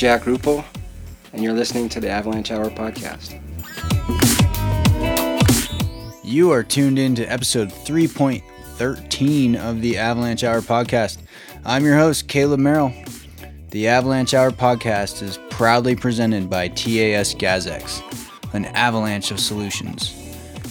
Jack 0.00 0.22
Reuppel, 0.22 0.64
and 1.34 1.44
you're 1.44 1.52
listening 1.52 1.86
to 1.90 2.00
the 2.00 2.08
Avalanche 2.08 2.50
Hour 2.50 2.70
podcast. 2.70 3.38
You 6.24 6.50
are 6.52 6.62
tuned 6.62 6.98
in 6.98 7.14
to 7.16 7.24
episode 7.26 7.68
3.13 7.68 9.56
of 9.56 9.82
the 9.82 9.98
Avalanche 9.98 10.42
Hour 10.42 10.62
podcast. 10.62 11.18
I'm 11.66 11.84
your 11.84 11.98
host, 11.98 12.28
Caleb 12.28 12.60
Merrill. 12.60 12.94
The 13.72 13.88
Avalanche 13.88 14.32
Hour 14.32 14.52
podcast 14.52 15.20
is 15.20 15.38
proudly 15.50 15.94
presented 15.94 16.48
by 16.48 16.68
TAS 16.68 17.34
Gazex, 17.34 18.00
an 18.54 18.64
avalanche 18.64 19.30
of 19.30 19.38
solutions, 19.38 20.14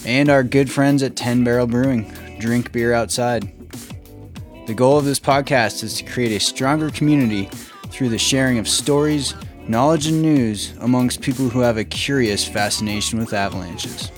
and 0.04 0.28
our 0.28 0.42
good 0.42 0.68
friends 0.68 1.04
at 1.04 1.14
10 1.14 1.44
Barrel 1.44 1.68
Brewing, 1.68 2.12
drink 2.40 2.72
beer 2.72 2.92
outside. 2.92 3.52
The 4.66 4.74
goal 4.74 4.98
of 4.98 5.04
this 5.04 5.20
podcast 5.20 5.84
is 5.84 5.98
to 5.98 6.04
create 6.04 6.32
a 6.32 6.40
stronger 6.40 6.90
community 6.90 7.48
through 8.00 8.08
the 8.08 8.16
sharing 8.16 8.56
of 8.56 8.66
stories, 8.66 9.34
knowledge, 9.68 10.06
and 10.06 10.22
news 10.22 10.72
amongst 10.80 11.20
people 11.20 11.50
who 11.50 11.60
have 11.60 11.76
a 11.76 11.84
curious 11.84 12.48
fascination 12.48 13.18
with 13.18 13.34
avalanches. 13.34 14.10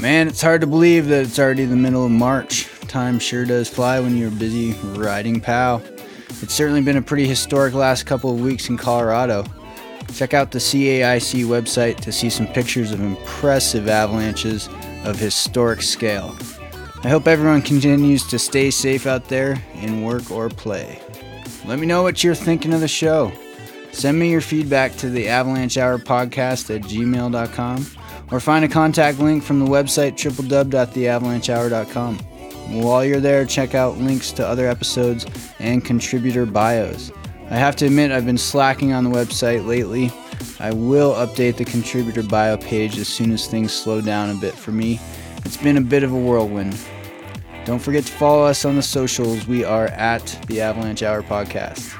Man, 0.00 0.26
it's 0.26 0.40
hard 0.40 0.62
to 0.62 0.66
believe 0.66 1.06
that 1.08 1.26
it's 1.26 1.38
already 1.38 1.66
the 1.66 1.76
middle 1.76 2.06
of 2.06 2.10
March. 2.10 2.66
Time 2.88 3.18
sure 3.18 3.44
does 3.44 3.68
fly 3.68 4.00
when 4.00 4.16
you're 4.16 4.30
busy 4.30 4.72
riding 4.98 5.38
POW. 5.38 5.82
It's 6.40 6.54
certainly 6.54 6.80
been 6.80 6.96
a 6.96 7.02
pretty 7.02 7.28
historic 7.28 7.74
last 7.74 8.06
couple 8.06 8.32
of 8.32 8.40
weeks 8.40 8.70
in 8.70 8.78
Colorado. 8.78 9.44
Check 10.14 10.32
out 10.32 10.50
the 10.50 10.58
CAIC 10.58 11.44
website 11.44 11.96
to 11.96 12.10
see 12.10 12.30
some 12.30 12.46
pictures 12.46 12.90
of 12.90 13.02
impressive 13.02 13.86
avalanches 13.86 14.66
of 15.04 15.18
historic 15.18 15.82
scale. 15.82 16.34
I 17.04 17.10
hope 17.10 17.26
everyone 17.26 17.60
continues 17.60 18.26
to 18.28 18.38
stay 18.38 18.70
safe 18.70 19.06
out 19.06 19.28
there 19.28 19.62
in 19.74 20.04
work 20.04 20.30
or 20.30 20.48
play. 20.48 21.02
Let 21.68 21.78
me 21.78 21.86
know 21.86 22.02
what 22.02 22.24
you're 22.24 22.34
thinking 22.34 22.72
of 22.72 22.80
the 22.80 22.88
show. 22.88 23.30
Send 23.92 24.18
me 24.18 24.30
your 24.30 24.40
feedback 24.40 24.96
to 24.96 25.10
the 25.10 25.28
Avalanche 25.28 25.76
Hour 25.76 25.98
Podcast 25.98 26.74
at 26.74 26.80
gmail.com 26.80 27.86
or 28.30 28.40
find 28.40 28.64
a 28.64 28.68
contact 28.68 29.18
link 29.18 29.44
from 29.44 29.60
the 29.60 29.66
website 29.66 30.12
www.theavalanchehour.com. 30.12 32.18
While 32.80 33.04
you're 33.04 33.20
there, 33.20 33.44
check 33.44 33.74
out 33.74 33.98
links 33.98 34.32
to 34.32 34.46
other 34.46 34.66
episodes 34.66 35.26
and 35.58 35.84
contributor 35.84 36.46
bios. 36.46 37.12
I 37.50 37.56
have 37.56 37.76
to 37.76 37.84
admit, 37.84 38.12
I've 38.12 38.24
been 38.24 38.38
slacking 38.38 38.94
on 38.94 39.04
the 39.04 39.10
website 39.10 39.66
lately. 39.66 40.10
I 40.58 40.72
will 40.72 41.12
update 41.16 41.58
the 41.58 41.66
contributor 41.66 42.22
bio 42.22 42.56
page 42.56 42.96
as 42.96 43.08
soon 43.08 43.30
as 43.30 43.46
things 43.46 43.74
slow 43.74 44.00
down 44.00 44.30
a 44.30 44.40
bit 44.40 44.54
for 44.54 44.72
me. 44.72 44.98
It's 45.44 45.58
been 45.58 45.76
a 45.76 45.82
bit 45.82 46.02
of 46.02 46.12
a 46.12 46.18
whirlwind. 46.18 46.78
Don't 47.68 47.78
forget 47.78 48.06
to 48.06 48.12
follow 48.12 48.44
us 48.46 48.64
on 48.64 48.76
the 48.76 48.82
socials. 48.82 49.46
We 49.46 49.62
are 49.62 49.88
at 49.88 50.24
the 50.46 50.62
Avalanche 50.62 51.02
Hour 51.02 51.22
Podcast. 51.22 51.94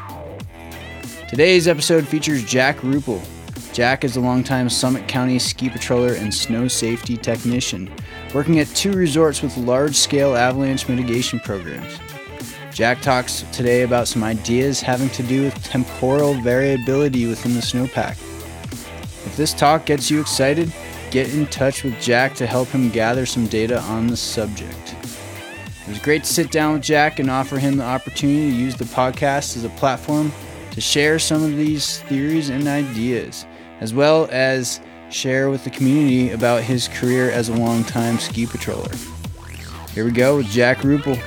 Today's 1.28 1.68
episode 1.68 2.08
features 2.08 2.42
Jack 2.42 2.78
Reuppel. 2.78 3.22
Jack 3.74 4.02
is 4.02 4.16
a 4.16 4.20
longtime 4.22 4.70
Summit 4.70 5.06
County 5.08 5.38
ski 5.38 5.68
patroller 5.68 6.18
and 6.18 6.32
snow 6.32 6.68
safety 6.68 7.18
technician, 7.18 7.92
working 8.32 8.60
at 8.60 8.68
two 8.68 8.92
resorts 8.92 9.42
with 9.42 9.54
large 9.58 9.94
scale 9.94 10.34
avalanche 10.34 10.88
mitigation 10.88 11.38
programs. 11.38 11.98
Jack 12.72 13.02
talks 13.02 13.44
today 13.52 13.82
about 13.82 14.08
some 14.08 14.24
ideas 14.24 14.80
having 14.80 15.10
to 15.10 15.22
do 15.22 15.42
with 15.42 15.64
temporal 15.64 16.32
variability 16.40 17.26
within 17.26 17.52
the 17.52 17.60
snowpack. 17.60 18.12
If 19.26 19.36
this 19.36 19.52
talk 19.52 19.84
gets 19.84 20.10
you 20.10 20.18
excited, 20.18 20.72
get 21.10 21.34
in 21.34 21.46
touch 21.48 21.84
with 21.84 22.00
Jack 22.00 22.34
to 22.36 22.46
help 22.46 22.68
him 22.68 22.88
gather 22.88 23.26
some 23.26 23.46
data 23.48 23.82
on 23.82 24.06
the 24.06 24.16
subject. 24.16 24.94
It 25.88 25.92
was 25.92 26.00
great 26.00 26.24
to 26.24 26.30
sit 26.30 26.50
down 26.50 26.74
with 26.74 26.82
Jack 26.82 27.18
and 27.18 27.30
offer 27.30 27.58
him 27.58 27.78
the 27.78 27.82
opportunity 27.82 28.50
to 28.50 28.54
use 28.54 28.76
the 28.76 28.84
podcast 28.84 29.56
as 29.56 29.64
a 29.64 29.70
platform 29.70 30.30
to 30.72 30.82
share 30.82 31.18
some 31.18 31.42
of 31.42 31.56
these 31.56 32.00
theories 32.00 32.50
and 32.50 32.68
ideas, 32.68 33.46
as 33.80 33.94
well 33.94 34.28
as 34.30 34.82
share 35.08 35.48
with 35.48 35.64
the 35.64 35.70
community 35.70 36.30
about 36.32 36.62
his 36.62 36.88
career 36.88 37.30
as 37.30 37.48
a 37.48 37.54
longtime 37.54 38.18
ski 38.18 38.44
patroller. 38.44 38.94
Here 39.94 40.04
we 40.04 40.10
go 40.10 40.36
with 40.36 40.48
Jack 40.48 40.80
Reuppel. 40.80 41.18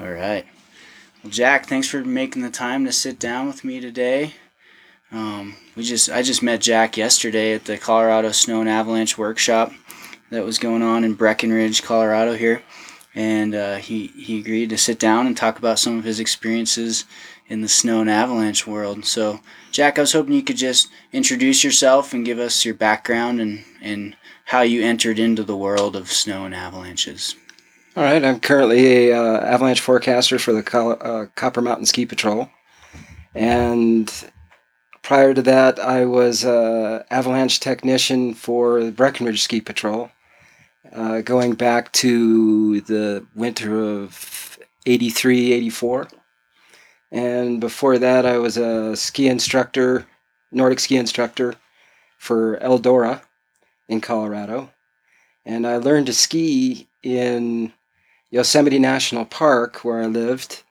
All 0.00 0.10
right. 0.10 0.44
Well, 1.22 1.30
Jack, 1.30 1.66
thanks 1.66 1.88
for 1.88 2.02
making 2.04 2.42
the 2.42 2.50
time 2.50 2.84
to 2.84 2.90
sit 2.90 3.20
down 3.20 3.46
with 3.46 3.62
me 3.62 3.78
today. 3.78 4.34
Um, 5.12 5.56
we 5.76 5.82
just 5.82 6.10
I 6.10 6.22
just 6.22 6.42
met 6.42 6.60
Jack 6.60 6.96
yesterday 6.96 7.54
at 7.54 7.64
the 7.64 7.78
Colorado 7.78 8.32
Snow 8.32 8.60
and 8.60 8.68
Avalanche 8.68 9.16
workshop 9.16 9.72
that 10.30 10.44
was 10.44 10.58
going 10.58 10.82
on 10.82 11.04
in 11.04 11.14
Breckenridge, 11.14 11.82
Colorado 11.82 12.34
here, 12.34 12.62
and 13.14 13.54
uh, 13.54 13.76
he 13.76 14.08
he 14.08 14.40
agreed 14.40 14.70
to 14.70 14.78
sit 14.78 14.98
down 14.98 15.26
and 15.26 15.36
talk 15.36 15.58
about 15.58 15.78
some 15.78 15.98
of 15.98 16.04
his 16.04 16.18
experiences 16.18 17.04
in 17.48 17.60
the 17.60 17.68
snow 17.68 18.00
and 18.00 18.10
avalanche 18.10 18.66
world. 18.66 19.04
So, 19.04 19.40
Jack, 19.70 19.98
I 19.98 20.00
was 20.00 20.12
hoping 20.12 20.32
you 20.32 20.42
could 20.42 20.56
just 20.56 20.88
introduce 21.12 21.62
yourself 21.62 22.12
and 22.12 22.24
give 22.24 22.38
us 22.38 22.64
your 22.64 22.74
background 22.74 23.40
and 23.40 23.64
and 23.80 24.16
how 24.46 24.62
you 24.62 24.82
entered 24.82 25.18
into 25.18 25.42
the 25.42 25.56
world 25.56 25.96
of 25.96 26.10
snow 26.10 26.44
and 26.44 26.54
avalanches. 26.54 27.36
All 27.96 28.02
right, 28.02 28.22
I'm 28.22 28.40
currently 28.40 29.10
a 29.10 29.18
uh, 29.18 29.40
avalanche 29.40 29.80
forecaster 29.80 30.38
for 30.38 30.52
the 30.52 30.62
Col- 30.62 30.98
uh, 31.00 31.26
Copper 31.34 31.62
Mountain 31.62 31.86
Ski 31.86 32.04
Patrol, 32.04 32.50
and 33.34 34.12
prior 35.06 35.32
to 35.32 35.40
that, 35.40 35.78
I 35.78 36.04
was 36.04 36.42
a 36.42 37.06
avalanche 37.10 37.60
technician 37.60 38.34
for 38.34 38.82
the 38.82 38.90
Breckenridge 38.90 39.40
Ski 39.40 39.60
Patrol, 39.60 40.10
uh, 40.92 41.20
going 41.20 41.54
back 41.54 41.92
to 41.92 42.80
the 42.80 43.24
winter 43.32 43.80
of 43.80 44.58
83, 44.84 45.52
84. 45.52 46.08
And 47.12 47.60
before 47.60 47.98
that, 47.98 48.26
I 48.26 48.38
was 48.38 48.56
a 48.56 48.96
ski 48.96 49.28
instructor, 49.28 50.06
Nordic 50.50 50.80
ski 50.80 50.96
instructor 50.96 51.54
for 52.18 52.58
Eldora 52.58 53.22
in 53.88 54.00
Colorado. 54.00 54.70
And 55.44 55.68
I 55.68 55.76
learned 55.76 56.06
to 56.06 56.12
ski 56.14 56.88
in 57.04 57.72
Yosemite 58.30 58.80
National 58.80 59.24
Park, 59.24 59.84
where 59.84 60.02
I 60.02 60.06
lived, 60.06 60.64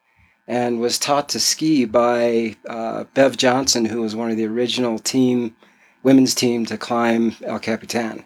and 0.47 0.79
was 0.79 0.99
taught 0.99 1.29
to 1.29 1.39
ski 1.39 1.85
by 1.85 2.55
uh, 2.67 3.05
Bev 3.13 3.37
Johnson, 3.37 3.85
who 3.85 4.01
was 4.01 4.15
one 4.15 4.31
of 4.31 4.37
the 4.37 4.45
original 4.45 4.99
team, 4.99 5.55
women's 6.03 6.35
team 6.35 6.65
to 6.67 6.77
climb 6.77 7.35
El 7.43 7.59
Capitan, 7.59 8.23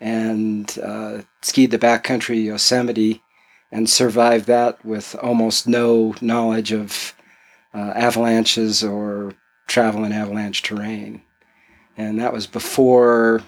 and 0.00 0.78
uh, 0.82 1.22
skied 1.42 1.70
the 1.70 1.78
backcountry 1.78 2.44
Yosemite, 2.44 3.22
and 3.70 3.90
survived 3.90 4.46
that 4.46 4.82
with 4.84 5.14
almost 5.22 5.68
no 5.68 6.14
knowledge 6.20 6.72
of 6.72 7.14
uh, 7.74 7.92
avalanches 7.94 8.82
or 8.82 9.34
travel 9.66 10.04
in 10.04 10.12
avalanche 10.12 10.62
terrain, 10.62 11.20
and 11.96 12.18
that 12.18 12.32
was 12.32 12.46
before 12.46 13.42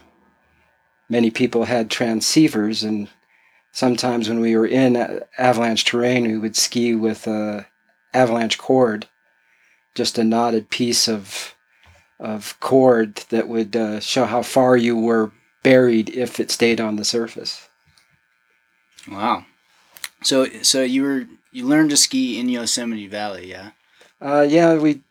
many 1.08 1.30
people 1.30 1.64
had 1.64 1.88
transceivers 1.88 2.86
and 2.86 3.08
sometimes 3.72 4.28
when 4.28 4.40
we 4.40 4.56
were 4.56 4.66
in 4.66 5.22
avalanche 5.38 5.84
terrain, 5.84 6.24
we 6.24 6.38
would 6.38 6.56
ski 6.56 6.94
with 6.94 7.26
a 7.26 7.66
avalanche 8.12 8.58
cord, 8.58 9.08
just 9.94 10.18
a 10.18 10.24
knotted 10.24 10.70
piece 10.70 11.08
of 11.08 11.54
of 12.18 12.58
cord 12.60 13.16
that 13.30 13.48
would 13.48 13.74
uh, 13.74 13.98
show 13.98 14.26
how 14.26 14.42
far 14.42 14.76
you 14.76 14.94
were 14.94 15.32
buried 15.62 16.10
if 16.10 16.38
it 16.38 16.50
stayed 16.50 16.80
on 16.80 16.96
the 16.96 17.04
surface. 17.04 17.68
Wow. 19.10 19.46
So 20.22 20.46
so 20.62 20.82
you 20.82 21.02
were 21.02 21.26
you 21.52 21.66
learned 21.66 21.90
to 21.90 21.96
ski 21.96 22.38
in 22.38 22.48
Yosemite 22.48 23.06
Valley, 23.06 23.50
yeah? 23.50 23.70
Uh, 24.20 24.46
yeah, 24.48 24.76
we 24.76 25.02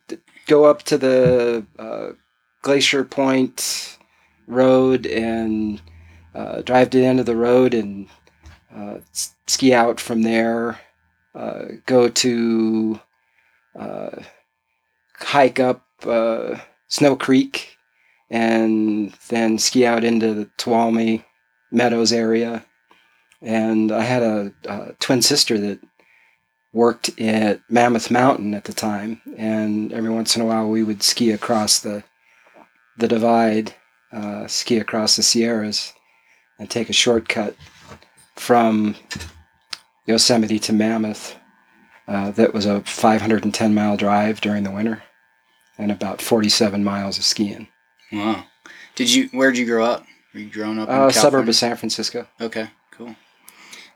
go 0.46 0.66
up 0.66 0.84
to 0.84 0.98
the 0.98 1.66
uh, 1.78 2.10
Glacier 2.62 3.04
Point 3.04 3.98
Road 4.48 5.06
and 5.06 5.82
uh, 6.36 6.62
drive 6.62 6.92
to 6.92 7.00
the 7.00 7.06
end 7.06 7.20
of 7.20 7.26
the 7.26 7.36
road 7.36 7.74
and 7.74 8.08
ski 9.46 9.74
out 9.74 10.00
from 10.00 10.22
there, 10.22 10.80
uh, 11.36 11.66
go 11.86 12.10
to 12.10 13.00
uh, 13.78 14.22
hike 15.18 15.60
up 15.60 15.86
uh, 16.06 16.58
Snow 16.88 17.16
Creek, 17.16 17.78
and 18.30 19.14
then 19.30 19.58
ski 19.58 19.86
out 19.86 20.04
into 20.04 20.34
the 20.34 20.46
Tuolumne 20.58 21.24
Meadows 21.72 22.12
area. 22.12 22.66
And 23.42 23.92
I 23.92 24.04
had 24.04 24.24
a, 24.24 24.54
a 24.66 24.94
twin 25.00 25.22
sister 25.22 25.58
that 25.60 25.80
worked 26.74 27.20
at 27.20 27.62
Mammoth 27.70 28.12
Mountain 28.12 28.54
at 28.54 28.66
the 28.66 28.74
time, 28.74 29.22
and 29.38 29.92
every 29.94 30.10
once 30.10 30.36
in 30.36 30.42
a 30.42 30.46
while 30.46 30.68
we 30.68 30.84
would 30.84 31.04
ski 31.04 31.32
across 31.32 31.80
the 31.80 32.04
the 32.98 33.08
divide, 33.08 33.74
uh, 34.12 34.46
ski 34.48 34.78
across 34.78 35.16
the 35.16 35.24
Sierras, 35.24 35.94
and 36.60 36.70
take 36.70 36.90
a 36.90 36.94
shortcut 36.94 37.56
from 38.40 38.96
Yosemite 40.06 40.60
to 40.60 40.74
Mammoth. 40.74 41.36
Uh, 42.08 42.32
that 42.32 42.54
was 42.54 42.66
a 42.66 42.82
510 42.82 43.74
mile 43.74 43.96
drive 43.96 44.42
during 44.42 44.64
the 44.64 44.72
winter, 44.72 45.04
and 45.78 45.92
about 45.92 46.22
47 46.22 46.84
miles 46.84 47.18
of 47.20 47.24
skiing. 47.24 47.68
Wow. 48.12 48.46
Did 48.96 49.14
you? 49.14 49.30
Where 49.32 49.52
did 49.52 49.60
you 49.60 49.66
grow 49.68 49.86
up? 49.86 50.06
Were 50.34 50.40
you 50.40 50.50
growing 50.50 50.80
up? 50.80 50.90
In 50.90 50.96
Uh, 50.96 51.12
suburb 51.12 51.48
of 51.48 51.56
San 51.56 51.76
Francisco. 51.76 52.28
Okay, 52.42 52.70
cool. 52.92 53.16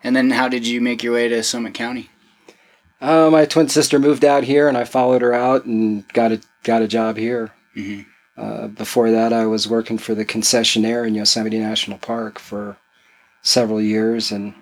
And 0.04 0.16
then 0.16 0.30
how 0.32 0.48
did 0.48 0.68
you 0.68 0.82
make 0.82 1.02
your 1.02 1.14
way 1.14 1.28
to 1.30 1.42
Summit 1.42 1.74
County? 1.74 2.10
Uh, 3.02 3.30
my 3.32 3.46
twin 3.46 3.68
sister 3.70 3.98
moved 4.00 4.24
out 4.24 4.44
here, 4.44 4.68
and 4.68 4.78
I 4.78 4.84
followed 4.84 5.22
her 5.24 5.34
out 5.34 5.66
and 5.66 6.08
got 6.14 6.32
a 6.32 6.42
got 6.64 6.82
a 6.84 6.88
job 6.88 7.18
here. 7.18 7.52
hmm 7.74 8.02
Uh, 8.38 8.68
before 8.68 9.10
that, 9.12 9.32
I 9.34 9.46
was 9.48 9.68
working 9.68 9.98
for 10.00 10.14
the 10.16 10.26
concessionaire 10.26 11.08
in 11.08 11.16
Yosemite 11.16 11.60
National 11.60 11.98
Park 11.98 12.38
for 12.40 12.78
several 13.44 13.80
years, 13.80 14.32
and 14.32 14.56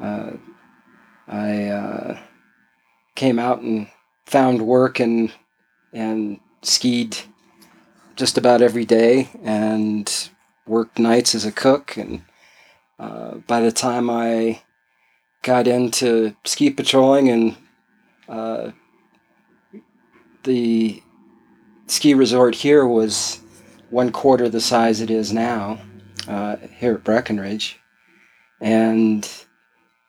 uh, 0.00 0.32
I 1.28 1.66
uh, 1.66 2.18
came 3.14 3.38
out 3.38 3.60
and 3.60 3.88
found 4.26 4.62
work 4.62 4.98
and 4.98 5.32
and 5.92 6.40
skied 6.62 7.16
just 8.16 8.36
about 8.36 8.60
every 8.60 8.84
day, 8.84 9.28
and 9.44 10.30
worked 10.66 10.98
nights 10.98 11.34
as 11.34 11.44
a 11.44 11.52
cook. 11.52 11.96
And 11.96 12.22
uh, 12.98 13.36
by 13.46 13.60
the 13.60 13.72
time 13.72 14.10
I 14.10 14.62
got 15.42 15.68
into 15.68 16.34
ski 16.44 16.70
patrolling 16.70 17.28
and 17.28 17.56
uh, 18.28 18.70
the 20.42 21.02
ski 21.86 22.14
resort 22.14 22.54
here 22.54 22.86
was 22.86 23.40
one 23.90 24.12
quarter 24.12 24.48
the 24.48 24.60
size 24.60 25.00
it 25.00 25.10
is 25.10 25.32
now 25.32 25.78
uh, 26.26 26.56
here 26.76 26.94
at 26.94 27.04
Breckenridge, 27.04 27.77
and 28.60 29.28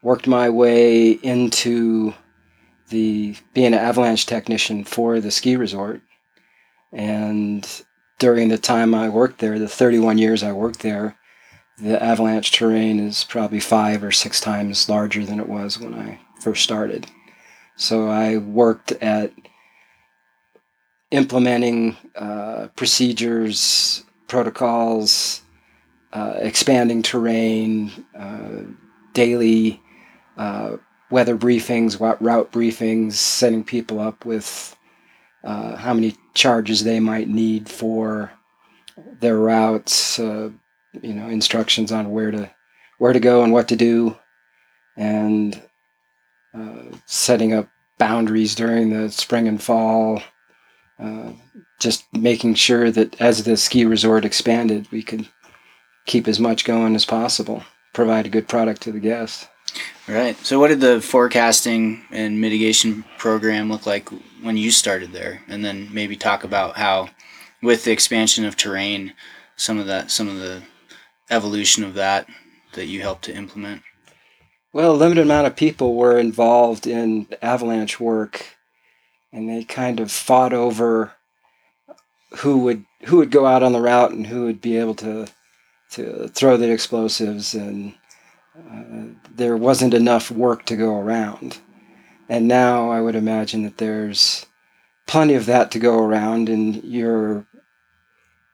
worked 0.01 0.27
my 0.27 0.49
way 0.49 1.11
into 1.11 2.13
the 2.89 3.35
being 3.53 3.67
an 3.67 3.73
avalanche 3.75 4.25
technician 4.25 4.83
for 4.83 5.19
the 5.19 5.31
ski 5.31 5.55
resort. 5.55 6.01
And 6.91 7.67
during 8.17 8.49
the 8.49 8.57
time 8.57 8.95
I 8.95 9.09
worked 9.09 9.39
there, 9.39 9.59
the 9.59 9.67
31 9.67 10.17
years 10.17 10.43
I 10.43 10.51
worked 10.51 10.79
there, 10.79 11.17
the 11.77 12.01
avalanche 12.01 12.51
terrain 12.51 12.99
is 12.99 13.23
probably 13.23 13.59
five 13.59 14.03
or 14.03 14.11
six 14.11 14.41
times 14.41 14.89
larger 14.89 15.25
than 15.25 15.39
it 15.39 15.47
was 15.47 15.79
when 15.79 15.93
I 15.93 16.19
first 16.41 16.63
started. 16.63 17.07
So 17.75 18.09
I 18.09 18.37
worked 18.37 18.91
at 18.93 19.31
implementing 21.11 21.95
uh, 22.15 22.67
procedures, 22.75 24.03
protocols, 24.27 25.41
uh, 26.11 26.33
expanding 26.37 27.03
terrain, 27.03 27.91
uh, 28.17 28.63
daily 29.13 29.81
uh, 30.37 30.77
weather 31.11 31.37
briefings, 31.37 31.99
route 31.99 32.51
briefings, 32.51 33.13
setting 33.13 33.63
people 33.63 33.99
up 33.99 34.25
with 34.25 34.75
uh, 35.43 35.75
how 35.75 35.93
many 35.93 36.15
charges 36.33 36.83
they 36.83 36.99
might 36.99 37.27
need 37.27 37.69
for 37.69 38.31
their 39.19 39.37
routes, 39.37 40.19
uh, 40.19 40.49
you 41.01 41.13
know, 41.13 41.27
instructions 41.27 41.91
on 41.91 42.11
where 42.11 42.31
to 42.31 42.49
where 42.97 43.13
to 43.13 43.19
go 43.19 43.43
and 43.43 43.53
what 43.53 43.67
to 43.69 43.75
do, 43.75 44.17
and 44.97 45.61
setting 47.05 47.53
up 47.53 47.69
boundaries 47.97 48.55
during 48.55 48.89
the 48.89 49.09
spring 49.09 49.47
and 49.47 49.61
fall. 49.61 50.21
Just 51.79 52.03
making 52.13 52.55
sure 52.55 52.91
that 52.91 53.21
as 53.21 53.45
the 53.45 53.55
ski 53.55 53.85
resort 53.85 54.25
expanded, 54.25 54.91
we 54.91 55.01
could 55.01 55.29
keep 56.09 56.27
as 56.27 56.39
much 56.39 56.65
going 56.65 56.95
as 56.95 57.05
possible, 57.05 57.63
provide 57.93 58.25
a 58.25 58.29
good 58.29 58.47
product 58.47 58.81
to 58.81 58.91
the 58.91 58.99
guests. 58.99 59.47
Right. 60.07 60.35
So, 60.37 60.59
what 60.59 60.69
did 60.69 60.81
the 60.81 60.99
forecasting 60.99 62.03
and 62.09 62.41
mitigation 62.41 63.05
program 63.19 63.69
look 63.71 63.85
like 63.85 64.09
when 64.41 64.57
you 64.57 64.71
started 64.71 65.13
there? 65.13 65.43
And 65.47 65.63
then 65.63 65.87
maybe 65.93 66.15
talk 66.15 66.43
about 66.43 66.77
how, 66.77 67.09
with 67.61 67.83
the 67.83 67.91
expansion 67.91 68.43
of 68.43 68.57
terrain, 68.57 69.13
some 69.55 69.77
of 69.77 69.85
that, 69.85 70.09
some 70.09 70.27
of 70.27 70.37
the 70.37 70.63
evolution 71.29 71.83
of 71.83 71.93
that 71.93 72.27
that 72.73 72.87
you 72.87 73.01
helped 73.01 73.25
to 73.25 73.35
implement. 73.35 73.83
Well, 74.73 74.93
a 74.93 74.97
limited 74.97 75.21
amount 75.21 75.45
of 75.45 75.55
people 75.55 75.93
were 75.93 76.17
involved 76.17 76.87
in 76.87 77.27
avalanche 77.43 77.99
work, 77.99 78.57
and 79.31 79.47
they 79.47 79.63
kind 79.63 79.99
of 79.99 80.11
fought 80.11 80.53
over 80.53 81.13
who 82.37 82.57
would 82.59 82.85
who 83.05 83.17
would 83.17 83.29
go 83.29 83.45
out 83.45 83.61
on 83.61 83.73
the 83.73 83.81
route 83.81 84.11
and 84.11 84.25
who 84.25 84.45
would 84.45 84.59
be 84.59 84.77
able 84.77 84.95
to 84.95 85.27
to 85.91 86.27
throw 86.29 86.57
the 86.57 86.71
explosives, 86.71 87.53
and 87.53 87.93
uh, 88.57 89.15
there 89.35 89.57
wasn't 89.57 89.93
enough 89.93 90.31
work 90.31 90.65
to 90.65 90.75
go 90.75 90.99
around. 90.99 91.59
And 92.27 92.47
now 92.47 92.91
I 92.91 93.01
would 93.01 93.15
imagine 93.15 93.63
that 93.63 93.77
there's 93.77 94.45
plenty 95.07 95.33
of 95.33 95.47
that 95.47 95.71
to 95.71 95.79
go 95.79 95.97
around, 95.97 96.49
and 96.49 96.83
you're 96.83 97.47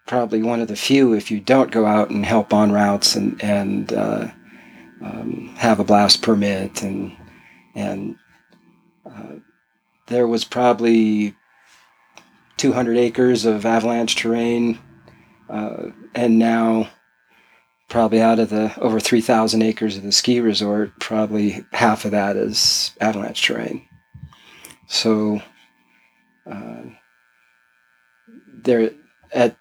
probably 0.05 0.43
one 0.43 0.61
of 0.61 0.67
the 0.67 0.75
few 0.75 1.13
if 1.13 1.31
you 1.31 1.39
don't 1.39 1.71
go 1.71 1.85
out 1.85 2.09
and 2.09 2.25
help 2.25 2.53
on 2.53 2.71
routes 2.71 3.15
and 3.15 3.43
and 3.43 3.91
uh, 3.93 4.27
um, 5.03 5.53
have 5.57 5.79
a 5.79 5.83
blast 5.83 6.21
permit 6.21 6.83
and 6.83 7.15
and 7.73 8.15
uh, 9.05 9.33
there 10.07 10.27
was 10.27 10.45
probably 10.45 11.35
200 12.57 12.97
acres 12.97 13.45
of 13.45 13.65
avalanche 13.65 14.15
terrain 14.15 14.79
uh, 15.49 15.87
and 16.13 16.39
now 16.39 16.89
probably 17.89 18.21
out 18.21 18.39
of 18.39 18.49
the 18.49 18.73
over 18.79 18.99
3000 18.99 19.61
acres 19.61 19.97
of 19.97 20.03
the 20.03 20.11
ski 20.11 20.39
resort 20.39 20.99
probably 20.99 21.65
half 21.71 22.05
of 22.05 22.11
that 22.11 22.35
is 22.35 22.91
avalanche 22.99 23.45
terrain. 23.45 23.87
So 24.87 25.41
uh, 26.49 26.83
there 28.63 28.91
at 29.31 29.57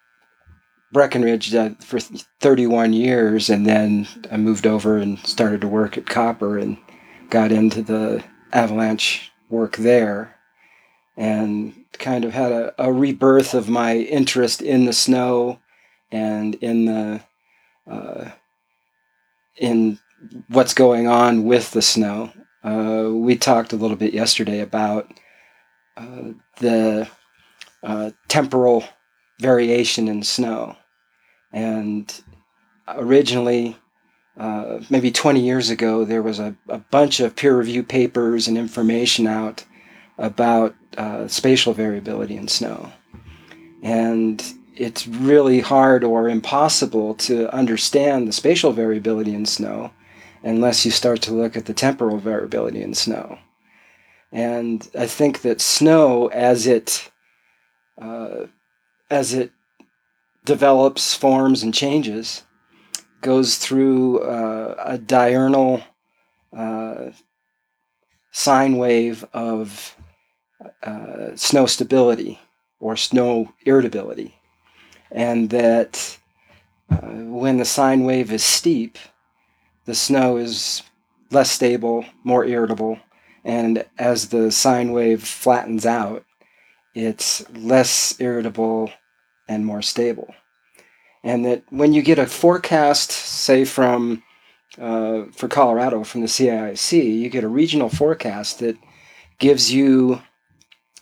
Breckenridge 0.92 1.54
uh, 1.54 1.70
for 1.80 1.98
31 2.40 2.92
years, 2.92 3.50
and 3.50 3.66
then 3.66 4.06
I 4.30 4.36
moved 4.36 4.66
over 4.66 4.96
and 4.96 5.18
started 5.18 5.60
to 5.62 5.68
work 5.68 5.98
at 5.98 6.06
Copper 6.06 6.56
and 6.56 6.78
got 7.30 7.50
into 7.50 7.82
the 7.82 8.22
avalanche 8.52 9.32
work 9.50 9.76
there, 9.76 10.36
and 11.16 11.74
kind 11.94 12.24
of 12.24 12.32
had 12.32 12.52
a, 12.52 12.74
a 12.78 12.92
rebirth 12.92 13.54
of 13.54 13.68
my 13.68 13.96
interest 13.96 14.62
in 14.62 14.84
the 14.84 14.92
snow 14.92 15.58
and 16.12 16.54
in 16.56 16.84
the 16.84 17.20
uh, 17.90 18.30
in 19.56 19.98
what's 20.48 20.74
going 20.74 21.06
on 21.06 21.44
with 21.44 21.70
the 21.72 21.82
snow. 21.82 22.32
Uh, 22.62 23.10
we 23.12 23.36
talked 23.36 23.72
a 23.72 23.76
little 23.76 23.96
bit 23.96 24.14
yesterday 24.14 24.60
about 24.60 25.12
uh, 25.96 26.32
the 26.58 27.08
uh, 27.82 28.10
temporal 28.28 28.84
variation 29.40 30.08
in 30.08 30.22
snow. 30.22 30.76
And 31.52 32.12
originally, 32.88 33.76
uh, 34.38 34.80
maybe 34.90 35.10
20 35.10 35.40
years 35.40 35.70
ago, 35.70 36.04
there 36.04 36.22
was 36.22 36.38
a, 36.40 36.56
a 36.68 36.78
bunch 36.78 37.20
of 37.20 37.36
peer 37.36 37.56
reviewed 37.56 37.88
papers 37.88 38.48
and 38.48 38.58
information 38.58 39.26
out 39.26 39.64
about 40.18 40.74
uh, 40.96 41.28
spatial 41.28 41.72
variability 41.72 42.36
in 42.36 42.48
snow. 42.48 42.92
And 43.82 44.42
it's 44.76 45.06
really 45.06 45.60
hard 45.60 46.04
or 46.04 46.28
impossible 46.28 47.14
to 47.14 47.52
understand 47.54 48.26
the 48.26 48.32
spatial 48.32 48.72
variability 48.72 49.34
in 49.34 49.46
snow 49.46 49.92
unless 50.42 50.84
you 50.84 50.90
start 50.90 51.22
to 51.22 51.32
look 51.32 51.56
at 51.56 51.66
the 51.66 51.74
temporal 51.74 52.18
variability 52.18 52.82
in 52.82 52.94
snow. 52.94 53.38
And 54.32 54.88
I 54.98 55.06
think 55.06 55.42
that 55.42 55.60
snow, 55.60 56.26
as 56.28 56.66
it 56.66 57.10
uh, 58.00 58.46
as 59.08 59.32
it 59.32 59.52
develops, 60.44 61.14
forms, 61.14 61.62
and 61.62 61.72
changes, 61.72 62.42
goes 63.20 63.56
through 63.56 64.20
uh, 64.20 64.74
a 64.78 64.98
diurnal 64.98 65.82
uh, 66.56 67.10
sine 68.32 68.76
wave 68.76 69.24
of 69.32 69.96
uh, 70.82 71.36
snow 71.36 71.66
stability 71.66 72.40
or 72.80 72.96
snow 72.96 73.52
irritability. 73.64 74.34
And 75.14 75.48
that 75.50 76.18
uh, 76.90 76.96
when 76.96 77.56
the 77.56 77.64
sine 77.64 78.04
wave 78.04 78.30
is 78.30 78.44
steep, 78.44 78.98
the 79.86 79.94
snow 79.94 80.36
is 80.36 80.82
less 81.30 81.50
stable, 81.50 82.04
more 82.24 82.44
irritable. 82.44 82.98
And 83.44 83.84
as 83.98 84.28
the 84.28 84.50
sine 84.50 84.92
wave 84.92 85.22
flattens 85.22 85.86
out, 85.86 86.24
it's 86.94 87.48
less 87.50 88.20
irritable 88.20 88.90
and 89.48 89.64
more 89.64 89.82
stable. 89.82 90.34
And 91.22 91.44
that 91.44 91.62
when 91.70 91.92
you 91.92 92.02
get 92.02 92.18
a 92.18 92.26
forecast, 92.26 93.10
say 93.10 93.64
from 93.64 94.22
uh, 94.78 95.24
for 95.32 95.48
Colorado 95.48 96.02
from 96.04 96.22
the 96.22 96.26
CAIC, 96.26 97.20
you 97.20 97.30
get 97.30 97.44
a 97.44 97.48
regional 97.48 97.88
forecast 97.88 98.58
that 98.58 98.76
gives 99.38 99.72
you 99.72 100.20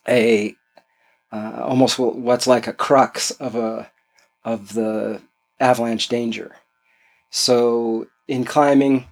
a 0.09 0.55
uh, 1.33 1.63
almost 1.65 1.99
what's 1.99 2.47
like 2.47 2.67
a 2.67 2.73
crux 2.73 3.31
of 3.33 3.55
a 3.57 3.91
of 4.45 4.73
the 4.73 5.23
avalanche 5.61 6.09
danger. 6.09 6.57
So 7.31 8.07
in 8.29 8.45
climbing, 8.45 9.07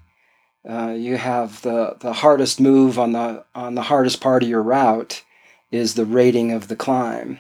uh, 0.69 0.95
you 0.97 1.17
have 1.17 1.63
the 1.63 1.97
the 2.01 2.13
hardest 2.13 2.61
move 2.61 2.99
on 2.99 3.13
the 3.13 3.45
on 3.55 3.75
the 3.75 3.83
hardest 3.83 4.21
part 4.21 4.43
of 4.43 4.49
your 4.49 4.63
route 4.63 5.23
is 5.71 5.95
the 5.95 6.05
rating 6.05 6.53
of 6.53 6.69
the 6.69 6.77
climb. 6.77 7.39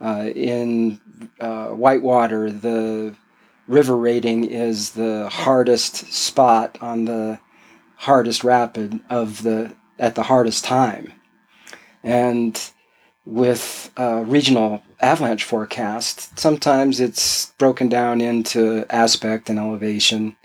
Uh, 0.00 0.30
in 0.34 1.00
uh, 1.40 1.68
Whitewater, 1.68 2.50
the 2.50 3.16
river 3.66 3.96
rating 3.96 4.44
is 4.44 4.90
the 4.90 5.28
hardest 5.30 6.12
spot 6.12 6.76
on 6.80 7.06
the 7.06 7.40
hardest 7.96 8.44
rapid 8.44 9.00
of 9.08 9.42
the 9.42 9.74
at 9.98 10.14
the 10.14 10.24
hardest 10.24 10.64
time. 10.64 11.12
And 12.02 12.60
with 13.26 13.90
uh, 13.98 14.22
regional 14.26 14.82
avalanche 15.00 15.44
forecast, 15.44 16.38
sometimes 16.38 17.00
it's 17.00 17.46
broken 17.58 17.88
down 17.88 18.20
into 18.20 18.84
aspect 18.90 19.48
and 19.48 19.58
elevation, 19.58 20.36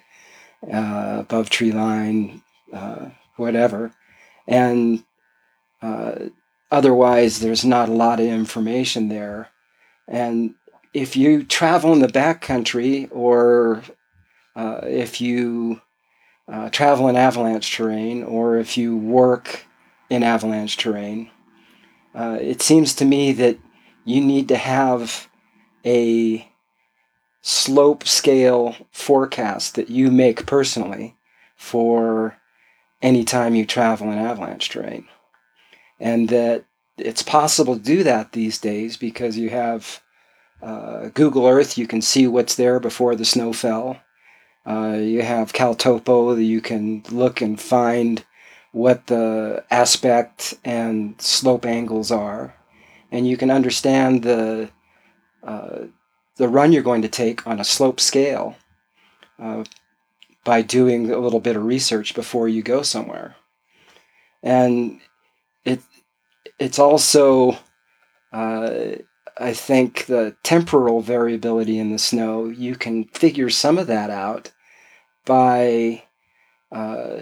uh, 0.71 1.17
above 1.19 1.49
tree 1.49 1.71
line, 1.71 2.41
uh, 2.73 3.09
whatever. 3.35 3.91
And 4.47 5.03
uh, 5.81 6.29
otherwise, 6.71 7.39
there's 7.39 7.65
not 7.65 7.89
a 7.89 7.93
lot 7.93 8.19
of 8.19 8.27
information 8.27 9.09
there. 9.09 9.49
And 10.07 10.55
if 10.93 11.15
you 11.15 11.43
travel 11.43 11.93
in 11.93 11.99
the 11.99 12.07
backcountry 12.07 13.09
or 13.11 13.83
uh, 14.55 14.81
if 14.83 15.21
you 15.21 15.81
uh, 16.47 16.69
travel 16.69 17.07
in 17.07 17.15
avalanche 17.15 17.75
terrain 17.75 18.23
or 18.23 18.57
if 18.57 18.77
you 18.77 18.97
work 18.97 19.65
in 20.09 20.23
avalanche 20.23 20.77
terrain, 20.77 21.29
uh, 22.19 22.37
it 22.41 22.61
seems 22.61 22.93
to 22.95 23.05
me 23.05 23.31
that 23.31 23.57
you 24.03 24.19
need 24.19 24.49
to 24.49 24.57
have 24.57 25.29
a 25.85 26.45
slope 27.41 28.05
scale 28.05 28.75
forecast 28.91 29.75
that 29.75 29.89
you 29.89 30.11
make 30.11 30.45
personally 30.45 31.15
for 31.55 32.37
any 33.01 33.23
time 33.23 33.55
you 33.55 33.65
travel 33.65 34.11
in 34.11 34.17
avalanche 34.17 34.69
terrain. 34.69 35.07
And 35.97 36.27
that 36.27 36.65
it's 36.97 37.23
possible 37.23 37.77
to 37.77 37.81
do 37.81 38.03
that 38.03 38.33
these 38.33 38.57
days 38.57 38.97
because 38.97 39.37
you 39.37 39.49
have 39.51 40.01
uh, 40.61 41.07
Google 41.13 41.47
Earth, 41.47 41.77
you 41.77 41.87
can 41.87 42.01
see 42.01 42.27
what's 42.27 42.55
there 42.55 42.81
before 42.81 43.15
the 43.15 43.23
snow 43.23 43.53
fell. 43.53 43.97
Uh, 44.67 44.97
you 44.99 45.21
have 45.21 45.53
CalTopo 45.53 46.35
that 46.35 46.43
you 46.43 46.59
can 46.59 47.01
look 47.09 47.39
and 47.39 47.61
find 47.61 48.25
what 48.71 49.07
the 49.07 49.63
aspect 49.71 50.55
and 50.63 51.19
slope 51.21 51.65
angles 51.65 52.11
are, 52.11 52.55
and 53.11 53.27
you 53.27 53.37
can 53.37 53.51
understand 53.51 54.23
the 54.23 54.69
uh, 55.43 55.79
the 56.37 56.47
run 56.47 56.71
you're 56.71 56.83
going 56.83 57.01
to 57.01 57.09
take 57.09 57.45
on 57.47 57.59
a 57.59 57.63
slope 57.63 57.99
scale 57.99 58.55
uh, 59.39 59.63
by 60.43 60.61
doing 60.61 61.11
a 61.11 61.17
little 61.17 61.39
bit 61.39 61.55
of 61.55 61.63
research 61.63 62.13
before 62.13 62.47
you 62.47 62.61
go 62.61 62.81
somewhere. 62.81 63.35
And 64.43 65.01
it 65.65 65.81
it's 66.59 66.79
also 66.79 67.57
uh, 68.31 68.95
I 69.39 69.53
think 69.53 70.05
the 70.05 70.35
temporal 70.43 71.01
variability 71.01 71.79
in 71.79 71.91
the 71.91 71.97
snow, 71.97 72.45
you 72.45 72.75
can 72.75 73.05
figure 73.05 73.49
some 73.49 73.77
of 73.77 73.87
that 73.87 74.09
out 74.09 74.51
by 75.25 76.03
uh, 76.71 77.21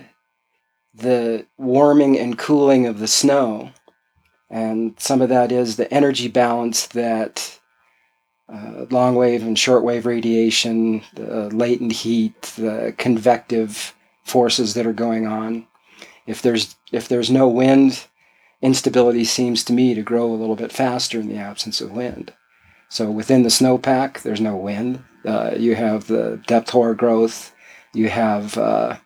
the 0.97 1.45
warming 1.57 2.17
and 2.17 2.37
cooling 2.37 2.85
of 2.87 2.99
the 2.99 3.07
snow. 3.07 3.71
And 4.49 4.95
some 4.97 5.21
of 5.21 5.29
that 5.29 5.51
is 5.51 5.75
the 5.75 5.91
energy 5.93 6.27
balance 6.27 6.87
that 6.87 7.59
uh, 8.51 8.85
long 8.89 9.15
wave 9.15 9.43
and 9.43 9.59
short 9.59 9.83
wave 9.83 10.05
radiation, 10.05 11.03
the 11.13 11.49
latent 11.49 11.91
heat, 11.91 12.41
the 12.57 12.93
convective 12.97 13.93
forces 14.23 14.73
that 14.73 14.87
are 14.87 14.93
going 14.93 15.27
on. 15.27 15.67
If 16.25 16.41
there's 16.41 16.75
if 16.91 17.07
there's 17.07 17.29
no 17.29 17.47
wind, 17.47 18.05
instability 18.61 19.25
seems 19.25 19.63
to 19.65 19.73
me 19.73 19.93
to 19.93 20.01
grow 20.01 20.27
a 20.27 20.35
little 20.35 20.55
bit 20.55 20.71
faster 20.71 21.19
in 21.19 21.27
the 21.27 21.37
absence 21.37 21.81
of 21.81 21.91
wind. 21.91 22.33
So 22.89 23.11
within 23.11 23.43
the 23.43 23.49
snowpack, 23.49 24.21
there's 24.21 24.41
no 24.41 24.55
wind. 24.55 25.03
Uh, 25.25 25.55
you 25.57 25.75
have 25.75 26.07
the 26.07 26.41
depth 26.47 26.69
hoar 26.69 26.95
growth. 26.95 27.53
You 27.93 28.07
have 28.09 28.57
uh, 28.57 28.97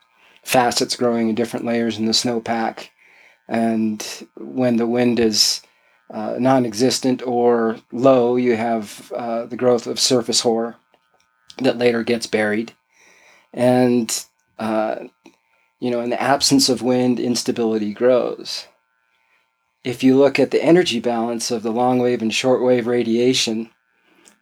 facets 0.44 0.96
growing 0.96 1.30
in 1.30 1.36
different 1.36 1.66
layers 1.66 1.98
in 1.98 2.06
the 2.06 2.12
snowpack. 2.12 2.90
And 3.48 4.06
when 4.38 4.78
the 4.78 4.88
wind 4.88 5.20
is 5.20 5.62
uh, 6.14 6.36
non-existent 6.40 7.22
or 7.26 7.78
low, 7.92 8.36
you 8.36 8.56
have 8.56 9.12
uh, 9.16 9.46
the 9.46 9.58
growth 9.58 9.88
of 9.88 10.00
surface 10.00 10.42
hoar 10.42 10.76
that 11.60 11.78
later 11.78 12.04
gets 12.04 12.28
buried. 12.28 12.74
And 13.54 14.26
uh, 14.58 15.06
you 15.80 15.90
know, 15.90 16.02
in 16.02 16.12
the 16.12 16.22
absence 16.22 16.70
of 16.70 16.82
wind, 16.82 17.20
instability 17.20 17.94
grows 17.94 18.68
if 19.84 20.04
you 20.04 20.18
look 20.18 20.40
at 20.40 20.52
the 20.52 20.64
energy 20.64 21.00
balance 21.00 21.50
of 21.52 21.64
the 21.64 21.72
long 21.72 22.00
wave 22.00 22.22
and 22.22 22.34
short 22.34 22.64
wave 22.64 22.88
radiation, 22.88 23.70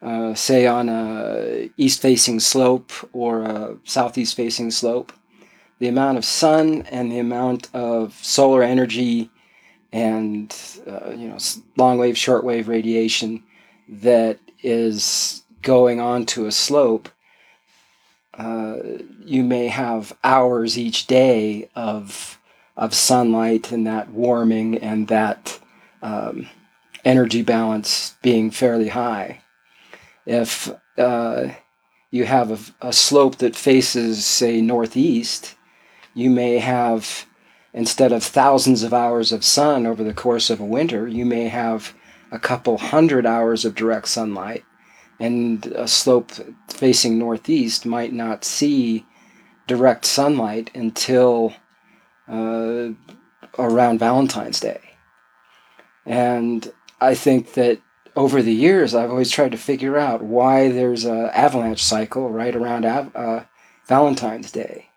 uh, 0.02 0.34
say 0.34 0.66
on 0.66 0.88
a 0.88 1.70
east 1.76 2.00
facing 2.00 2.40
slope 2.40 2.92
or 3.12 3.42
a 3.42 3.76
southeast 3.84 4.36
facing 4.36 4.70
slope, 4.70 5.12
the 5.80 5.88
amount 5.88 6.16
of 6.18 6.24
sun 6.24 6.82
and 6.90 7.10
the 7.10 7.18
amount 7.18 7.68
of 7.74 8.14
solar 8.22 8.62
energy 8.62 9.30
and 9.92 10.56
uh, 10.86 11.10
you 11.10 11.28
know 11.28 11.38
long 11.76 11.98
wave 11.98 12.16
short 12.16 12.44
wave 12.44 12.68
radiation 12.68 13.42
that 13.88 14.38
is 14.62 15.42
going 15.62 16.00
onto 16.00 16.46
a 16.46 16.52
slope 16.52 17.08
uh, 18.34 18.76
you 19.24 19.42
may 19.42 19.66
have 19.66 20.16
hours 20.22 20.78
each 20.78 21.06
day 21.08 21.68
of 21.74 22.38
of 22.76 22.94
sunlight 22.94 23.72
and 23.72 23.86
that 23.86 24.10
warming 24.10 24.78
and 24.78 25.08
that 25.08 25.58
um, 26.02 26.48
energy 27.04 27.42
balance 27.42 28.16
being 28.22 28.50
fairly 28.50 28.88
high. 28.88 29.42
If 30.26 30.70
uh, 30.96 31.48
you 32.10 32.24
have 32.24 32.50
a, 32.80 32.88
a, 32.88 32.92
slope 32.92 33.36
that 33.36 33.56
faces, 33.56 34.24
say, 34.24 34.60
northeast, 34.60 35.56
you 36.20 36.30
may 36.30 36.58
have, 36.58 37.26
instead 37.72 38.12
of 38.12 38.22
thousands 38.22 38.82
of 38.82 38.92
hours 38.92 39.32
of 39.32 39.44
sun 39.44 39.86
over 39.86 40.04
the 40.04 40.14
course 40.14 40.50
of 40.50 40.60
a 40.60 40.64
winter, 40.64 41.08
you 41.08 41.24
may 41.24 41.48
have 41.48 41.94
a 42.30 42.38
couple 42.38 42.78
hundred 42.78 43.26
hours 43.26 43.64
of 43.64 43.74
direct 43.74 44.08
sunlight. 44.08 44.64
And 45.18 45.66
a 45.66 45.86
slope 45.86 46.32
facing 46.68 47.18
northeast 47.18 47.84
might 47.84 48.12
not 48.12 48.44
see 48.44 49.06
direct 49.66 50.04
sunlight 50.04 50.70
until 50.74 51.54
uh, 52.26 52.90
around 53.58 53.98
Valentine's 53.98 54.60
Day. 54.60 54.80
And 56.06 56.72
I 57.00 57.14
think 57.14 57.54
that 57.54 57.80
over 58.16 58.42
the 58.42 58.52
years, 58.52 58.94
I've 58.94 59.10
always 59.10 59.30
tried 59.30 59.52
to 59.52 59.58
figure 59.58 59.96
out 59.96 60.22
why 60.22 60.70
there's 60.70 61.04
an 61.04 61.26
avalanche 61.26 61.84
cycle 61.84 62.30
right 62.30 62.56
around 62.56 62.84
uh, 62.84 63.44
Valentine's 63.86 64.50
Day 64.50 64.89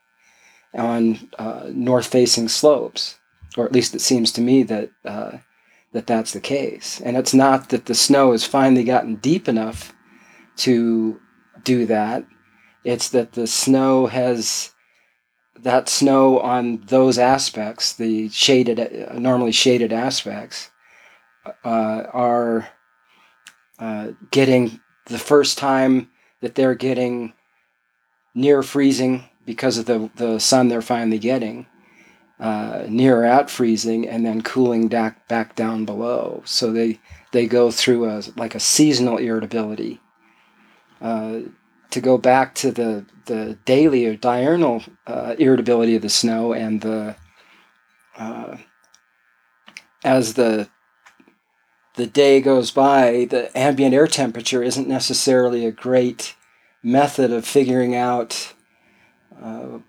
on 0.74 1.30
uh, 1.38 1.70
north-facing 1.70 2.50
slopes, 2.50 3.20
or 3.58 3.66
at 3.66 3.72
least 3.72 3.96
it 3.96 4.02
seems 4.02 4.32
to 4.32 4.42
me 4.42 4.64
that 4.64 4.90
uh, 5.06 5.38
that 5.92 6.08
that's 6.08 6.34
the 6.34 6.42
case. 6.42 7.02
And 7.02 7.16
it's 7.18 7.34
not 7.34 7.70
that 7.70 7.86
the 7.86 7.96
snow 7.96 8.32
has 8.32 8.46
finally 8.46 8.84
gotten 8.84 9.16
deep 9.16 9.48
enough 9.48 9.94
to 10.58 11.20
do 11.64 11.86
that; 11.86 12.26
it's 12.84 13.10
that 13.10 13.34
the 13.34 13.48
snow 13.48 14.08
has 14.08 14.72
that 15.60 15.88
snow 15.88 16.40
on 16.40 16.84
those 16.88 17.18
aspects, 17.18 17.94
the 17.94 18.30
shaded, 18.30 19.10
normally 19.14 19.52
shaded 19.52 19.94
aspects, 19.94 20.72
uh, 21.64 22.04
are 22.12 22.70
uh, 23.80 24.12
getting 24.32 24.80
the 25.06 25.20
first 25.20 25.58
time 25.58 26.10
that 26.42 26.56
they're 26.56 26.76
getting 26.76 27.34
near 28.36 28.64
freezing 28.64 29.30
because 29.46 29.78
of 29.78 29.86
the, 29.86 30.10
the 30.16 30.40
sun 30.40 30.68
they're 30.68 30.82
finally 30.82 31.20
getting, 31.20 31.66
uh, 32.40 32.86
near 32.88 33.24
at 33.24 33.50
freezing, 33.50 34.08
and 34.08 34.26
then 34.26 34.42
cooling 34.42 34.88
back, 34.88 35.28
back 35.28 35.56
down 35.56 35.86
below. 35.86 36.42
So 36.46 36.72
they, 36.72 37.00
they 37.32 37.48
go 37.48 37.72
through 37.72 38.10
a, 38.10 38.24
like 38.36 38.56
a 38.56 38.60
seasonal 38.60 39.18
irritability. 39.18 40.00
Uh, 41.02 41.42
to 41.92 42.02
go 42.02 42.18
back 42.18 42.56
to 42.56 42.72
the, 42.72 43.06
the 43.26 43.58
daily 43.66 44.06
or 44.06 44.16
diurnal 44.16 44.84
uh, 45.06 45.36
irritability 45.38 45.96
of 45.96 46.02
the 46.02 46.10
snow 46.10 46.54
and 46.54 46.82
the 46.82 47.16
uh, 48.18 48.58
as 50.04 50.34
the 50.34 50.70
the 51.96 52.08
day 52.08 52.42
goes 52.42 52.72
by, 52.72 53.28
the 53.30 53.56
ambient 53.56 53.94
air 53.94 54.08
temperature 54.08 54.64
isn't 54.64 54.88
necessarily 54.88 55.64
a 55.64 55.72
great 55.72 56.36
method 56.82 57.32
of 57.32 57.46
figuring 57.46 57.96
out 57.96 58.53
uh, 59.42 59.80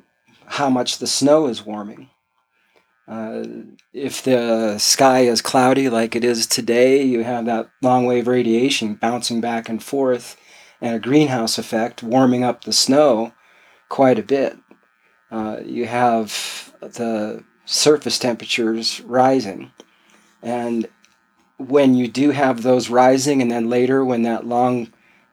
how 0.47 0.71
much 0.71 0.99
the 0.99 1.07
snow 1.07 1.47
is 1.47 1.65
warming. 1.65 2.11
Uh, 3.07 3.45
if 3.93 4.23
the 4.23 4.79
sky 4.79 5.21
is 5.21 5.43
cloudy 5.43 5.89
like 5.91 6.17
it 6.17 6.25
is 6.25 6.47
today, 6.47 7.03
you 7.03 7.23
have 7.23 7.45
that 7.45 7.69
long 7.83 8.07
wave 8.07 8.27
radiation 8.27 8.95
bouncing 8.95 9.41
back 9.41 9.69
and 9.69 9.83
forth 9.83 10.37
and 10.81 10.97
a 10.97 10.99
greenhouse 10.99 11.59
effect, 11.59 12.03
warming 12.03 12.45
up 12.45 12.65
the 12.65 12.73
snow 12.73 13.33
quite 13.89 14.19
a 14.19 14.23
bit. 14.23 14.57
Uh, 15.31 15.59
you 15.65 15.87
have 15.87 16.75
the 16.81 17.45
surface 17.65 18.19
temperatures 18.19 19.01
rising. 19.03 19.71
And 20.43 20.89
when 21.59 21.95
you 21.95 22.09
do 22.09 22.31
have 22.31 22.63
those 22.63 22.91
rising, 22.91 23.41
and 23.41 23.51
then 23.51 23.69
later 23.69 24.05
when 24.05 24.23
that 24.23 24.47
long, 24.47 24.93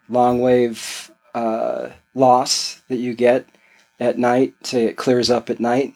long 0.10 0.40
wave 0.42 1.12
uh, 1.34 1.90
loss 2.14 2.82
that 2.88 2.98
you 2.98 3.14
get 3.14 3.46
at 4.02 4.18
night, 4.18 4.56
say 4.64 4.86
it 4.86 4.98
clears 4.98 5.30
up 5.30 5.50
at 5.52 5.60
night, 5.60 5.94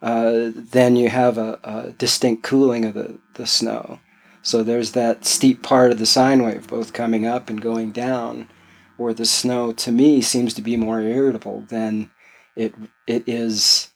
uh, 0.00 0.50
then 0.54 0.94
you 0.94 1.08
have 1.08 1.36
a, 1.36 1.58
a, 1.64 1.90
distinct 1.98 2.44
cooling 2.44 2.84
of 2.84 2.94
the, 2.94 3.18
the 3.34 3.46
snow. 3.46 3.98
So 4.42 4.62
there's 4.62 4.92
that 4.92 5.24
steep 5.24 5.62
part 5.62 5.90
of 5.90 5.98
the 5.98 6.06
sine 6.06 6.44
wave, 6.44 6.68
both 6.68 6.92
coming 6.92 7.26
up 7.26 7.50
and 7.50 7.60
going 7.60 7.90
down, 7.90 8.48
where 8.96 9.12
the 9.12 9.24
snow, 9.24 9.72
to 9.72 9.90
me, 9.90 10.22
seems 10.22 10.54
to 10.54 10.62
be 10.62 10.76
more 10.76 11.00
irritable 11.00 11.62
than 11.68 12.10
it 12.54 12.74
it 13.06 13.24
is, 13.26 13.88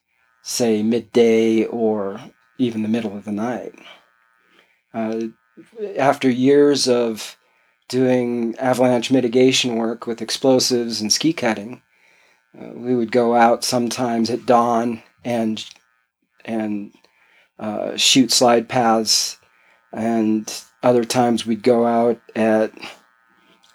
say, 0.42 0.82
midday 0.82 1.64
or 1.64 2.20
even 2.58 2.82
the 2.82 2.88
middle 2.88 3.16
of 3.16 3.24
the 3.24 3.32
night. 3.32 3.74
Uh, 4.92 5.20
after 5.96 6.28
years 6.28 6.88
of 6.88 7.36
doing 7.88 8.56
avalanche 8.58 9.10
mitigation 9.10 9.76
work 9.76 10.06
with 10.06 10.22
explosives 10.22 11.00
and 11.00 11.12
ski 11.12 11.32
cutting, 11.32 11.82
uh, 12.58 12.70
we 12.74 12.94
would 12.94 13.12
go 13.12 13.34
out 13.34 13.64
sometimes 13.64 14.30
at 14.30 14.46
dawn 14.46 15.02
and 15.24 15.64
and 16.44 16.92
uh, 17.58 17.96
shoot 17.96 18.30
slide 18.30 18.68
paths, 18.68 19.38
and 19.92 20.62
other 20.82 21.04
times 21.04 21.46
we'd 21.46 21.62
go 21.62 21.86
out 21.86 22.20
at 22.34 22.72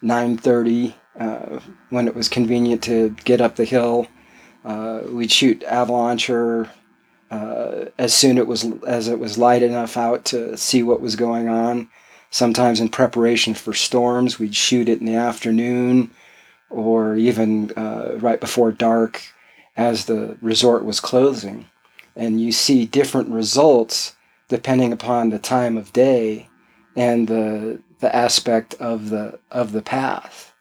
9:30 0.03 0.93
uh, 1.19 1.59
when 1.89 2.07
it 2.07 2.15
was 2.15 2.29
convenient 2.29 2.83
to 2.83 3.15
get 3.23 3.41
up 3.41 3.55
the 3.55 3.65
hill. 3.65 4.07
Uh, 4.63 5.01
we'd 5.07 5.31
shoot 5.31 5.63
avalanche 5.63 6.29
uh, 6.29 6.65
as 7.97 8.13
soon 8.13 8.37
it 8.37 8.47
was 8.47 8.65
as 8.87 9.07
it 9.07 9.19
was 9.19 9.37
light 9.37 9.63
enough 9.63 9.97
out 9.97 10.25
to 10.25 10.57
see 10.57 10.83
what 10.83 11.01
was 11.01 11.15
going 11.15 11.47
on. 11.47 11.89
Sometimes 12.29 12.79
in 12.79 12.87
preparation 12.87 13.53
for 13.53 13.73
storms, 13.73 14.39
we'd 14.39 14.55
shoot 14.55 14.87
it 14.87 15.01
in 15.01 15.05
the 15.05 15.15
afternoon 15.15 16.11
or 16.71 17.15
even 17.15 17.71
uh, 17.77 18.17
right 18.19 18.39
before 18.39 18.71
dark 18.71 19.21
as 19.77 20.05
the 20.05 20.37
resort 20.41 20.83
was 20.83 20.99
closing 20.99 21.65
and 22.15 22.41
you 22.41 22.51
see 22.51 22.85
different 22.85 23.29
results 23.29 24.15
depending 24.47 24.91
upon 24.91 25.29
the 25.29 25.39
time 25.39 25.77
of 25.77 25.93
day 25.93 26.49
and 26.95 27.27
the 27.27 27.81
the 27.99 28.13
aspect 28.15 28.73
of 28.75 29.09
the 29.09 29.39
of 29.51 29.71
the 29.71 29.81
path. 29.81 30.53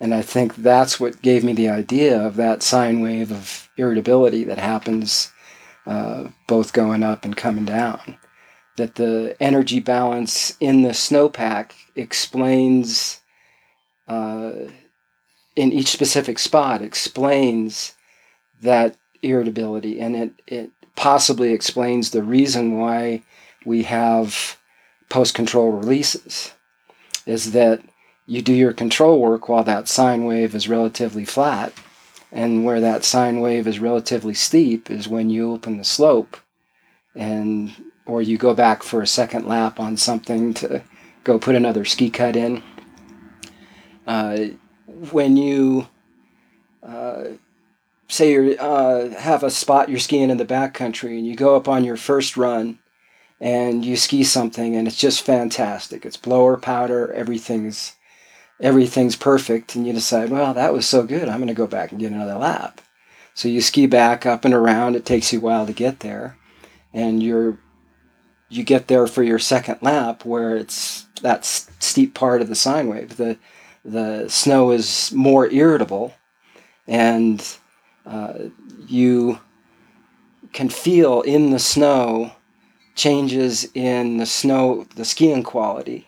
And 0.00 0.12
I 0.12 0.22
think 0.22 0.56
that's 0.56 0.98
what 1.00 1.22
gave 1.22 1.44
me 1.44 1.52
the 1.52 1.68
idea 1.68 2.20
of 2.20 2.36
that 2.36 2.62
sine 2.62 3.00
wave 3.00 3.30
of 3.32 3.70
irritability 3.76 4.44
that 4.44 4.58
happens 4.58 5.32
uh, 5.86 6.28
both 6.46 6.72
going 6.72 7.02
up 7.02 7.24
and 7.24 7.36
coming 7.36 7.64
down. 7.64 8.18
That 8.76 8.96
the 8.96 9.36
energy 9.40 9.78
balance 9.78 10.56
in 10.58 10.82
the 10.82 10.90
snowpack 10.90 11.72
explains 11.94 13.20
in 15.56 15.72
each 15.72 15.88
specific 15.88 16.38
spot 16.38 16.82
explains 16.82 17.94
that 18.62 18.96
irritability 19.22 20.00
and 20.00 20.16
it, 20.16 20.32
it 20.46 20.70
possibly 20.96 21.52
explains 21.52 22.10
the 22.10 22.22
reason 22.22 22.78
why 22.78 23.22
we 23.64 23.84
have 23.84 24.56
post 25.08 25.34
control 25.34 25.70
releases 25.70 26.52
is 27.26 27.52
that 27.52 27.80
you 28.26 28.42
do 28.42 28.52
your 28.52 28.72
control 28.72 29.20
work 29.20 29.48
while 29.48 29.64
that 29.64 29.88
sine 29.88 30.24
wave 30.24 30.54
is 30.54 30.68
relatively 30.68 31.24
flat 31.24 31.72
and 32.32 32.64
where 32.64 32.80
that 32.80 33.04
sine 33.04 33.40
wave 33.40 33.66
is 33.66 33.78
relatively 33.78 34.34
steep 34.34 34.90
is 34.90 35.08
when 35.08 35.30
you 35.30 35.52
open 35.52 35.78
the 35.78 35.84
slope 35.84 36.36
and 37.14 37.72
or 38.06 38.20
you 38.20 38.36
go 38.36 38.54
back 38.54 38.82
for 38.82 39.00
a 39.00 39.06
second 39.06 39.46
lap 39.46 39.80
on 39.80 39.96
something 39.96 40.52
to 40.54 40.82
go 41.22 41.38
put 41.38 41.54
another 41.54 41.84
ski 41.84 42.10
cut 42.10 42.36
in. 42.36 42.62
Uh, 44.06 44.38
when 45.10 45.36
you 45.36 45.88
uh, 46.82 47.24
say 48.08 48.32
you 48.32 48.56
uh, 48.58 49.10
have 49.10 49.42
a 49.42 49.50
spot 49.50 49.88
you're 49.88 49.98
skiing 49.98 50.30
in 50.30 50.36
the 50.36 50.44
backcountry 50.44 51.18
and 51.18 51.26
you 51.26 51.34
go 51.34 51.56
up 51.56 51.68
on 51.68 51.84
your 51.84 51.96
first 51.96 52.36
run 52.36 52.78
and 53.40 53.84
you 53.84 53.96
ski 53.96 54.22
something 54.24 54.76
and 54.76 54.86
it's 54.86 54.96
just 54.96 55.22
fantastic. 55.22 56.04
It's 56.06 56.16
blower 56.16 56.56
powder, 56.56 57.12
everything's 57.12 57.94
everything's 58.60 59.16
perfect, 59.16 59.74
and 59.74 59.86
you 59.86 59.92
decide, 59.92 60.30
well, 60.30 60.54
that 60.54 60.72
was 60.72 60.86
so 60.86 61.02
good, 61.02 61.28
I'm 61.28 61.38
going 61.38 61.48
to 61.48 61.54
go 61.54 61.66
back 61.66 61.90
and 61.90 62.00
get 62.00 62.12
another 62.12 62.36
lap. 62.36 62.80
So 63.34 63.48
you 63.48 63.60
ski 63.60 63.86
back 63.86 64.24
up 64.24 64.44
and 64.44 64.54
around. 64.54 64.94
It 64.94 65.04
takes 65.04 65.32
you 65.32 65.40
a 65.40 65.42
while 65.42 65.66
to 65.66 65.72
get 65.72 66.00
there, 66.00 66.36
and 66.92 67.22
you're 67.22 67.58
you 68.48 68.62
get 68.62 68.86
there 68.86 69.06
for 69.08 69.24
your 69.24 69.40
second 69.40 69.78
lap 69.82 70.24
where 70.24 70.56
it's 70.56 71.06
that 71.22 71.44
steep 71.44 72.14
part 72.14 72.40
of 72.40 72.48
the 72.48 72.54
sine 72.54 72.88
wave. 72.88 73.16
The 73.16 73.36
the 73.84 74.28
snow 74.28 74.70
is 74.70 75.12
more 75.12 75.48
irritable, 75.50 76.14
and 76.86 77.46
uh, 78.06 78.34
you 78.86 79.38
can 80.52 80.68
feel 80.68 81.22
in 81.22 81.50
the 81.50 81.58
snow 81.58 82.32
changes 82.94 83.68
in 83.74 84.18
the 84.18 84.26
snow, 84.26 84.86
the 84.94 85.04
skiing 85.04 85.42
quality, 85.42 86.06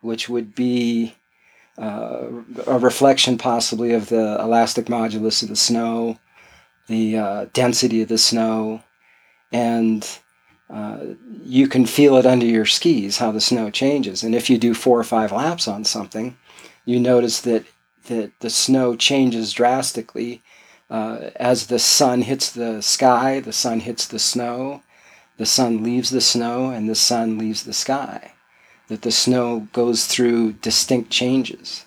which 0.00 0.28
would 0.28 0.54
be 0.54 1.14
uh, 1.78 2.26
a 2.66 2.78
reflection 2.78 3.38
possibly 3.38 3.92
of 3.92 4.08
the 4.08 4.38
elastic 4.40 4.86
modulus 4.86 5.42
of 5.42 5.48
the 5.48 5.56
snow, 5.56 6.18
the 6.88 7.16
uh, 7.16 7.46
density 7.52 8.02
of 8.02 8.08
the 8.08 8.18
snow, 8.18 8.82
and 9.52 10.18
uh, 10.70 10.98
you 11.42 11.68
can 11.68 11.86
feel 11.86 12.16
it 12.16 12.26
under 12.26 12.46
your 12.46 12.66
skis 12.66 13.18
how 13.18 13.30
the 13.30 13.40
snow 13.40 13.70
changes. 13.70 14.22
And 14.22 14.34
if 14.34 14.50
you 14.50 14.58
do 14.58 14.74
four 14.74 14.98
or 14.98 15.04
five 15.04 15.30
laps 15.30 15.68
on 15.68 15.84
something, 15.84 16.36
you 16.84 17.00
notice 17.00 17.40
that 17.42 17.64
that 18.06 18.38
the 18.40 18.50
snow 18.50 18.94
changes 18.94 19.52
drastically 19.52 20.42
uh, 20.90 21.30
as 21.36 21.66
the 21.66 21.78
sun 21.78 22.22
hits 22.22 22.52
the 22.52 22.82
sky, 22.82 23.40
the 23.40 23.52
sun 23.52 23.80
hits 23.80 24.06
the 24.06 24.18
snow, 24.18 24.82
the 25.38 25.46
sun 25.46 25.82
leaves 25.82 26.10
the 26.10 26.20
snow, 26.20 26.70
and 26.70 26.88
the 26.88 26.94
sun 26.94 27.38
leaves 27.38 27.64
the 27.64 27.72
sky. 27.72 28.32
That 28.88 29.02
the 29.02 29.10
snow 29.10 29.68
goes 29.72 30.06
through 30.06 30.52
distinct 30.54 31.10
changes. 31.10 31.86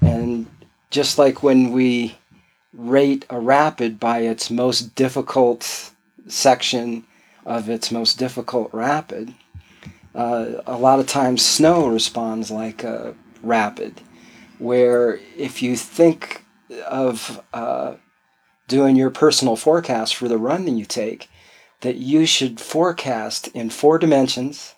And 0.00 0.46
just 0.90 1.18
like 1.18 1.42
when 1.42 1.72
we 1.72 2.16
rate 2.72 3.26
a 3.28 3.40
rapid 3.40 3.98
by 3.98 4.20
its 4.20 4.50
most 4.50 4.94
difficult 4.94 5.90
section 6.28 7.04
of 7.44 7.68
its 7.68 7.90
most 7.90 8.18
difficult 8.18 8.70
rapid, 8.72 9.34
uh, 10.14 10.62
a 10.66 10.78
lot 10.78 11.00
of 11.00 11.06
times 11.06 11.44
snow 11.44 11.88
responds 11.88 12.50
like 12.50 12.84
a 12.84 13.14
rapid, 13.42 14.00
where 14.62 15.18
if 15.36 15.62
you 15.62 15.76
think 15.76 16.44
of 16.86 17.44
uh, 17.52 17.94
doing 18.68 18.96
your 18.96 19.10
personal 19.10 19.56
forecast 19.56 20.14
for 20.14 20.28
the 20.28 20.38
run 20.38 20.64
that 20.64 20.70
you 20.72 20.84
take 20.84 21.28
that 21.80 21.96
you 21.96 22.24
should 22.24 22.60
forecast 22.60 23.48
in 23.48 23.68
four 23.68 23.98
dimensions. 23.98 24.74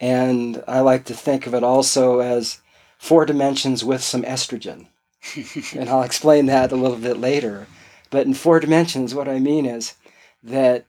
And 0.00 0.62
I 0.66 0.80
like 0.80 1.04
to 1.04 1.14
think 1.14 1.46
of 1.46 1.54
it 1.54 1.62
also 1.62 2.18
as 2.18 2.60
four 2.98 3.24
dimensions 3.24 3.84
with 3.84 4.02
some 4.02 4.22
estrogen. 4.24 4.88
and 5.74 5.88
I'll 5.88 6.02
explain 6.02 6.46
that 6.46 6.72
a 6.72 6.76
little 6.76 6.98
bit 6.98 7.16
later. 7.16 7.68
But 8.10 8.26
in 8.26 8.34
four 8.34 8.58
dimensions, 8.58 9.14
what 9.14 9.28
I 9.28 9.38
mean 9.38 9.66
is 9.66 9.94
that 10.42 10.86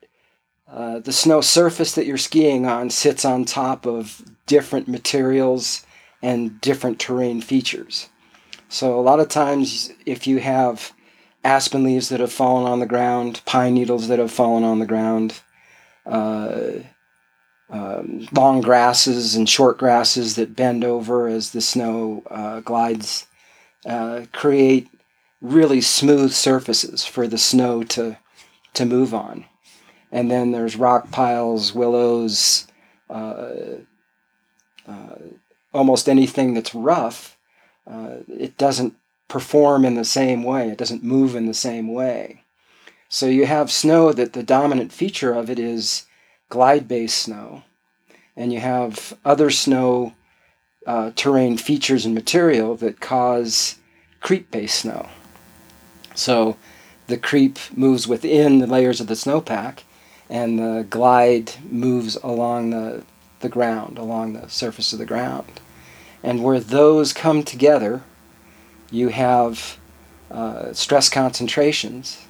uh, 0.67 0.99
the 0.99 1.13
snow 1.13 1.41
surface 1.41 1.93
that 1.93 2.07
you're 2.07 2.17
skiing 2.17 2.65
on 2.65 2.89
sits 2.89 3.23
on 3.23 3.45
top 3.45 3.85
of 3.85 4.23
different 4.47 4.87
materials 4.87 5.84
and 6.25 6.59
different 6.59 6.97
terrain 6.97 7.39
features. 7.39 8.09
So, 8.67 8.99
a 8.99 9.01
lot 9.01 9.19
of 9.19 9.29
times, 9.29 9.91
if 10.07 10.25
you 10.25 10.39
have 10.39 10.91
aspen 11.43 11.83
leaves 11.83 12.09
that 12.09 12.19
have 12.19 12.33
fallen 12.33 12.65
on 12.65 12.79
the 12.79 12.87
ground, 12.87 13.41
pine 13.45 13.75
needles 13.75 14.07
that 14.07 14.17
have 14.17 14.31
fallen 14.31 14.63
on 14.63 14.79
the 14.79 14.87
ground, 14.87 15.39
uh, 16.07 16.71
um, 17.69 18.27
long 18.31 18.61
grasses 18.61 19.35
and 19.35 19.47
short 19.47 19.77
grasses 19.77 20.35
that 20.35 20.55
bend 20.55 20.83
over 20.83 21.27
as 21.27 21.51
the 21.51 21.61
snow 21.61 22.23
uh, 22.31 22.59
glides, 22.61 23.27
uh, 23.85 24.25
create 24.31 24.89
really 25.41 25.81
smooth 25.81 26.31
surfaces 26.31 27.05
for 27.05 27.27
the 27.27 27.37
snow 27.37 27.83
to 27.83 28.17
to 28.73 28.85
move 28.85 29.13
on. 29.13 29.45
And 30.11 30.31
then 30.31 30.51
there's 30.51 30.75
rock 30.75 31.11
piles, 31.11 31.73
willows, 31.73 32.67
uh, 33.09 33.51
uh, 34.87 35.15
almost 35.75 36.09
anything 36.09 36.53
that's 36.53 36.73
rough. 36.73 37.37
Uh, 37.85 38.17
it 38.27 38.57
doesn't 38.57 38.95
perform 39.27 39.85
in 39.85 39.95
the 39.95 40.05
same 40.05 40.43
way, 40.43 40.69
it 40.69 40.77
doesn't 40.77 41.03
move 41.03 41.35
in 41.35 41.45
the 41.45 41.53
same 41.53 41.93
way. 41.93 42.43
So 43.09 43.27
you 43.27 43.45
have 43.45 43.71
snow 43.71 44.11
that 44.13 44.33
the 44.33 44.43
dominant 44.43 44.91
feature 44.91 45.33
of 45.33 45.49
it 45.49 45.59
is 45.59 46.05
glide 46.49 46.87
based 46.87 47.17
snow, 47.17 47.63
and 48.35 48.51
you 48.53 48.59
have 48.59 49.13
other 49.23 49.49
snow 49.49 50.13
uh, 50.87 51.11
terrain 51.15 51.57
features 51.57 52.05
and 52.05 52.13
material 52.13 52.75
that 52.77 52.99
cause 52.99 53.75
creep 54.21 54.51
based 54.51 54.79
snow. 54.79 55.09
So 56.15 56.57
the 57.07 57.17
creep 57.17 57.59
moves 57.75 58.07
within 58.07 58.59
the 58.59 58.67
layers 58.67 59.01
of 59.01 59.07
the 59.07 59.13
snowpack, 59.15 59.79
and 60.29 60.57
the 60.57 60.85
glide 60.89 61.51
moves 61.69 62.15
along 62.17 62.71
the, 62.71 63.03
the 63.41 63.49
ground, 63.49 63.97
along 63.97 64.33
the 64.33 64.47
surface 64.49 64.93
of 64.93 64.99
the 64.99 65.05
ground. 65.05 65.61
And 66.25 66.43
where 66.43 66.59
those 66.59 67.13
come 67.13 67.43
together, 67.43 68.01
you 68.89 69.09
have 69.09 69.77
uh, 70.31 70.73
stress 70.73 71.07
concentrations 71.07 72.25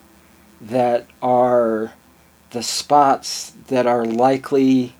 that 0.59 1.07
are 1.21 1.93
the 2.51 2.61
spots 2.61 3.53
that 3.67 3.87
are 3.87 4.03
likely 4.03 4.93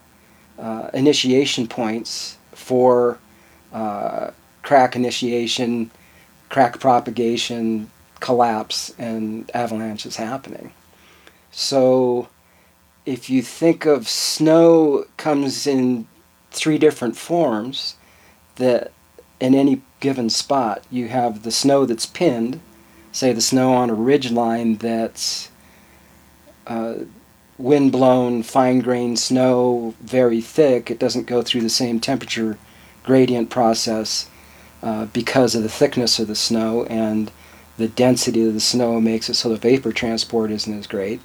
uh, 0.57 0.91
initiation 0.93 1.67
points 1.67 2.37
for 2.53 3.19
uh, 3.73 4.31
crack 4.61 4.95
initiation, 4.95 5.91
crack 6.47 6.79
propagation, 6.79 7.91
collapse, 8.21 8.95
and 8.97 9.51
avalanches 9.53 10.15
happening. 10.15 10.71
So 11.51 12.29
if 13.05 13.29
you 13.29 13.41
think 13.41 13.85
of 13.85 14.07
snow 14.07 15.03
comes 15.17 15.67
in 15.67 16.07
three 16.51 16.77
different 16.77 17.17
forms 17.17 17.95
that 18.55 18.91
in 19.39 19.53
any 19.53 19.81
given 19.99 20.29
spot 20.29 20.83
you 20.89 21.07
have 21.07 21.43
the 21.43 21.51
snow 21.51 21.85
that's 21.85 22.05
pinned 22.05 22.59
say 23.11 23.33
the 23.33 23.41
snow 23.41 23.73
on 23.73 23.89
a 23.89 23.93
ridge 23.93 24.31
line 24.31 24.75
that's 24.77 25.49
uh, 26.67 26.95
wind 27.57 27.91
blown 27.91 28.43
fine 28.43 28.79
grained 28.79 29.19
snow 29.19 29.93
very 30.01 30.41
thick 30.41 30.89
it 30.89 30.99
doesn't 30.99 31.27
go 31.27 31.41
through 31.41 31.61
the 31.61 31.69
same 31.69 31.99
temperature 31.99 32.57
gradient 33.03 33.49
process 33.49 34.29
uh, 34.81 35.05
because 35.07 35.55
of 35.55 35.63
the 35.63 35.69
thickness 35.69 36.19
of 36.19 36.27
the 36.27 36.35
snow 36.35 36.83
and 36.85 37.31
the 37.77 37.87
density 37.87 38.45
of 38.47 38.53
the 38.53 38.59
snow 38.59 39.01
makes 39.01 39.29
it 39.29 39.33
so 39.33 39.49
the 39.49 39.57
vapor 39.57 39.91
transport 39.91 40.51
isn't 40.51 40.77
as 40.77 40.87
great. 40.87 41.19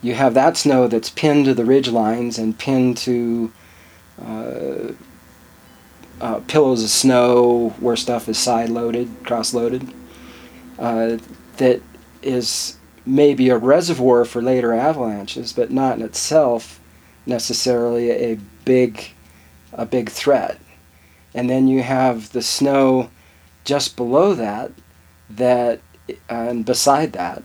You 0.00 0.14
have 0.14 0.34
that 0.34 0.56
snow 0.56 0.86
that's 0.86 1.10
pinned 1.10 1.46
to 1.46 1.54
the 1.54 1.64
ridge 1.64 1.88
lines 1.88 2.38
and 2.38 2.58
pinned 2.58 2.96
to 2.98 3.52
uh, 4.24 4.92
uh, 6.20 6.40
pillows 6.40 6.82
of 6.82 6.90
snow 6.90 7.70
where 7.80 7.96
stuff 7.96 8.28
is 8.28 8.38
side 8.38 8.68
loaded, 8.68 9.08
cross 9.24 9.54
loaded, 9.54 9.92
uh, 10.78 11.18
that 11.56 11.80
is 12.22 12.76
maybe 13.04 13.48
a 13.48 13.56
reservoir 13.56 14.24
for 14.24 14.42
later 14.42 14.72
avalanches, 14.72 15.52
but 15.52 15.70
not 15.70 15.98
in 15.98 16.04
itself 16.04 16.80
necessarily 17.26 18.10
a 18.10 18.38
big, 18.64 19.10
a 19.72 19.86
big 19.86 20.10
threat. 20.10 20.58
And 21.34 21.48
then 21.48 21.68
you 21.68 21.82
have 21.82 22.32
the 22.32 22.42
snow 22.42 23.10
just 23.64 23.96
below 23.96 24.34
that, 24.34 24.72
that 25.30 25.80
and 26.28 26.64
beside 26.64 27.12
that, 27.12 27.42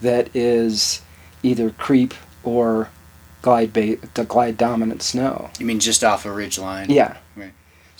that 0.00 0.34
is 0.36 1.00
either 1.42 1.70
creep 1.70 2.14
or 2.44 2.90
glide 3.40 3.72
ba- 3.72 3.96
the 4.14 4.24
glide 4.24 4.56
dominant 4.56 5.02
snow. 5.02 5.50
You 5.58 5.66
mean 5.66 5.80
just 5.80 6.04
off 6.04 6.24
a 6.26 6.32
ridge 6.32 6.58
line? 6.58 6.90
Yeah. 6.90 7.16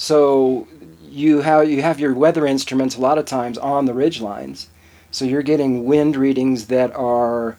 So 0.03 0.67
you 1.09 1.43
have 1.43 1.71
you 1.71 1.81
have 1.81 2.01
your 2.01 2.13
weather 2.13 2.45
instruments 2.45 2.97
a 2.97 3.01
lot 3.01 3.19
of 3.19 3.25
times 3.25 3.57
on 3.57 3.85
the 3.85 3.95
ridge 3.95 4.21
lines, 4.21 4.69
so 5.13 5.25
you're 5.25 5.43
getting 5.45 5.85
wind 5.85 6.17
readings 6.17 6.67
that 6.67 6.93
are 6.97 7.57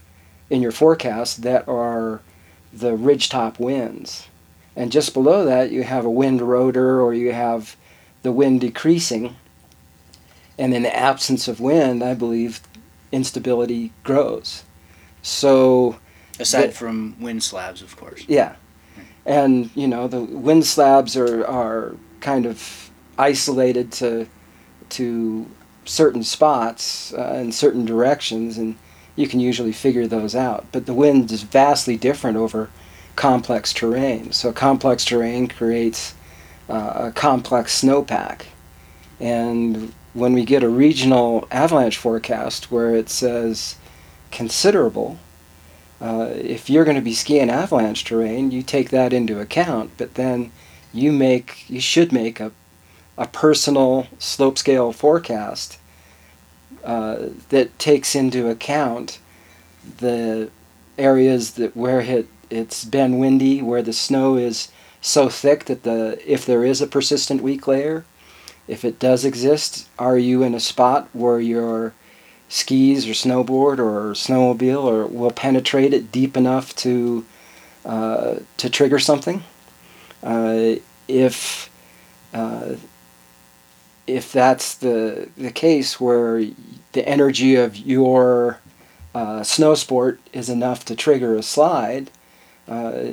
in 0.50 0.62
your 0.62 0.74
forecast 0.74 1.44
that 1.44 1.66
are 1.70 2.20
the 2.74 2.98
ridgetop 2.98 3.60
winds, 3.60 4.28
and 4.76 4.92
just 4.92 5.14
below 5.14 5.46
that 5.46 5.72
you 5.72 5.84
have 5.84 6.04
a 6.04 6.10
wind 6.10 6.42
rotor 6.42 7.00
or 7.00 7.14
you 7.14 7.32
have 7.32 7.78
the 8.24 8.34
wind 8.34 8.60
decreasing. 8.60 9.38
And 10.60 10.74
in 10.74 10.84
the 10.84 10.94
absence 10.94 11.48
of 11.48 11.62
wind, 11.62 12.04
I 12.04 12.14
believe 12.14 12.60
instability 13.14 13.94
grows. 14.04 14.64
So 15.22 15.96
Aside 16.42 16.74
from 16.74 17.16
wind 17.22 17.42
slabs, 17.42 17.82
of 17.82 17.96
course. 17.96 18.26
yeah, 18.28 18.56
and 19.26 19.70
you 19.76 19.88
know 19.88 20.10
the 20.10 20.22
wind 20.22 20.66
slabs 20.66 21.16
are 21.16 21.48
are 21.48 21.96
kind 22.24 22.48
of 22.48 22.90
isolated 23.20 23.92
to 23.92 24.28
to 24.90 25.46
certain 25.86 26.24
spots 26.24 27.14
uh, 27.14 27.40
in 27.44 27.52
certain 27.52 27.86
directions, 27.86 28.58
and 28.58 28.76
you 29.16 29.28
can 29.28 29.40
usually 29.40 29.72
figure 29.72 30.08
those 30.08 30.34
out. 30.34 30.66
But 30.72 30.86
the 30.86 30.94
wind 30.94 31.32
is 31.32 31.44
vastly 31.44 31.98
different 31.98 32.38
over 32.38 32.70
complex 33.16 33.74
terrain. 33.74 34.32
So 34.32 34.52
complex 34.52 35.06
terrain 35.06 35.48
creates 35.48 36.16
uh, 36.70 37.10
a 37.10 37.12
complex 37.12 37.80
snowpack, 37.82 38.46
and 39.20 39.94
when 40.14 40.34
we 40.34 40.46
get 40.46 40.64
a 40.64 40.70
regional 40.70 41.48
avalanche 41.52 41.98
forecast 41.98 42.72
where 42.72 42.96
it 42.96 43.10
says 43.10 43.76
considerable 44.32 45.20
uh, 46.04 46.32
if 46.36 46.70
you're 46.70 46.84
going 46.84 46.98
to 46.98 47.02
be 47.02 47.14
skiing 47.14 47.50
avalanche 47.50 48.04
terrain, 48.04 48.52
you 48.52 48.62
take 48.62 48.90
that 48.90 49.14
into 49.14 49.40
account, 49.40 49.90
but 49.98 50.16
then 50.16 50.52
you 50.94 51.12
make 51.12 51.70
you 51.70 51.80
should 51.80 52.12
make 52.12 52.40
a, 52.40 52.52
a 53.18 53.28
personal 53.28 54.08
slope 54.20 54.58
scale 54.58 54.92
forecast 54.92 55.78
uh, 56.84 57.30
that 57.50 57.78
takes 57.80 58.16
into 58.16 58.50
account 58.50 59.20
the 59.98 60.50
areas 60.98 61.52
that 61.54 61.76
where 61.76 62.02
it 62.02 62.28
it's 62.50 62.86
been 62.86 63.18
windy, 63.18 63.62
where 63.62 63.82
the 63.82 63.94
snow 63.94 64.36
is 64.36 64.70
so 65.02 65.28
thick 65.28 65.66
that 65.66 65.84
the 65.84 66.20
if 66.26 66.46
there 66.46 66.64
is 66.64 66.82
a 66.82 66.88
persistent 66.88 67.42
weak 67.42 67.68
layer, 67.68 68.06
if 68.68 68.86
it 68.86 69.00
does 69.00 69.26
exist, 69.26 69.88
are 69.98 70.18
you 70.18 70.44
in 70.44 70.54
a 70.54 70.60
spot 70.60 71.10
where 71.14 71.40
you're 71.40 71.94
skis 72.54 73.08
or 73.08 73.14
snowboard 73.14 73.80
or 73.80 74.12
snowmobile 74.14 74.84
or 74.84 75.08
will 75.08 75.32
penetrate 75.32 75.94
it 75.94 76.12
deep 76.12 76.38
enough 76.38 76.76
to 76.76 77.26
uh, 77.86 78.36
to 78.58 78.70
trigger 78.70 79.00
something. 79.00 79.44
Uh, 80.24 80.76
if 81.08 81.70
uh, 82.34 82.76
if 84.08 84.32
that's 84.32 84.76
the 84.76 85.30
the 85.38 85.52
case 85.52 86.00
where 86.00 86.46
the 86.94 87.08
energy 87.08 87.56
of 87.56 87.76
your 87.76 88.60
uh, 89.14 89.44
snow 89.44 89.76
sport 89.76 90.20
is 90.32 90.50
enough 90.50 90.86
to 90.86 90.96
trigger 90.96 91.36
a 91.36 91.44
slide, 91.44 92.10
uh, 92.70 93.08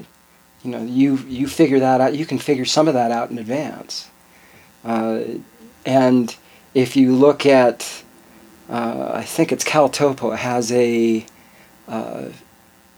you 0.62 0.70
know 0.70 0.82
you 0.84 1.16
you 1.28 1.48
figure 1.48 1.80
that 1.80 2.00
out. 2.00 2.14
You 2.14 2.24
can 2.24 2.38
figure 2.38 2.64
some 2.64 2.86
of 2.86 2.94
that 2.94 3.10
out 3.10 3.30
in 3.30 3.38
advance, 3.38 4.08
uh, 4.84 5.22
and 5.84 6.36
if 6.74 6.96
you 6.96 7.14
look 7.14 7.44
at 7.44 8.04
I 8.68 9.24
think 9.24 9.50
it's 9.50 9.64
Caltopo 9.64 10.36
has 10.36 10.70
a 10.70 11.26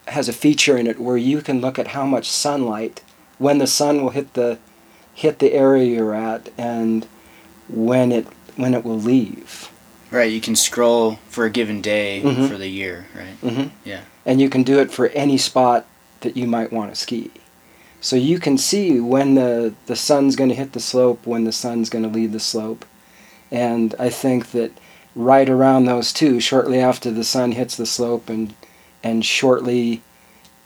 has 0.09 0.29
a 0.29 0.33
feature 0.35 0.77
in 0.77 0.87
it 0.87 1.01
where 1.01 1.17
you 1.17 1.41
can 1.41 1.63
look 1.63 1.79
at 1.79 1.89
how 1.89 2.05
much 2.05 2.29
sunlight 2.31 3.03
when 3.43 3.59
the 3.59 3.67
sun 3.67 4.03
will 4.03 4.11
hit 4.11 4.35
the 4.35 4.59
hit 5.15 5.39
the 5.41 5.53
area 5.53 5.85
you're 5.85 6.15
at 6.15 6.49
and 6.57 7.07
when 7.69 8.13
it 8.13 8.27
when 8.57 8.73
it 8.75 8.85
will 8.85 8.99
leave. 9.01 9.71
Right. 10.11 10.31
You 10.31 10.41
can 10.41 10.57
scroll 10.57 11.19
for 11.29 11.45
a 11.47 11.51
given 11.51 11.81
day 11.81 12.21
Mhm. 12.25 12.49
for 12.49 12.59
the 12.59 12.69
year. 12.69 13.07
Right. 13.17 13.41
Mm-hmm. 13.43 13.69
Yeah. 13.85 14.01
And 14.27 14.41
you 14.41 14.49
can 14.51 14.63
do 14.63 14.79
it 14.79 14.91
for 14.93 15.07
any 15.09 15.39
spot 15.39 15.87
that 16.21 16.37
you 16.37 16.47
might 16.47 16.73
want 16.73 16.91
to 16.95 17.01
ski. 17.01 17.31
So 18.01 18.17
you 18.17 18.39
can 18.39 18.59
see 18.59 19.01
when 19.01 19.35
the, 19.37 19.75
the 19.87 19.97
sun's 19.97 20.37
going 20.37 20.51
to 20.51 20.57
hit 20.63 20.73
the 20.73 20.81
slope, 20.81 21.27
when 21.27 21.45
the 21.45 21.53
sun's 21.53 21.89
going 21.89 22.03
to 22.05 22.11
leave 22.19 22.33
the 22.33 22.41
slope. 22.41 22.85
And 23.51 23.95
I 23.99 24.11
think 24.11 24.51
that 24.53 24.73
right 25.15 25.49
around 25.49 25.85
those 25.87 26.13
two, 26.13 26.41
shortly 26.41 26.79
after 26.81 27.11
the 27.11 27.25
sun 27.25 27.53
hits 27.53 27.77
the 27.77 27.87
slope 27.87 28.29
and, 28.29 28.55
and 29.03 29.25
shortly 29.25 30.03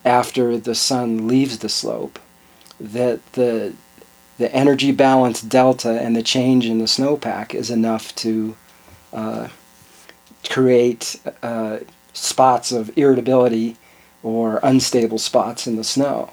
after 0.04 0.56
the 0.58 0.74
sun 0.74 1.28
leaves 1.28 1.58
the 1.58 1.68
slope, 1.68 2.18
that 2.78 3.20
the, 3.32 3.74
the 4.38 4.52
energy 4.54 4.92
balance 4.92 5.40
delta 5.40 6.00
and 6.00 6.14
the 6.14 6.22
change 6.22 6.66
in 6.66 6.78
the 6.78 6.84
snowpack 6.84 7.54
is 7.54 7.70
enough 7.70 8.14
to 8.16 8.56
uh, 9.12 9.48
create 10.48 11.20
uh, 11.42 11.78
spots 12.12 12.72
of 12.72 12.96
irritability 12.96 13.76
or 14.22 14.60
unstable 14.62 15.18
spots 15.18 15.66
in 15.66 15.76
the 15.76 15.84
snow. 15.84 16.30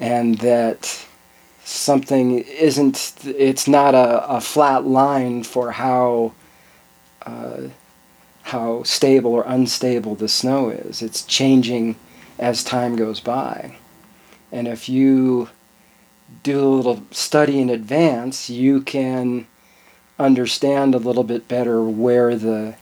And 0.00 0.38
that 0.38 1.06
something 1.64 2.40
isn't, 2.40 3.16
it's 3.24 3.66
not 3.68 3.94
a, 3.94 4.26
a 4.28 4.40
flat 4.40 4.84
line 4.84 5.44
for 5.44 5.72
how, 5.72 6.32
uh, 7.22 7.62
how 8.42 8.82
stable 8.82 9.32
or 9.32 9.44
unstable 9.46 10.14
the 10.14 10.28
snow 10.28 10.70
is. 10.70 11.02
It's 11.02 11.22
changing 11.24 11.96
as 12.38 12.64
time 12.64 12.96
goes 12.96 13.20
by. 13.20 13.76
And 14.54 14.68
if 14.68 14.88
you 14.88 15.48
do 16.44 16.60
a 16.60 16.70
little 16.76 17.02
study 17.10 17.60
in 17.60 17.68
advance, 17.68 18.48
you 18.48 18.82
can 18.82 19.48
understand 20.16 20.94
a 20.94 20.98
little 20.98 21.24
bit 21.24 21.48
better 21.48 21.82
where 21.82 22.36
the 22.36 22.76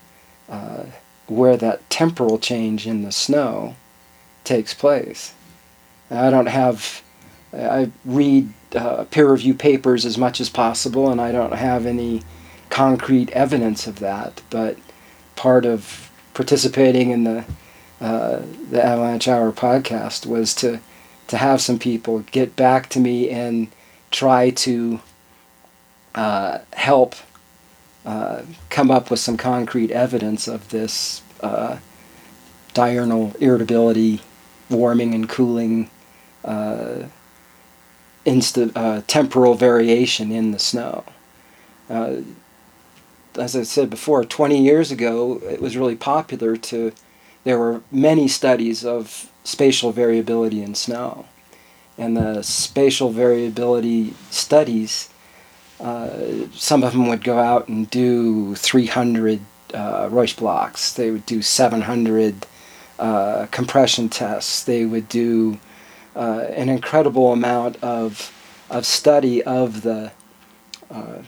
uh, 0.50 0.84
where 1.28 1.56
that 1.56 1.88
temporal 1.88 2.38
change 2.38 2.86
in 2.86 3.04
the 3.04 3.10
snow 3.10 3.74
takes 4.44 4.74
place. 4.74 5.32
I 6.10 6.28
don't 6.28 6.46
have, 6.46 7.00
I 7.54 7.90
read 8.04 8.52
uh, 8.74 9.04
peer 9.04 9.32
review 9.32 9.54
papers 9.54 10.04
as 10.04 10.18
much 10.18 10.42
as 10.42 10.50
possible, 10.50 11.08
and 11.10 11.22
I 11.22 11.32
don't 11.32 11.54
have 11.54 11.86
any 11.86 12.22
concrete 12.68 13.30
evidence 13.30 13.86
of 13.86 13.98
that. 14.00 14.42
But 14.50 14.76
part 15.36 15.64
of 15.64 16.10
participating 16.34 17.08
in 17.10 17.24
the 17.24 17.44
uh, 17.98 18.42
the 18.70 18.84
Avalanche 18.84 19.26
Hour 19.26 19.52
podcast 19.52 20.26
was 20.26 20.54
to 20.56 20.80
to 21.28 21.36
have 21.36 21.60
some 21.60 21.78
people 21.78 22.20
get 22.30 22.56
back 22.56 22.88
to 22.90 23.00
me 23.00 23.30
and 23.30 23.68
try 24.10 24.50
to 24.50 25.00
uh, 26.14 26.58
help 26.74 27.14
uh, 28.04 28.42
come 28.68 28.90
up 28.90 29.10
with 29.10 29.20
some 29.20 29.36
concrete 29.36 29.90
evidence 29.90 30.48
of 30.48 30.68
this 30.70 31.22
uh, 31.40 31.78
diurnal 32.74 33.34
irritability 33.40 34.20
warming 34.68 35.14
and 35.14 35.28
cooling 35.28 35.88
uh, 36.44 37.04
insta- 38.26 38.72
uh, 38.74 39.02
temporal 39.06 39.54
variation 39.54 40.32
in 40.32 40.50
the 40.50 40.58
snow. 40.58 41.04
Uh, 41.88 42.16
as 43.38 43.56
I 43.56 43.62
said 43.62 43.88
before, 43.88 44.24
20 44.24 44.62
years 44.62 44.90
ago, 44.90 45.40
it 45.48 45.60
was 45.60 45.76
really 45.76 45.96
popular 45.96 46.56
to, 46.56 46.92
there 47.44 47.58
were 47.58 47.82
many 47.90 48.28
studies 48.28 48.84
of 48.84 49.30
spatial 49.44 49.92
variability 49.92 50.62
in 50.62 50.74
snow. 50.74 51.26
And 51.98 52.16
the 52.16 52.42
spatial 52.42 53.10
variability 53.10 54.14
studies, 54.30 55.10
uh, 55.80 56.46
some 56.52 56.82
of 56.82 56.92
them 56.92 57.08
would 57.08 57.24
go 57.24 57.38
out 57.38 57.68
and 57.68 57.90
do 57.90 58.54
300 58.54 59.40
uh, 59.74 60.08
Rutschblocks, 60.08 60.94
they 60.94 61.10
would 61.10 61.26
do 61.26 61.42
700 61.42 62.46
uh, 62.98 63.46
compression 63.50 64.08
tests, 64.08 64.64
they 64.64 64.84
would 64.84 65.08
do 65.08 65.58
uh, 66.14 66.46
an 66.50 66.68
incredible 66.68 67.32
amount 67.32 67.82
of, 67.82 68.32
of 68.70 68.86
study 68.86 69.42
of 69.42 69.82
the, 69.82 70.12
uh, 70.90 71.22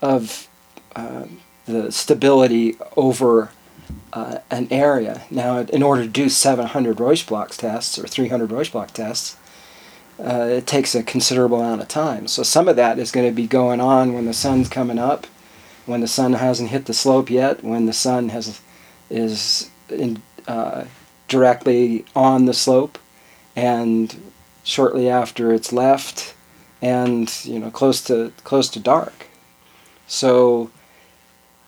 of 0.00 0.48
uh, 0.96 1.24
the 1.66 1.90
stability 1.90 2.76
over 2.96 3.50
uh, 4.14 4.38
an 4.50 4.68
area. 4.70 5.22
Now, 5.30 5.58
in 5.58 5.82
order 5.82 6.02
to 6.02 6.08
do 6.08 6.28
700 6.28 6.96
Rutschblocks 6.98 7.56
tests 7.56 7.98
or 7.98 8.06
300 8.06 8.48
Rutschblock 8.48 8.92
tests, 8.92 9.36
uh, 10.20 10.46
it 10.48 10.66
takes 10.66 10.94
a 10.94 11.02
considerable 11.02 11.60
amount 11.60 11.82
of 11.82 11.88
time. 11.88 12.28
So 12.28 12.44
some 12.44 12.68
of 12.68 12.76
that 12.76 13.00
is 13.00 13.10
going 13.10 13.26
to 13.26 13.34
be 13.34 13.48
going 13.48 13.80
on 13.80 14.14
when 14.14 14.26
the 14.26 14.32
sun's 14.32 14.68
coming 14.68 14.98
up, 14.98 15.26
when 15.86 16.00
the 16.00 16.06
sun 16.06 16.34
hasn't 16.34 16.70
hit 16.70 16.86
the 16.86 16.94
slope 16.94 17.28
yet, 17.28 17.64
when 17.64 17.86
the 17.86 17.92
sun 17.92 18.28
has 18.28 18.60
is 19.10 19.70
in, 19.90 20.22
uh, 20.46 20.84
directly 21.26 22.04
on 22.14 22.46
the 22.46 22.54
slope, 22.54 22.98
and 23.56 24.32
shortly 24.62 25.08
after 25.08 25.52
it's 25.52 25.72
left, 25.72 26.34
and 26.80 27.44
you 27.44 27.58
know 27.58 27.70
close 27.70 28.00
to 28.04 28.32
close 28.44 28.68
to 28.70 28.78
dark. 28.78 29.26
So 30.06 30.70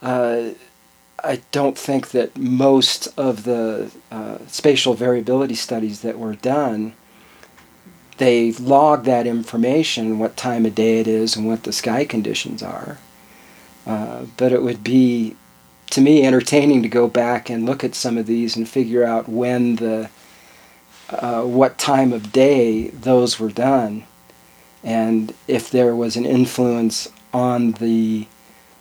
uh, 0.00 0.50
I 1.26 1.42
don't 1.50 1.76
think 1.76 2.10
that 2.10 2.36
most 2.38 3.08
of 3.18 3.44
the 3.44 3.90
uh, 4.10 4.38
spatial 4.46 4.94
variability 4.94 5.56
studies 5.56 6.00
that 6.02 6.18
were 6.18 6.34
done, 6.34 6.94
they 8.18 8.52
log 8.52 9.04
that 9.04 9.26
information, 9.26 10.18
what 10.18 10.36
time 10.36 10.64
of 10.64 10.74
day 10.74 11.00
it 11.00 11.08
is 11.08 11.36
and 11.36 11.46
what 11.46 11.64
the 11.64 11.72
sky 11.72 12.04
conditions 12.04 12.62
are. 12.62 12.98
Uh, 13.86 14.26
but 14.36 14.52
it 14.52 14.62
would 14.62 14.82
be, 14.82 15.36
to 15.90 16.00
me, 16.00 16.24
entertaining 16.24 16.82
to 16.82 16.88
go 16.88 17.08
back 17.08 17.50
and 17.50 17.66
look 17.66 17.84
at 17.84 17.94
some 17.94 18.16
of 18.16 18.26
these 18.26 18.56
and 18.56 18.68
figure 18.68 19.04
out 19.04 19.28
when 19.28 19.76
the, 19.76 20.08
uh, 21.10 21.42
what 21.42 21.78
time 21.78 22.12
of 22.12 22.32
day 22.32 22.88
those 22.88 23.38
were 23.38 23.50
done, 23.50 24.04
and 24.82 25.34
if 25.46 25.70
there 25.70 25.94
was 25.94 26.16
an 26.16 26.24
influence 26.24 27.08
on 27.32 27.72
the 27.72 28.26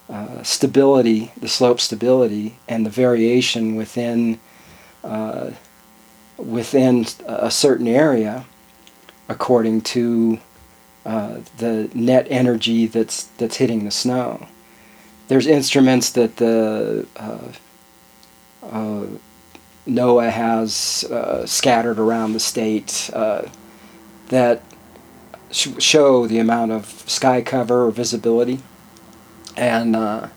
uh, 0.07 0.43
stability, 0.43 1.31
the 1.35 1.47
slope 1.47 1.79
stability, 1.79 2.59
and 2.67 2.85
the 2.85 2.91
variation 2.91 3.75
within 3.75 4.39
uh, 5.03 5.51
within 6.37 7.05
a 7.25 7.49
certain 7.49 7.87
area, 7.87 8.45
according 9.27 9.81
to 9.81 10.39
uh, 11.05 11.37
the 11.57 11.89
net 11.95 12.27
energy 12.29 12.85
that's 12.85 13.23
that's 13.37 13.57
hitting 13.57 13.85
the 13.85 13.91
snow. 13.91 14.47
There's 15.27 15.47
instruments 15.47 16.11
that 16.11 16.37
the 16.37 17.07
uh, 17.17 17.51
uh, 18.61 19.05
NOAA 19.87 20.29
has 20.29 21.05
scattered 21.49 21.97
around 21.97 22.33
the 22.33 22.39
state 22.39 23.09
that 24.29 24.61
sh- 25.51 25.69
show 25.79 26.27
the 26.27 26.37
amount 26.37 26.73
of 26.73 26.85
sky 27.07 27.41
cover 27.41 27.87
or 27.87 27.91
visibility 27.91 28.59
and 29.57 29.95
uh, 29.95 30.27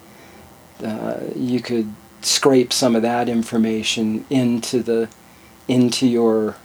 uh, 0.82 1.20
you 1.34 1.60
could 1.60 1.92
scrape 2.22 2.72
some 2.72 2.96
of 2.96 3.02
that 3.02 3.28
information 3.28 4.24
into 4.30 4.82
the 4.82 5.08
into 5.66 6.06
your 6.06 6.56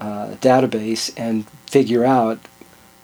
uh, 0.00 0.28
database 0.40 1.12
and 1.16 1.48
figure 1.66 2.04
out 2.04 2.38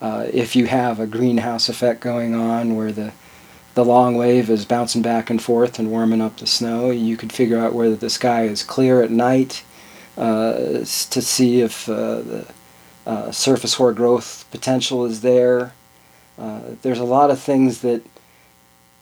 uh, 0.01 0.27
if 0.33 0.57
you 0.57 0.67
have 0.67 0.99
a 0.99 1.07
greenhouse 1.07 1.69
effect 1.69 2.01
going 2.01 2.35
on 2.35 2.75
where 2.75 2.93
the 2.93 3.13
the 3.75 3.85
long 3.85 4.17
wave 4.17 4.49
is 4.49 4.65
bouncing 4.65 5.03
back 5.03 5.29
and 5.29 5.43
forth 5.43 5.79
and 5.79 5.91
warming 5.91 6.23
up 6.23 6.39
the 6.39 6.47
snow. 6.47 6.91
You 6.91 7.19
could 7.19 7.31
figure 7.31 7.59
out 7.59 7.75
whether 7.75 7.95
the 7.95 8.09
sky 8.09 8.45
is 8.45 8.63
clear 8.63 9.03
at 9.03 9.11
night 9.11 9.63
uh, 10.17 10.79
to 10.79 11.23
see 11.23 11.61
if 11.61 11.87
uh, 11.87 12.23
the 12.23 13.33
surface 13.33 13.75
hoar 13.75 13.93
growth 13.93 14.47
potential 14.51 15.05
is 15.05 15.21
there. 15.21 15.75
there's 16.39 16.99
a 16.99 17.05
lot 17.05 17.31
of 17.31 17.39
things 17.39 17.83
that 17.83 18.03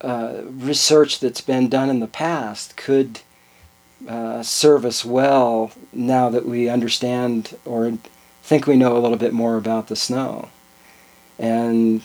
uh, 0.05 0.43
research 0.45 1.19
that's 1.19 1.41
been 1.41 1.69
done 1.71 1.89
in 1.89 2.01
the 2.01 2.07
past 2.07 2.77
could 2.77 3.21
uh, 4.07 4.43
serve 4.43 4.85
us 4.85 5.03
well 5.03 5.73
now 5.95 6.29
that 6.29 6.45
we 6.45 6.69
understand 6.69 7.57
or 7.65 7.91
think 8.43 8.67
we 8.67 8.77
know 8.77 8.99
a 8.99 9.01
little 9.01 9.17
bit 9.17 9.33
more 9.33 9.57
about 9.57 9.89
the 9.89 9.97
snow. 9.97 10.51
And 11.39 12.03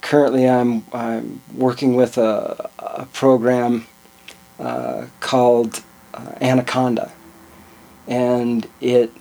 currently, 0.00 0.48
I'm 0.48 0.84
I'm 0.92 1.42
working 1.52 1.96
with 1.96 2.18
a, 2.18 2.70
a 2.78 3.06
program 3.06 3.88
uh, 4.60 5.06
called 5.18 5.82
uh, 6.14 6.34
Anaconda, 6.40 7.10
and 8.06 8.64
it 8.80 9.12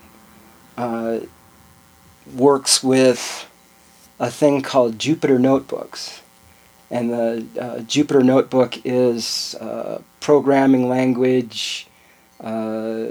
uh, 0.77 1.21
works 2.35 2.83
with 2.83 3.49
a 4.19 4.29
thing 4.29 4.61
called 4.61 4.99
Jupyter 4.99 5.39
Notebooks 5.39 6.21
and 6.89 7.09
the 7.09 7.45
uh, 7.59 7.79
Jupyter 7.79 8.23
Notebook 8.23 8.85
is 8.85 9.55
uh, 9.55 10.01
programming 10.19 10.87
language. 10.87 11.87
Uh, 12.39 13.07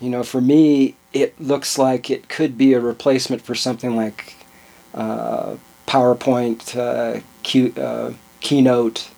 you 0.00 0.08
know, 0.08 0.22
for 0.22 0.40
me, 0.40 0.96
it 1.12 1.38
looks 1.40 1.78
like 1.78 2.10
it 2.10 2.28
could 2.28 2.56
be 2.56 2.72
a 2.72 2.80
replacement 2.80 3.42
for 3.42 3.54
something 3.54 3.94
like 3.94 4.34
uh, 4.94 5.56
PowerPoint, 5.86 6.76
uh, 6.76 7.20
Q, 7.42 7.74
Keynote, 8.40 9.08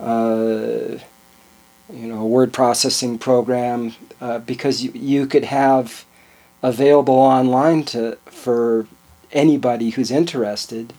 you 0.00 2.08
know, 2.08 2.20
a 2.20 2.26
word 2.26 2.52
processing 2.52 3.18
program, 3.18 3.94
because 4.46 4.82
you, 4.82 4.90
you 4.92 5.26
could 5.26 5.44
have 5.44 6.04
available 6.62 7.14
online 7.14 7.84
to 7.84 8.16
for 8.26 8.86
anybody 9.32 9.90
who's 9.90 10.10
interested 10.10 10.92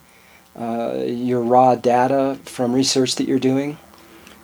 uh, 0.58 1.04
your 1.06 1.42
raw 1.42 1.76
data 1.76 2.40
from 2.46 2.74
research 2.74 3.16
that 3.16 3.28
you're 3.28 3.40
doing. 3.40 3.78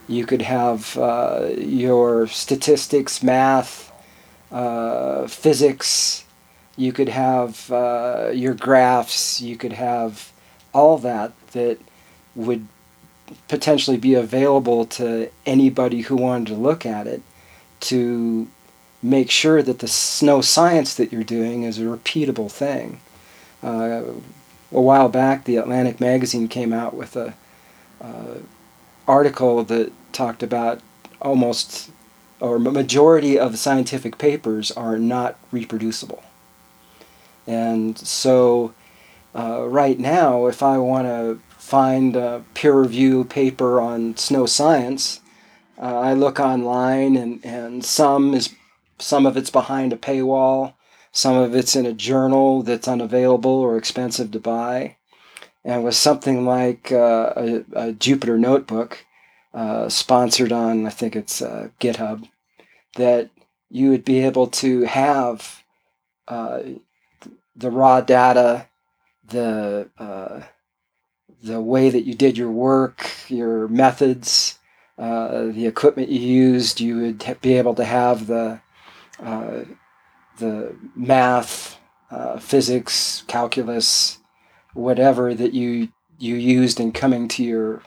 You 0.07 0.25
could 0.25 0.41
have 0.41 0.97
uh, 0.97 1.49
your 1.57 2.27
statistics, 2.27 3.23
math, 3.23 3.91
uh, 4.51 5.27
physics. 5.27 6.25
You 6.75 6.91
could 6.91 7.09
have 7.09 7.71
uh, 7.71 8.31
your 8.33 8.53
graphs. 8.53 9.41
You 9.41 9.55
could 9.55 9.73
have 9.73 10.31
all 10.73 10.97
that 10.99 11.31
that 11.51 11.79
would 12.35 12.67
potentially 13.47 13.97
be 13.97 14.13
available 14.13 14.85
to 14.85 15.29
anybody 15.45 16.01
who 16.01 16.15
wanted 16.15 16.47
to 16.47 16.55
look 16.55 16.85
at 16.85 17.07
it 17.07 17.21
to 17.79 18.47
make 19.01 19.29
sure 19.29 19.61
that 19.61 19.79
the 19.79 19.87
snow 19.87 20.41
science 20.41 20.95
that 20.95 21.11
you're 21.11 21.23
doing 21.23 21.63
is 21.63 21.77
a 21.77 21.83
repeatable 21.83 22.51
thing. 22.51 22.99
Uh, 23.61 24.03
a 24.73 24.81
while 24.81 25.09
back, 25.09 25.45
the 25.45 25.57
Atlantic 25.57 25.99
magazine 25.99 26.47
came 26.47 26.73
out 26.73 26.93
with 26.93 27.15
a 27.15 27.33
uh, 28.01 28.37
article 29.07 29.63
that 29.63 29.91
talked 30.11 30.43
about 30.43 30.81
almost 31.21 31.91
or 32.39 32.59
majority 32.59 33.39
of 33.39 33.57
scientific 33.57 34.17
papers 34.17 34.69
are 34.71 34.97
not 34.97 35.37
reproducible. 35.51 36.23
And 37.47 37.97
so, 37.97 38.73
uh, 39.33 39.65
right 39.67 39.97
now, 39.97 40.47
if 40.47 40.61
I 40.61 40.77
want 40.77 41.07
to 41.07 41.39
find 41.57 42.15
a 42.15 42.43
peer 42.53 42.73
review 42.73 43.23
paper 43.23 43.79
on 43.79 44.17
snow 44.17 44.45
science, 44.45 45.21
uh, 45.81 45.99
I 45.99 46.13
look 46.13 46.39
online, 46.39 47.15
and, 47.15 47.43
and 47.45 47.83
some 47.85 48.33
is 48.33 48.53
some 48.99 49.25
of 49.25 49.35
it's 49.35 49.49
behind 49.49 49.91
a 49.91 49.97
paywall, 49.97 50.73
some 51.13 51.37
of 51.37 51.55
it's 51.55 51.75
in 51.75 51.85
a 51.85 51.93
journal 51.93 52.63
that's 52.63 52.87
unavailable 52.87 53.51
or 53.51 53.77
expensive 53.77 54.31
to 54.31 54.39
buy. 54.39 54.97
And 55.63 55.83
with 55.83 55.95
something 55.95 56.43
like 56.43 56.91
uh, 56.91 57.33
a, 57.37 57.55
a, 57.73 57.93
Jupyter 57.93 58.37
notebook, 58.37 59.05
uh, 59.53 59.87
sponsored 59.87 60.51
on, 60.51 60.87
I 60.87 60.89
think 60.89 61.15
it's 61.15 61.41
uh, 61.41 61.69
GitHub, 61.79 62.27
that 62.95 63.29
you 63.69 63.91
would 63.91 64.03
be 64.03 64.19
able 64.19 64.47
to 64.47 64.81
have 64.81 65.63
uh, 66.27 66.61
the 67.55 67.69
raw 67.69 68.01
data, 68.01 68.67
the 69.25 69.89
uh, 69.97 70.41
the 71.43 71.61
way 71.61 71.89
that 71.89 72.05
you 72.05 72.15
did 72.15 72.37
your 72.37 72.51
work, 72.51 73.09
your 73.27 73.67
methods, 73.67 74.57
uh, 74.97 75.43
the 75.45 75.67
equipment 75.67 76.09
you 76.09 76.19
used. 76.19 76.81
You 76.81 76.97
would 76.97 77.37
be 77.41 77.53
able 77.53 77.75
to 77.75 77.85
have 77.85 78.27
the 78.27 78.59
the 80.39 80.75
math, 80.95 81.77
uh, 82.11 82.39
physics, 82.39 83.23
calculus, 83.27 84.19
whatever 84.73 85.33
that 85.33 85.53
you 85.53 85.89
you 86.19 86.35
used 86.35 86.79
in 86.79 86.91
coming 86.91 87.27
to 87.27 87.43
your 87.43 87.81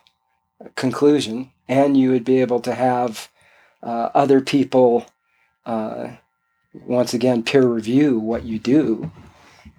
conclusion, 0.75 1.53
and 1.69 1.97
you 1.97 2.11
would 2.11 2.25
be 2.25 2.41
able 2.41 2.61
to 2.61 2.75
have 2.75 3.29
uh, 3.83 4.11
other 4.15 4.41
people 4.41 5.07
uh, 5.65 6.09
once 6.73 7.15
again 7.15 7.43
peer 7.43 7.67
review 7.67 8.19
what 8.19 8.45
you 8.45 8.59
do 8.59 9.11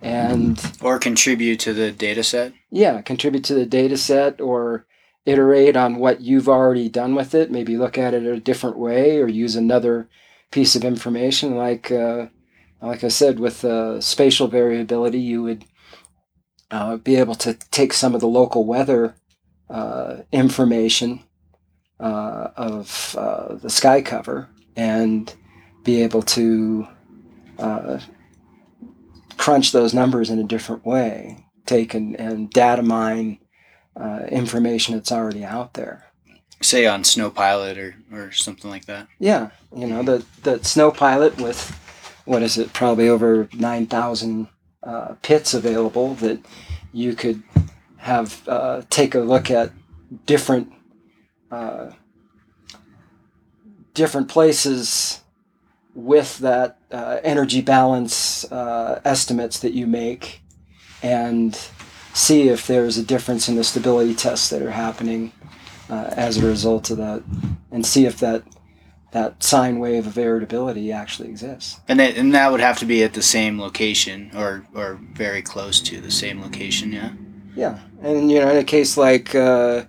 and 0.02 0.74
or 0.82 1.00
contribute 1.00 1.60
to 1.60 1.74
the 1.74 1.92
data 1.92 2.24
set? 2.24 2.54
Yeah 2.72 3.02
contribute 3.02 3.44
to 3.46 3.54
the 3.54 3.66
data 3.66 3.98
set 3.98 4.40
or 4.42 4.86
iterate 5.26 5.76
on 5.76 5.96
what 5.96 6.22
you've 6.22 6.50
already 6.50 6.90
done 6.90 7.16
with 7.16 7.34
it 7.34 7.52
maybe 7.52 7.78
look 7.78 7.98
at 7.98 8.14
it 8.14 8.24
a 8.24 8.40
different 8.40 8.78
way 8.78 9.18
or 9.18 9.28
use 9.28 9.56
another 9.56 10.08
piece 10.52 10.76
of 10.76 10.84
information 10.84 11.56
like 11.56 11.92
uh, 11.92 12.28
like 12.82 13.04
i 13.04 13.08
said 13.08 13.40
with 13.40 13.64
uh, 13.66 14.00
spatial 14.02 14.48
variability 14.48 15.20
you 15.20 15.44
would 15.44 15.66
uh, 16.72 16.98
be 16.98 17.16
able 17.16 17.36
to 17.36 17.54
take 17.72 17.94
some 17.94 18.14
of 18.14 18.22
the 18.22 18.28
local 18.28 18.66
weather 18.66 19.16
uh, 19.70 20.18
information 20.32 21.24
uh, 22.00 22.50
of 22.56 23.16
uh, 23.18 23.56
the 23.56 23.70
sky 23.70 24.02
cover 24.02 24.50
and 24.76 25.34
be 25.84 26.02
able 26.04 26.22
to 26.22 26.88
uh, 27.58 28.00
crunch 29.38 29.72
those 29.72 29.94
numbers 29.94 30.30
in 30.30 30.40
a 30.40 30.44
different 30.44 30.86
way, 30.86 31.46
take 31.66 31.94
and, 31.94 32.16
and 32.20 32.50
data 32.52 32.84
mine 32.84 33.40
uh, 33.96 34.26
information 34.30 34.94
that's 34.94 35.12
already 35.12 35.44
out 35.44 35.74
there. 35.74 36.06
Say 36.62 36.86
on 36.86 37.04
Snowpilot 37.04 37.78
or, 37.78 37.96
or 38.12 38.32
something 38.32 38.70
like 38.70 38.86
that. 38.86 39.08
Yeah, 39.20 39.52
you 39.76 39.88
know 39.88 40.04
the 40.04 40.26
the 40.44 40.64
Snowpilot 40.64 41.40
with 41.40 41.80
what 42.28 42.44
is 42.44 42.58
it? 42.58 42.74
Probably 42.74 43.08
over 43.08 43.48
nine 43.54 43.88
thousand 43.88 44.48
uh, 44.84 45.16
pits 45.22 45.54
available 45.54 46.14
that 46.16 46.40
you 46.92 47.16
could 47.16 47.42
have 47.98 48.48
uh, 48.48 48.82
take 48.90 49.16
a 49.16 49.20
look 49.20 49.50
at 49.50 49.72
different 50.26 50.72
uh, 51.50 51.92
different 53.94 54.28
places 54.28 55.22
with 55.96 56.38
that 56.40 56.78
uh, 56.92 57.20
energy 57.24 57.62
balance 57.62 58.50
uh, 58.52 59.02
estimates 59.04 59.60
that 59.60 59.74
you 59.74 59.88
make 59.88 60.42
and 61.02 61.70
see 62.14 62.50
if 62.50 62.68
there's 62.68 62.98
a 62.98 63.04
difference 63.04 63.48
in 63.48 63.56
the 63.56 63.64
stability 63.64 64.14
tests 64.14 64.50
that 64.50 64.62
are 64.62 64.72
happening 64.72 65.32
uh, 65.90 66.10
as 66.12 66.38
a 66.38 66.46
result 66.46 66.92
of 66.92 66.98
that 66.98 67.24
and 67.72 67.86
see 67.86 68.06
if 68.06 68.20
that 68.20 68.44
that 69.12 69.42
sine 69.42 69.80
wave 69.80 70.06
of 70.06 70.14
variability 70.14 70.92
actually 70.92 71.30
exists. 71.30 71.80
And 71.88 72.00
that, 72.00 72.18
and 72.18 72.34
that 72.36 72.52
would 72.52 72.60
have 72.60 72.78
to 72.80 72.86
be 72.86 73.04
at 73.04 73.14
the 73.14 73.22
same 73.22 73.60
location 73.60 74.32
or, 74.36 74.68
or 74.74 75.00
very 75.14 75.42
close 75.42 75.80
to 75.82 76.02
the 76.02 76.12
same 76.12 76.42
location, 76.42 76.92
yeah? 76.92 77.12
Yeah. 77.56 77.80
And, 78.02 78.30
you 78.30 78.40
know, 78.40 78.50
in 78.52 78.58
a 78.58 78.64
case 78.64 78.98
like 78.98 79.34
uh, 79.34 79.86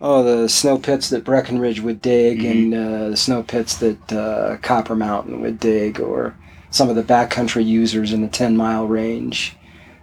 oh, 0.00 0.22
the 0.22 0.48
snow 0.48 0.78
pits 0.78 1.08
that 1.10 1.24
Breckenridge 1.24 1.80
would 1.80 2.02
dig 2.02 2.40
Mhm. 2.40 2.50
and 2.50 2.74
uh, 2.74 3.08
the 3.10 3.16
snow 3.16 3.42
pits 3.42 3.76
that 3.76 4.12
uh, 4.12 4.56
Copper 4.62 4.96
Mountain 4.96 5.40
would 5.40 5.58
dig, 5.60 6.00
or 6.00 6.34
some 6.70 6.88
of 6.88 6.96
the 6.96 7.02
backcountry 7.02 7.64
users 7.64 8.12
in 8.12 8.22
the 8.22 8.28
10 8.28 8.56
mile 8.56 8.86
range, 8.86 9.56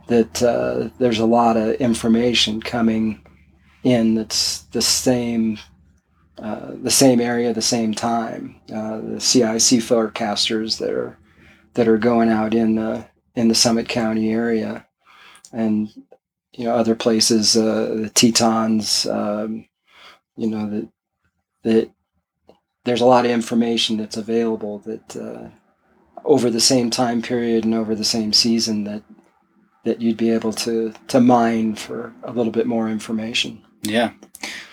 that 0.08 0.42
uh, 0.42 0.90
there's 1.00 1.20
a 1.20 1.26
lot 1.26 1.58
of 1.58 1.76
information 1.76 2.62
coming 2.62 3.20
in 3.84 4.16
that's 4.16 4.60
the 4.72 4.82
same. 4.82 5.60
Uh, 6.44 6.74
the 6.84 6.92
same 6.92 7.22
area, 7.22 7.54
the 7.54 7.62
same 7.62 7.94
time. 7.94 8.60
Uh, 8.70 9.00
the 9.00 9.22
CIC 9.22 9.80
forecasters 9.80 10.78
that 10.80 10.90
are 10.90 11.18
that 11.76 11.88
are 11.88 11.98
going 11.98 12.28
out 12.28 12.54
in 12.54 12.76
the 12.76 13.06
in 13.34 13.48
the 13.48 13.56
Summit 13.56 13.88
County 13.88 14.30
area, 14.30 14.86
and 15.54 15.88
you 16.52 16.66
know 16.66 16.76
other 16.76 16.96
places, 16.96 17.56
uh, 17.56 17.96
the 17.96 18.10
Tetons, 18.10 19.06
um, 19.06 19.66
you 20.36 20.48
know 20.48 20.70
that 20.70 20.90
that 21.64 21.92
there's 22.84 23.02
a 23.02 23.06
lot 23.06 23.24
of 23.24 23.32
information 23.32 23.96
that's 23.96 24.18
available 24.18 24.80
that 24.80 25.16
uh, 25.16 25.48
over 26.26 26.50
the 26.50 26.60
same 26.60 26.90
time 26.90 27.22
period 27.22 27.64
and 27.64 27.74
over 27.74 27.96
the 27.96 28.04
same 28.04 28.34
season 28.34 28.84
that 28.84 29.04
that 29.86 30.02
you'd 30.02 30.18
be 30.18 30.32
able 30.32 30.52
to 30.52 30.94
to 31.08 31.22
mine 31.22 31.76
for 31.76 32.14
a 32.24 32.34
little 32.34 32.52
bit 32.52 32.68
more 32.68 32.90
information. 32.90 33.64
Yeah. 33.82 34.12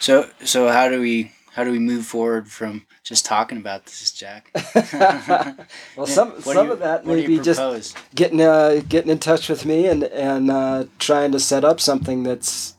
So 0.01 0.29
so 0.43 0.67
how 0.69 0.89
do 0.89 1.01
we 1.01 1.31
how 1.53 1.65
do 1.65 1.73
we 1.73 1.79
move 1.79 2.07
forward 2.07 2.49
from 2.49 2.87
just 3.03 3.25
talking 3.25 3.59
about 3.59 3.85
this, 3.87 4.13
Jack? 4.13 4.51
well, 5.97 6.07
some 6.07 6.41
some 6.41 6.67
you- 6.67 6.73
of 6.73 6.79
that 6.81 7.05
may 7.07 7.27
be 7.27 7.39
just 7.41 7.97
getting 8.15 8.41
uh, 8.41 8.83
getting 8.89 9.11
in 9.11 9.19
touch 9.19 9.49
with 9.49 9.65
me 9.67 9.87
and 9.87 10.05
and 10.05 10.51
uh, 10.51 10.85
trying 10.99 11.33
to 11.33 11.41
set 11.41 11.65
up 11.65 11.81
something 11.81 12.23
that's 12.23 12.75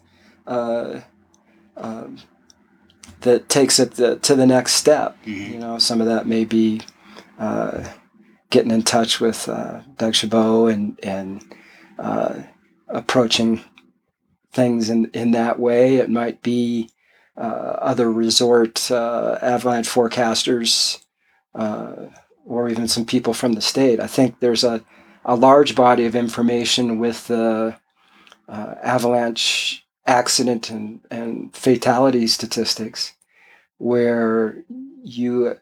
uh, 0.48 1.02
um, 1.78 2.18
that 3.22 3.50
takes 3.50 3.80
it 3.80 3.92
the, 3.96 4.18
to 4.18 4.36
the 4.36 4.48
next 4.48 4.74
step. 4.76 5.18
Mhm. 5.26 5.52
You 5.52 5.58
know, 5.60 5.78
some 5.78 6.00
of 6.02 6.08
that 6.08 6.26
may 6.28 6.46
be 6.46 6.82
uh, 7.40 7.84
getting 8.50 8.72
in 8.72 8.84
touch 8.84 9.20
with 9.20 9.50
uh, 9.50 9.82
Doug 9.98 10.16
Chabot 10.16 10.68
and 10.68 11.00
and 11.04 11.44
uh, 12.00 12.36
approaching 12.88 13.62
things 14.54 14.90
in 14.90 15.06
in 15.14 15.32
that 15.32 15.60
way. 15.60 15.98
It 15.98 16.10
might 16.10 16.42
be 16.42 16.90
other 17.44 18.12
resort 18.12 18.92
uh, 18.92 19.38
avalanche 19.42 19.90
forecasters. 19.90 21.00
Uh, 21.54 22.08
or 22.46 22.70
even 22.70 22.88
some 22.88 23.06
people 23.06 23.34
from 23.34 23.54
the 23.54 23.62
state. 23.62 24.00
I 24.00 24.08
think 24.08 24.40
there's 24.40 24.64
a, 24.64 24.84
a 25.26 25.36
large 25.36 25.76
body 25.76 26.06
of 26.06 26.16
information 26.16 27.00
with 27.00 27.28
the 27.28 27.78
uh, 28.50 28.76
avalanche 28.84 29.86
accident 30.06 30.70
and, 30.70 31.00
and 31.10 31.56
fatality 31.56 32.28
statistics 32.28 33.14
where 33.78 34.64
you 35.04 35.56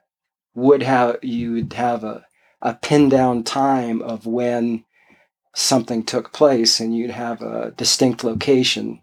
would 0.56 0.82
have 0.82 1.18
you 1.22 1.54
would 1.54 1.74
have 1.74 2.04
a, 2.04 2.26
a 2.62 2.74
pin 2.74 3.10
down 3.10 3.44
time 3.44 4.02
of 4.02 4.26
when 4.26 4.84
something 5.54 6.04
took 6.04 6.32
place 6.32 6.80
and 6.80 6.96
you'd 6.96 7.12
have 7.12 7.42
a 7.42 7.72
distinct 7.72 8.24
location 8.24 9.02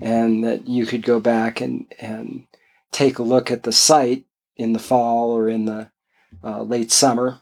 and 0.00 0.44
that 0.44 0.68
you 0.68 0.86
could 0.86 1.02
go 1.02 1.20
back 1.20 1.60
and, 1.60 1.92
and 1.98 2.46
take 2.92 3.18
a 3.18 3.22
look 3.22 3.50
at 3.50 3.64
the 3.64 3.72
site 3.72 4.24
in 4.56 4.72
the 4.72 4.78
fall 4.78 5.30
or 5.30 5.48
in 5.48 5.64
the 5.64 5.90
uh, 6.42 6.62
late 6.62 6.92
summer 6.92 7.40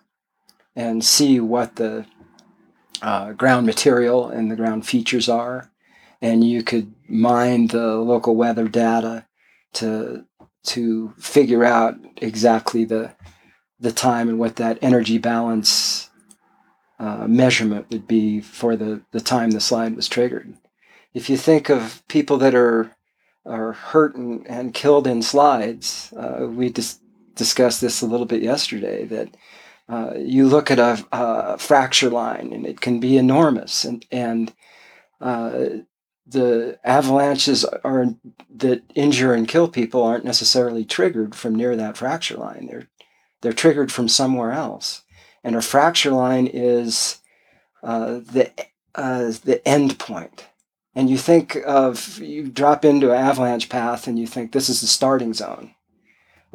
and 0.74 1.04
see 1.04 1.40
what 1.40 1.76
the 1.76 2.06
uh, 3.02 3.32
ground 3.32 3.66
material 3.66 4.28
and 4.28 4.50
the 4.50 4.56
ground 4.56 4.86
features 4.86 5.28
are. 5.28 5.70
And 6.22 6.44
you 6.44 6.62
could 6.62 6.94
mine 7.08 7.68
the 7.68 7.96
local 7.96 8.36
weather 8.36 8.68
data 8.68 9.26
to 9.74 10.24
to 10.64 11.14
figure 11.18 11.62
out 11.62 11.94
exactly 12.16 12.84
the 12.84 13.14
the 13.78 13.92
time 13.92 14.28
and 14.28 14.38
what 14.38 14.56
that 14.56 14.78
energy 14.80 15.18
balance 15.18 16.10
uh, 16.98 17.26
measurement 17.28 17.86
would 17.90 18.06
be 18.06 18.40
for 18.40 18.74
the, 18.74 19.02
the 19.12 19.20
time 19.20 19.50
the 19.50 19.60
slide 19.60 19.94
was 19.94 20.08
triggered. 20.08 20.56
If 21.16 21.30
you 21.30 21.38
think 21.38 21.70
of 21.70 22.06
people 22.08 22.36
that 22.36 22.54
are 22.54 22.94
are 23.46 23.72
hurt 23.72 24.16
and, 24.16 24.46
and 24.46 24.74
killed 24.74 25.06
in 25.06 25.22
slides, 25.22 26.12
uh, 26.12 26.46
we 26.46 26.68
just 26.68 27.00
discussed 27.34 27.80
this 27.80 28.02
a 28.02 28.06
little 28.06 28.26
bit 28.26 28.42
yesterday 28.42 29.06
that 29.06 29.34
uh, 29.88 30.12
you 30.18 30.46
look 30.46 30.70
at 30.70 30.78
a, 30.78 31.06
a 31.12 31.56
fracture 31.56 32.10
line 32.10 32.52
and 32.52 32.66
it 32.66 32.82
can 32.82 33.00
be 33.00 33.16
enormous 33.16 33.82
and 33.82 34.04
and 34.12 34.52
uh, 35.22 35.80
the 36.26 36.78
avalanches 36.84 37.64
are 37.64 38.08
that 38.54 38.82
injure 38.94 39.32
and 39.32 39.48
kill 39.48 39.68
people 39.68 40.02
aren't 40.02 40.30
necessarily 40.32 40.84
triggered 40.84 41.34
from 41.34 41.54
near 41.54 41.76
that 41.76 41.96
fracture 41.96 42.36
line. 42.36 42.66
They're 42.66 42.88
they're 43.40 43.54
triggered 43.54 43.90
from 43.90 44.08
somewhere 44.08 44.52
else. 44.52 45.02
And 45.42 45.56
a 45.56 45.62
fracture 45.62 46.10
line 46.10 46.46
is 46.46 47.22
uh, 47.82 48.20
the 48.32 48.52
uh, 48.94 49.32
the 49.44 49.62
end 49.66 49.98
point 49.98 50.44
and 50.96 51.08
you 51.08 51.16
think 51.16 51.56
of 51.64 52.18
you 52.18 52.48
drop 52.48 52.84
into 52.84 53.12
an 53.12 53.18
avalanche 53.18 53.68
path 53.68 54.08
and 54.08 54.18
you 54.18 54.26
think 54.26 54.50
this 54.50 54.68
is 54.68 54.80
the 54.80 54.88
starting 54.88 55.32
zone 55.32 55.76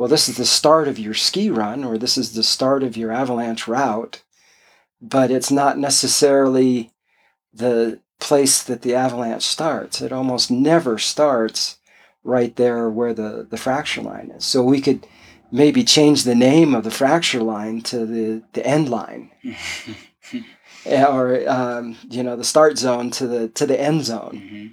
well, 0.02 0.08
this 0.08 0.28
is 0.28 0.38
the 0.38 0.46
start 0.46 0.88
of 0.88 0.98
your 0.98 1.14
ski 1.14 1.52
run 1.52 1.84
or 1.84 1.96
this 1.96 2.18
is 2.18 2.34
the 2.34 2.42
start 2.42 2.82
of 2.82 2.98
your 2.98 3.12
avalanche 3.12 3.68
route, 3.68 4.24
but 5.00 5.30
it's 5.30 5.52
not 5.52 5.78
necessarily 5.78 6.92
the 7.54 8.00
place 8.20 8.64
that 8.64 8.82
the 8.82 8.96
avalanche 8.96 9.44
starts. 9.44 10.02
It 10.02 10.12
almost 10.12 10.50
never 10.50 10.98
starts 10.98 11.78
right 12.24 12.56
there 12.56 12.89
where 12.89 13.14
the, 13.14 13.46
the 13.48 13.58
fracture 13.58 14.02
line 14.02 14.32
is. 14.36 14.44
So 14.44 14.64
we 14.64 14.82
could 14.82 15.06
maybe 15.52 15.84
change 15.84 16.24
the 16.24 16.34
name 16.34 16.74
of 16.74 16.84
the 16.84 16.89
fracture 16.89 17.44
line 17.44 17.82
to 17.82 18.04
the, 18.04 18.44
the 18.54 18.66
end 18.66 18.89
line. 18.89 19.30
or 20.86 21.48
um, 21.50 21.98
you 22.10 22.24
know 22.24 22.36
the 22.36 22.44
start 22.44 22.78
zone 22.78 23.12
to 23.12 23.28
the 23.28 23.48
to 23.50 23.66
the 23.66 23.80
end 23.80 24.06
zone 24.06 24.42
Mhm. 24.52 24.72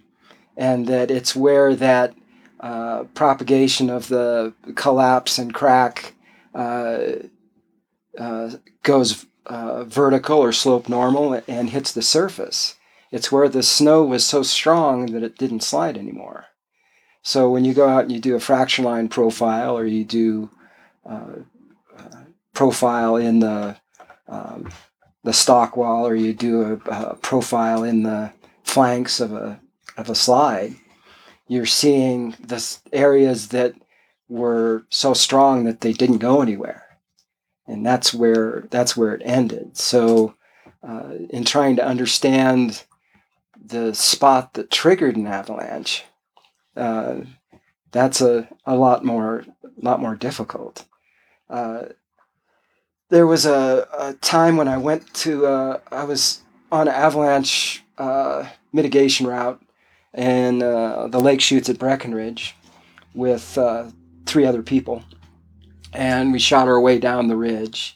and 0.56 0.86
that 0.86 1.10
it's 1.10 1.36
where 1.36 1.74
that 1.74 2.14
uh, 2.60 3.04
propagation 3.14 3.88
of 3.90 4.08
the 4.08 4.52
collapse 4.74 5.38
and 5.38 5.54
crack 5.54 6.14
uh, 6.54 6.98
uh, 8.18 8.50
goes 8.82 9.26
uh, 9.46 9.84
vertical 9.84 10.38
or 10.38 10.52
slope 10.52 10.88
normal 10.88 11.40
and 11.46 11.70
hits 11.70 11.92
the 11.92 12.02
surface. 12.02 12.74
It's 13.10 13.32
where 13.32 13.48
the 13.48 13.62
snow 13.62 14.04
was 14.04 14.24
so 14.24 14.42
strong 14.42 15.06
that 15.12 15.22
it 15.22 15.38
didn't 15.38 15.62
slide 15.62 15.96
anymore. 15.96 16.46
So 17.22 17.48
when 17.50 17.64
you 17.64 17.74
go 17.74 17.88
out 17.88 18.02
and 18.02 18.12
you 18.12 18.20
do 18.20 18.34
a 18.34 18.40
fracture 18.40 18.82
line 18.82 19.08
profile 19.08 19.78
or 19.78 19.86
you 19.86 20.04
do 20.04 20.50
uh, 21.08 21.40
uh, 21.96 22.24
profile 22.54 23.16
in 23.16 23.40
the 23.40 23.76
um, 24.28 24.68
the 25.24 25.32
stock 25.32 25.76
wall 25.76 26.06
or 26.06 26.14
you 26.14 26.32
do 26.32 26.80
a, 26.86 26.90
a, 26.90 27.14
profile 27.16 27.82
in 27.82 28.02
the 28.02 28.32
flanks 28.62 29.20
of 29.20 29.32
a 29.32 29.60
of 29.96 30.08
a 30.08 30.14
slide, 30.14 30.74
you're 31.48 31.66
seeing 31.66 32.36
the 32.40 32.78
areas 32.92 33.48
that 33.48 33.74
were 34.28 34.84
so 34.90 35.12
strong 35.12 35.64
that 35.64 35.80
they 35.80 35.92
didn't 35.92 36.18
go 36.18 36.40
anywhere, 36.40 36.98
and 37.66 37.84
that's 37.84 38.14
where 38.14 38.66
that's 38.70 38.96
where 38.96 39.14
it 39.14 39.22
ended. 39.24 39.76
So, 39.76 40.34
uh, 40.86 41.14
in 41.30 41.44
trying 41.44 41.76
to 41.76 41.86
understand 41.86 42.84
the 43.60 43.94
spot 43.94 44.54
that 44.54 44.70
triggered 44.70 45.16
an 45.16 45.26
avalanche, 45.26 46.04
uh, 46.76 47.22
that's 47.90 48.20
a, 48.20 48.48
a 48.64 48.76
lot 48.76 49.04
more 49.04 49.44
lot 49.82 50.00
more 50.00 50.14
difficult. 50.14 50.84
Uh, 51.50 51.86
there 53.08 53.26
was 53.26 53.46
a, 53.46 53.88
a, 53.98 54.12
time 54.14 54.56
when 54.56 54.68
I 54.68 54.76
went 54.76 55.12
to 55.14 55.46
uh, 55.46 55.80
I 55.90 56.04
was 56.04 56.42
on 56.70 56.88
an 56.88 56.94
avalanche 56.94 57.82
uh, 57.96 58.48
mitigation 58.72 59.26
route 59.26 59.62
in 60.14 60.62
uh, 60.62 61.08
the 61.08 61.20
lake 61.20 61.40
chutes 61.40 61.68
at 61.68 61.78
Breckenridge 61.78 62.54
with 63.14 63.56
uh, 63.56 63.90
three 64.26 64.44
other 64.44 64.62
people, 64.62 65.02
and 65.92 66.32
we 66.32 66.38
shot 66.38 66.68
our 66.68 66.80
way 66.80 66.98
down 66.98 67.28
the 67.28 67.36
ridge. 67.36 67.94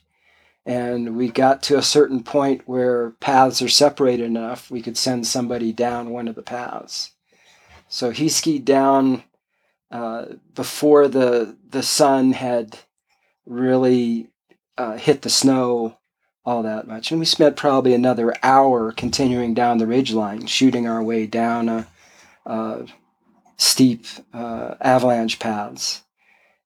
And 0.64 1.16
we 1.16 1.28
got 1.28 1.64
to 1.64 1.76
a 1.76 1.82
certain 1.82 2.22
point 2.22 2.62
where 2.66 3.10
paths 3.18 3.60
are 3.62 3.68
separated 3.68 4.24
enough 4.24 4.70
we 4.70 4.80
could 4.80 4.96
send 4.96 5.26
somebody 5.26 5.72
down 5.72 6.10
one 6.10 6.28
of 6.28 6.36
the 6.36 6.42
paths. 6.42 7.10
So 7.88 8.10
he 8.10 8.28
skied 8.28 8.64
down 8.64 9.24
uh, 9.90 10.26
before 10.54 11.08
the 11.08 11.56
the 11.68 11.82
sun 11.82 12.32
had 12.32 12.78
really 13.44 14.31
uh, 14.78 14.96
hit 14.96 15.22
the 15.22 15.30
snow 15.30 15.98
all 16.44 16.62
that 16.62 16.88
much, 16.88 17.10
and 17.10 17.20
we 17.20 17.26
spent 17.26 17.56
probably 17.56 17.94
another 17.94 18.34
hour 18.42 18.90
continuing 18.92 19.54
down 19.54 19.78
the 19.78 19.86
ridge 19.86 20.12
line, 20.12 20.46
shooting 20.46 20.88
our 20.88 21.02
way 21.02 21.26
down 21.26 21.68
a, 21.68 21.86
a 22.46 22.86
steep 23.56 24.06
uh, 24.34 24.74
avalanche 24.80 25.38
paths, 25.38 26.02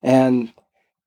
and 0.02 0.52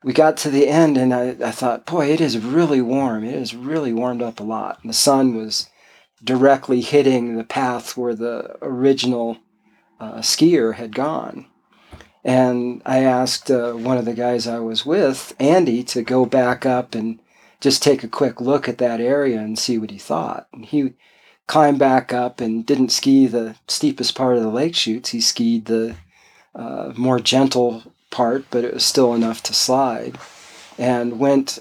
we 0.04 0.14
got 0.14 0.38
to 0.38 0.50
the 0.50 0.68
end, 0.68 0.98
and 0.98 1.14
I, 1.14 1.36
I 1.44 1.52
thought, 1.52 1.86
boy, 1.86 2.12
it 2.12 2.22
is 2.22 2.38
really 2.38 2.82
warm. 2.82 3.24
It 3.24 3.36
has 3.36 3.54
really 3.54 3.92
warmed 3.92 4.22
up 4.22 4.40
a 4.40 4.44
lot. 4.44 4.80
And 4.82 4.90
the 4.90 4.94
sun 4.96 5.36
was 5.36 5.70
directly 6.24 6.82
hitting 6.82 7.36
the 7.36 7.44
path 7.44 7.98
where 7.98 8.16
the 8.16 8.58
original 8.62 9.38
uh, 10.00 10.20
skier 10.20 10.76
had 10.76 10.96
gone. 10.96 11.48
And 12.24 12.82
I 12.86 13.00
asked 13.00 13.50
uh, 13.50 13.74
one 13.74 13.98
of 13.98 14.06
the 14.06 14.14
guys 14.14 14.48
I 14.48 14.60
was 14.60 14.86
with, 14.86 15.34
Andy, 15.40 15.84
to 15.86 16.02
go 16.02 16.26
back 16.26 16.66
up 16.66 16.94
and 16.94 17.20
just 17.62 17.82
take 17.82 18.04
a 18.04 18.10
quick 18.10 18.42
look 18.42 18.68
at 18.68 18.78
that 18.80 19.00
area 19.00 19.40
and 19.40 19.58
see 19.58 19.78
what 19.78 19.92
he 19.92 19.98
thought. 19.98 20.48
And 20.54 20.66
he 20.66 20.94
climbed 21.48 21.80
back 21.80 22.14
up 22.14 22.42
and 22.42 22.66
didn't 22.66 22.90
ski 22.90 23.26
the 23.26 23.56
steepest 23.68 24.16
part 24.16 24.38
of 24.38 24.44
the 24.44 24.50
lake 24.50 24.76
chutes. 24.76 25.10
He 25.10 25.22
skied 25.22 25.66
the 25.66 25.96
uh, 26.54 26.94
more 26.96 27.20
gentle 27.20 27.84
part, 28.12 28.46
but 28.52 28.64
it 28.64 28.74
was 28.74 28.86
still 28.86 29.14
enough 29.14 29.42
to 29.44 29.54
slide. 29.54 30.18
And 30.78 31.20
went 31.20 31.60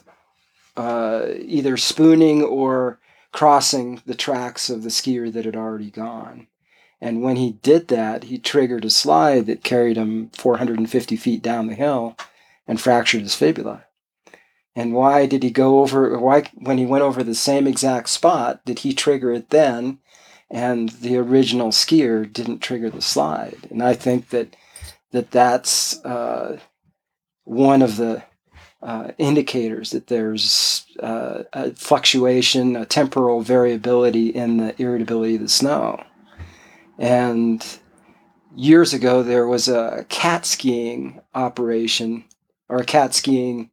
uh, 0.76 1.26
either 1.40 1.76
spooning 1.76 2.42
or 2.42 2.98
crossing 3.32 4.02
the 4.06 4.14
tracks 4.14 4.70
of 4.70 4.82
the 4.82 4.88
skier 4.88 5.32
that 5.32 5.44
had 5.44 5.56
already 5.56 5.90
gone. 5.90 6.46
And 7.00 7.22
when 7.22 7.36
he 7.36 7.52
did 7.52 7.88
that, 7.88 8.24
he 8.24 8.38
triggered 8.38 8.84
a 8.84 8.90
slide 8.90 9.46
that 9.46 9.62
carried 9.62 9.96
him 9.96 10.30
450 10.30 11.16
feet 11.16 11.42
down 11.42 11.68
the 11.68 11.74
hill 11.74 12.16
and 12.66 12.80
fractured 12.80 13.22
his 13.22 13.34
fibula. 13.34 13.84
And 14.74 14.94
why 14.94 15.26
did 15.26 15.42
he 15.42 15.50
go 15.50 15.80
over, 15.80 16.18
why, 16.18 16.44
when 16.54 16.78
he 16.78 16.86
went 16.86 17.02
over 17.02 17.22
the 17.22 17.34
same 17.34 17.66
exact 17.66 18.08
spot, 18.08 18.64
did 18.64 18.80
he 18.80 18.92
trigger 18.92 19.32
it 19.32 19.50
then? 19.50 19.98
And 20.50 20.88
the 20.90 21.16
original 21.18 21.70
skier 21.70 22.30
didn't 22.32 22.60
trigger 22.60 22.90
the 22.90 23.02
slide. 23.02 23.68
And 23.70 23.82
I 23.82 23.94
think 23.94 24.30
that, 24.30 24.56
that 25.12 25.30
that's 25.30 26.02
uh, 26.04 26.58
one 27.44 27.82
of 27.82 27.96
the 27.96 28.22
uh, 28.82 29.10
indicators 29.18 29.90
that 29.90 30.06
there's 30.06 30.86
uh, 31.00 31.42
a 31.52 31.72
fluctuation, 31.72 32.76
a 32.76 32.86
temporal 32.86 33.40
variability 33.40 34.28
in 34.28 34.58
the 34.58 34.80
irritability 34.80 35.34
of 35.34 35.40
the 35.40 35.48
snow. 35.48 36.02
And 36.98 37.64
years 38.54 38.92
ago, 38.92 39.22
there 39.22 39.46
was 39.46 39.68
a 39.68 40.04
cat 40.08 40.44
skiing 40.44 41.20
operation 41.34 42.24
or 42.68 42.78
a 42.78 42.84
cat 42.84 43.14
skiing 43.14 43.70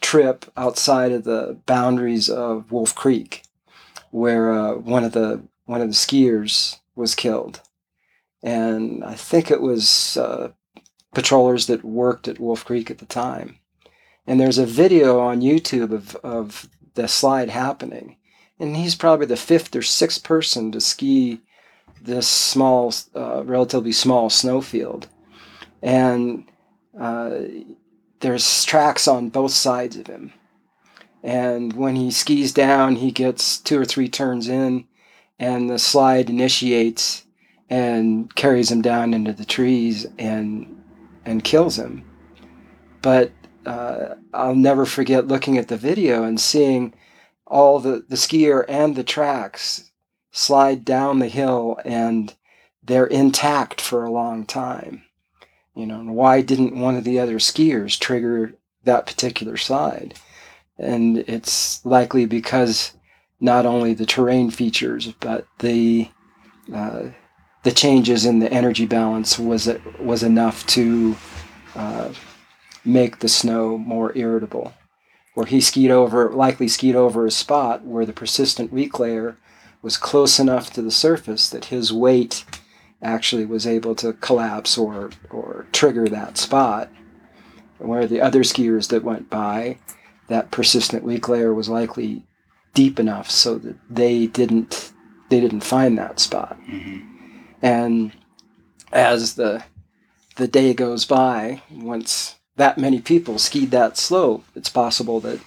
trip 0.00 0.46
outside 0.56 1.12
of 1.12 1.24
the 1.24 1.58
boundaries 1.66 2.30
of 2.30 2.70
Wolf 2.70 2.94
Creek, 2.94 3.42
where 4.10 4.52
uh, 4.52 4.74
one 4.74 5.04
of 5.04 5.12
the 5.12 5.42
one 5.66 5.80
of 5.80 5.88
the 5.88 5.94
skiers 5.94 6.78
was 6.94 7.14
killed, 7.14 7.60
and 8.42 9.04
I 9.04 9.14
think 9.14 9.50
it 9.50 9.60
was 9.60 10.16
uh, 10.16 10.52
patrollers 11.14 11.66
that 11.66 11.84
worked 11.84 12.28
at 12.28 12.40
Wolf 12.40 12.64
Creek 12.64 12.90
at 12.90 12.98
the 12.98 13.06
time. 13.06 13.58
And 14.26 14.38
there's 14.38 14.58
a 14.58 14.66
video 14.66 15.18
on 15.20 15.40
YouTube 15.40 15.92
of, 15.92 16.14
of 16.16 16.68
the 16.94 17.08
slide 17.08 17.50
happening, 17.50 18.16
and 18.58 18.76
he's 18.76 18.94
probably 18.94 19.26
the 19.26 19.36
fifth 19.36 19.74
or 19.74 19.82
sixth 19.82 20.22
person 20.22 20.70
to 20.72 20.80
ski 20.80 21.40
this 22.02 22.28
small, 22.28 22.94
uh, 23.14 23.42
relatively 23.44 23.92
small 23.92 24.30
snowfield, 24.30 25.08
and 25.82 26.44
uh, 26.98 27.38
there's 28.20 28.64
tracks 28.64 29.06
on 29.06 29.28
both 29.28 29.52
sides 29.52 29.96
of 29.96 30.06
him. 30.06 30.32
And 31.22 31.72
when 31.72 31.96
he 31.96 32.10
skis 32.10 32.52
down, 32.52 32.96
he 32.96 33.10
gets 33.10 33.58
two 33.58 33.80
or 33.80 33.84
three 33.84 34.08
turns 34.08 34.48
in, 34.48 34.86
and 35.38 35.68
the 35.68 35.78
slide 35.78 36.30
initiates 36.30 37.24
and 37.70 38.34
carries 38.34 38.70
him 38.70 38.82
down 38.82 39.12
into 39.12 39.32
the 39.32 39.44
trees 39.44 40.06
and 40.18 40.82
and 41.24 41.44
kills 41.44 41.78
him. 41.78 42.04
But 43.02 43.32
uh, 43.66 44.14
I'll 44.32 44.54
never 44.54 44.86
forget 44.86 45.28
looking 45.28 45.58
at 45.58 45.68
the 45.68 45.76
video 45.76 46.24
and 46.24 46.40
seeing 46.40 46.94
all 47.46 47.80
the, 47.80 48.04
the 48.08 48.16
skier 48.16 48.64
and 48.68 48.96
the 48.96 49.04
tracks 49.04 49.87
slide 50.30 50.84
down 50.84 51.18
the 51.18 51.28
hill 51.28 51.78
and 51.84 52.34
they're 52.82 53.06
intact 53.06 53.80
for 53.80 54.04
a 54.04 54.10
long 54.10 54.46
time. 54.46 55.04
You 55.74 55.86
know, 55.86 56.00
why 56.12 56.40
didn't 56.40 56.76
one 56.76 56.96
of 56.96 57.04
the 57.04 57.20
other 57.20 57.38
skiers 57.38 57.98
trigger 57.98 58.54
that 58.84 59.06
particular 59.06 59.56
slide? 59.56 60.14
And 60.76 61.18
it's 61.18 61.84
likely 61.84 62.26
because 62.26 62.92
not 63.40 63.66
only 63.66 63.94
the 63.94 64.06
terrain 64.06 64.50
features, 64.50 65.12
but 65.20 65.46
the 65.58 66.08
uh, 66.72 67.10
the 67.62 67.72
changes 67.72 68.24
in 68.24 68.38
the 68.38 68.52
energy 68.52 68.86
balance 68.86 69.38
was 69.38 69.70
was 70.00 70.22
enough 70.22 70.66
to 70.66 71.16
uh, 71.74 72.12
make 72.84 73.18
the 73.18 73.28
snow 73.28 73.78
more 73.78 74.16
irritable. 74.16 74.72
Where 75.34 75.46
he 75.46 75.60
skied 75.60 75.92
over, 75.92 76.30
likely 76.30 76.66
skied 76.66 76.96
over 76.96 77.24
a 77.24 77.30
spot 77.30 77.84
where 77.84 78.04
the 78.04 78.12
persistent 78.12 78.72
weak 78.72 78.98
layer 78.98 79.36
was 79.88 79.96
close 79.96 80.38
enough 80.38 80.70
to 80.70 80.82
the 80.82 80.90
surface 80.90 81.48
that 81.48 81.64
his 81.64 81.90
weight 81.90 82.44
actually 83.00 83.46
was 83.46 83.66
able 83.66 83.94
to 83.94 84.12
collapse 84.12 84.76
or, 84.76 85.08
or 85.30 85.66
trigger 85.72 86.06
that 86.06 86.36
spot. 86.36 86.90
Where 87.78 88.06
the 88.06 88.20
other 88.20 88.42
skiers 88.42 88.88
that 88.88 89.02
went 89.02 89.30
by, 89.30 89.78
that 90.26 90.50
persistent 90.50 91.04
weak 91.04 91.26
layer 91.26 91.54
was 91.54 91.70
likely 91.70 92.22
deep 92.74 93.00
enough 93.00 93.30
so 93.30 93.56
that 93.56 93.76
they 93.88 94.26
didn't 94.26 94.92
they 95.30 95.40
didn't 95.40 95.62
find 95.62 95.96
that 95.96 96.20
spot. 96.20 96.58
Mm-hmm. 96.68 97.06
And 97.62 98.12
as 98.92 99.36
the 99.36 99.64
the 100.36 100.48
day 100.48 100.74
goes 100.74 101.06
by, 101.06 101.62
once 101.70 102.34
that 102.56 102.76
many 102.76 103.00
people 103.00 103.38
skied 103.38 103.70
that 103.70 103.96
slope, 103.96 104.44
it's 104.54 104.68
possible 104.68 105.18
that 105.20 105.40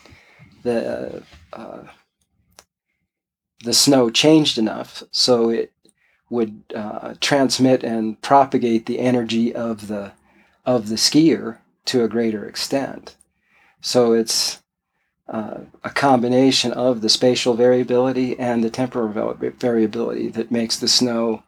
the 0.64 1.22
uh, 1.54 1.84
the 3.64 3.74
snow 3.74 4.10
changed 4.10 4.58
enough 4.58 5.04
so 5.12 5.50
it 5.50 5.72
would 6.30 6.64
uh, 6.74 7.14
transmit 7.20 7.84
and 7.84 8.22
propagate 8.22 8.86
the 8.86 9.00
energy 9.00 9.54
of 9.54 9.88
the 9.88 10.14
of 10.66 10.90
the 10.90 10.96
skier 10.96 11.58
to 11.86 12.04
a 12.04 12.08
greater 12.08 12.46
extent. 12.46 13.16
So 13.82 14.14
it's 14.14 14.62
uh, 15.28 15.62
a 15.84 15.90
combination 15.90 16.72
of 16.72 17.02
the 17.02 17.10
spatial 17.10 17.56
variability 17.56 18.38
and 18.40 18.64
the 18.64 18.70
temporal 18.70 19.34
variability 19.58 20.30
that 20.30 20.52
makes 20.52 20.78
the 20.78 20.88
snow 20.88 21.44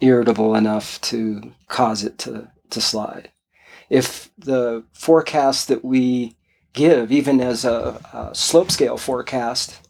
irritable 0.00 0.54
enough 0.54 1.00
to 1.00 1.52
cause 1.68 2.04
it 2.04 2.18
to, 2.18 2.50
to 2.70 2.80
slide. 2.80 3.30
If 3.88 4.30
the 4.38 4.84
forecast 4.92 5.68
that 5.68 5.84
we 5.84 6.36
give, 6.72 7.10
even 7.10 7.40
as 7.40 7.64
a, 7.64 8.00
a 8.12 8.34
slope 8.34 8.70
scale 8.70 8.96
forecast, 8.96 9.88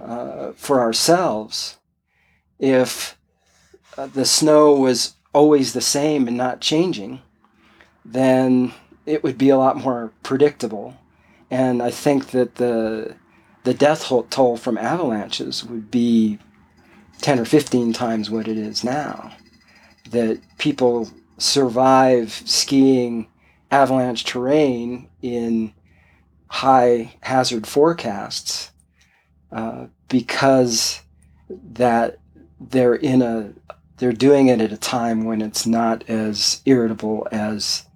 uh, 0.00 0.52
for 0.52 0.80
ourselves, 0.80 1.78
if 2.58 3.18
uh, 3.96 4.06
the 4.06 4.24
snow 4.24 4.74
was 4.74 5.14
always 5.32 5.72
the 5.72 5.80
same 5.80 6.28
and 6.28 6.36
not 6.36 6.60
changing, 6.60 7.20
then 8.04 8.72
it 9.06 9.22
would 9.22 9.38
be 9.38 9.48
a 9.48 9.58
lot 9.58 9.76
more 9.76 10.12
predictable. 10.22 10.96
And 11.50 11.82
I 11.82 11.90
think 11.90 12.30
that 12.30 12.56
the 12.56 13.16
the 13.64 13.74
death 13.74 14.10
toll 14.30 14.56
from 14.56 14.78
avalanches 14.78 15.64
would 15.64 15.90
be 15.90 16.38
10 17.20 17.38
or 17.38 17.44
15 17.44 17.92
times 17.92 18.30
what 18.30 18.48
it 18.48 18.56
is 18.56 18.82
now. 18.82 19.32
That 20.10 20.40
people 20.56 21.10
survive 21.36 22.42
skiing 22.46 23.26
avalanche 23.70 24.24
terrain 24.24 25.08
in 25.20 25.74
high 26.48 27.14
hazard 27.20 27.66
forecasts 27.66 28.69
uh, 29.52 29.86
because 30.08 31.02
that 31.48 32.18
they're 32.60 32.94
in 32.94 33.22
a 33.22 33.52
they're 33.96 34.12
doing 34.12 34.48
it 34.48 34.60
at 34.60 34.72
a 34.72 34.78
time 34.78 35.24
when 35.24 35.42
it's 35.42 35.66
not 35.66 36.08
as 36.08 36.62
irritable 36.64 37.28
as 37.30 37.86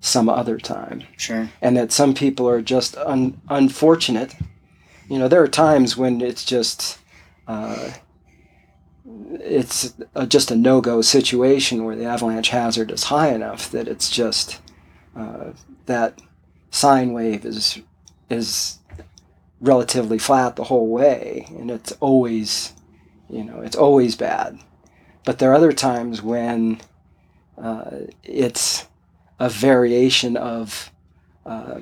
some 0.00 0.28
other 0.28 0.58
time. 0.58 1.04
Sure. 1.16 1.48
And 1.60 1.76
that 1.76 1.92
some 1.92 2.14
people 2.14 2.48
are 2.48 2.60
just 2.60 2.96
un- 2.96 3.40
unfortunate. 3.48 4.34
You 5.08 5.18
know, 5.20 5.28
there 5.28 5.42
are 5.42 5.48
times 5.48 5.96
when 5.96 6.20
it's 6.20 6.44
just 6.44 6.98
uh, 7.46 7.92
it's 9.04 9.94
a, 10.14 10.26
just 10.26 10.50
a 10.50 10.56
no-go 10.56 11.02
situation 11.02 11.84
where 11.84 11.96
the 11.96 12.04
avalanche 12.04 12.48
hazard 12.48 12.90
is 12.90 13.04
high 13.04 13.28
enough 13.28 13.70
that 13.70 13.88
it's 13.88 14.10
just 14.10 14.60
uh, 15.16 15.52
that 15.86 16.20
sine 16.70 17.12
wave 17.12 17.44
is 17.44 17.80
is 18.30 18.78
relatively 19.62 20.18
flat 20.18 20.56
the 20.56 20.64
whole 20.64 20.88
way, 20.88 21.46
and 21.50 21.70
it's 21.70 21.92
always, 21.92 22.74
you 23.30 23.44
know, 23.44 23.60
it's 23.60 23.76
always 23.76 24.16
bad. 24.16 24.58
But 25.24 25.38
there 25.38 25.50
are 25.52 25.54
other 25.54 25.72
times 25.72 26.20
when 26.20 26.80
uh, 27.56 27.90
it's 28.24 28.86
a 29.38 29.48
variation 29.48 30.36
of 30.36 30.90
uh, 31.46 31.80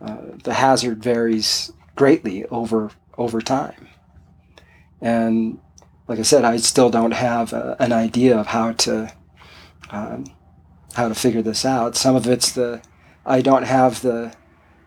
uh, 0.00 0.16
the 0.42 0.54
hazard 0.54 1.02
varies 1.02 1.72
greatly 1.94 2.44
over 2.46 2.90
over 3.16 3.40
time. 3.40 3.88
And 5.00 5.58
like 6.08 6.18
I 6.18 6.22
said, 6.22 6.44
I 6.44 6.56
still 6.58 6.90
don't 6.90 7.12
have 7.12 7.52
a, 7.52 7.76
an 7.78 7.92
idea 7.92 8.38
of 8.38 8.46
how 8.46 8.72
to 8.72 9.12
um, 9.90 10.24
how 10.94 11.08
to 11.08 11.14
figure 11.14 11.42
this 11.42 11.64
out. 11.64 11.96
Some 11.96 12.16
of 12.16 12.26
it's 12.26 12.52
the 12.52 12.82
I 13.24 13.42
don't 13.42 13.64
have 13.64 14.02
the 14.02 14.34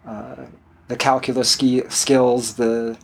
uh, 0.07 0.45
the 0.89 0.97
calculus 0.97 1.49
ski- 1.49 1.87
skills, 1.87 2.55
the 2.55 2.97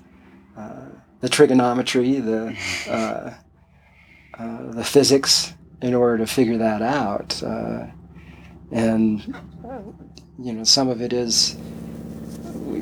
uh, 0.58 0.86
the 1.22 1.30
trigonometry, 1.30 2.16
the 2.16 2.58
uh, 2.90 3.34
uh, 4.38 4.72
the 4.72 4.84
physics 4.84 5.54
in 5.82 5.94
order 5.94 6.18
to 6.18 6.28
figure 6.28 6.58
that 6.58 6.82
out. 6.82 7.42
Uh, 7.44 7.86
and 8.72 9.36
you 10.40 10.52
know, 10.52 10.64
some 10.64 10.90
of 10.90 11.00
it 11.00 11.14
is 11.14 11.56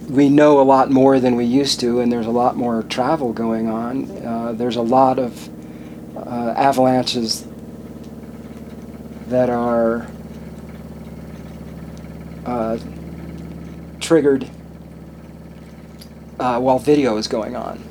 we 0.09 0.29
know 0.29 0.61
a 0.61 0.63
lot 0.63 0.89
more 0.89 1.19
than 1.19 1.35
we 1.35 1.43
used 1.43 1.81
to, 1.81 1.99
and 1.99 2.11
there's 2.11 2.25
a 2.25 2.31
lot 2.31 2.55
more 2.55 2.81
travel 2.83 3.33
going 3.33 3.67
on. 3.67 4.09
Uh, 4.25 4.53
there's 4.53 4.77
a 4.77 4.81
lot 4.81 5.19
of 5.19 5.49
uh, 6.15 6.53
avalanches 6.55 7.45
that 9.27 9.49
are 9.49 10.07
triggered 13.99 14.49
uh, 16.39 16.59
while 16.59 16.79
video 16.79 17.17
is 17.17 17.27
going 17.27 17.55
on. 17.55 17.83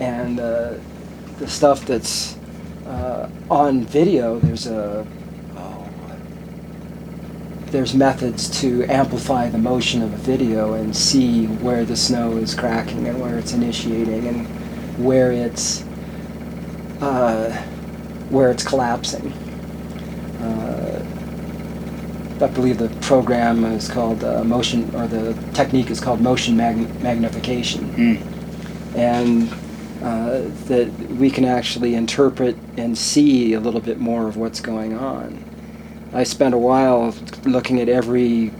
And 0.00 0.40
uh, 0.40 0.74
the 1.38 1.48
stuff 1.48 1.84
that's 1.84 2.36
uh, 2.86 3.28
on 3.50 3.84
video, 3.84 4.38
there's 4.38 4.66
a 4.66 5.06
there's 7.70 7.94
methods 7.94 8.48
to 8.62 8.84
amplify 8.84 9.48
the 9.50 9.58
motion 9.58 10.02
of 10.02 10.12
a 10.12 10.16
video 10.16 10.72
and 10.72 10.96
see 10.96 11.46
where 11.46 11.84
the 11.84 11.96
snow 11.96 12.38
is 12.38 12.54
cracking 12.54 13.06
and 13.08 13.20
where 13.20 13.38
it's 13.38 13.52
initiating 13.52 14.26
and 14.26 15.04
where 15.04 15.32
it's 15.32 15.84
uh, 17.02 17.50
where 18.30 18.50
it's 18.50 18.64
collapsing. 18.64 19.32
I 22.40 22.46
believe 22.46 22.78
the 22.78 22.88
program 23.00 23.64
is 23.64 23.88
called 23.88 24.22
uh, 24.22 24.44
motion, 24.44 24.94
or 24.94 25.06
the 25.06 25.34
technique 25.54 25.90
is 25.90 26.00
called 26.00 26.20
motion 26.20 26.56
mag- 26.56 27.02
magnification, 27.02 27.92
mm. 27.94 28.96
and 28.96 29.50
uh, 30.02 30.48
that 30.66 30.92
we 31.10 31.30
can 31.30 31.44
actually 31.44 31.94
interpret 31.94 32.56
and 32.76 32.96
see 32.96 33.54
a 33.54 33.60
little 33.60 33.80
bit 33.80 33.98
more 33.98 34.28
of 34.28 34.36
what's 34.36 34.60
going 34.60 34.96
on. 34.96 35.44
I 36.12 36.22
spent 36.22 36.54
a 36.54 36.58
while 36.58 37.14
looking 37.44 37.80
at 37.80 37.88
every 37.88 38.50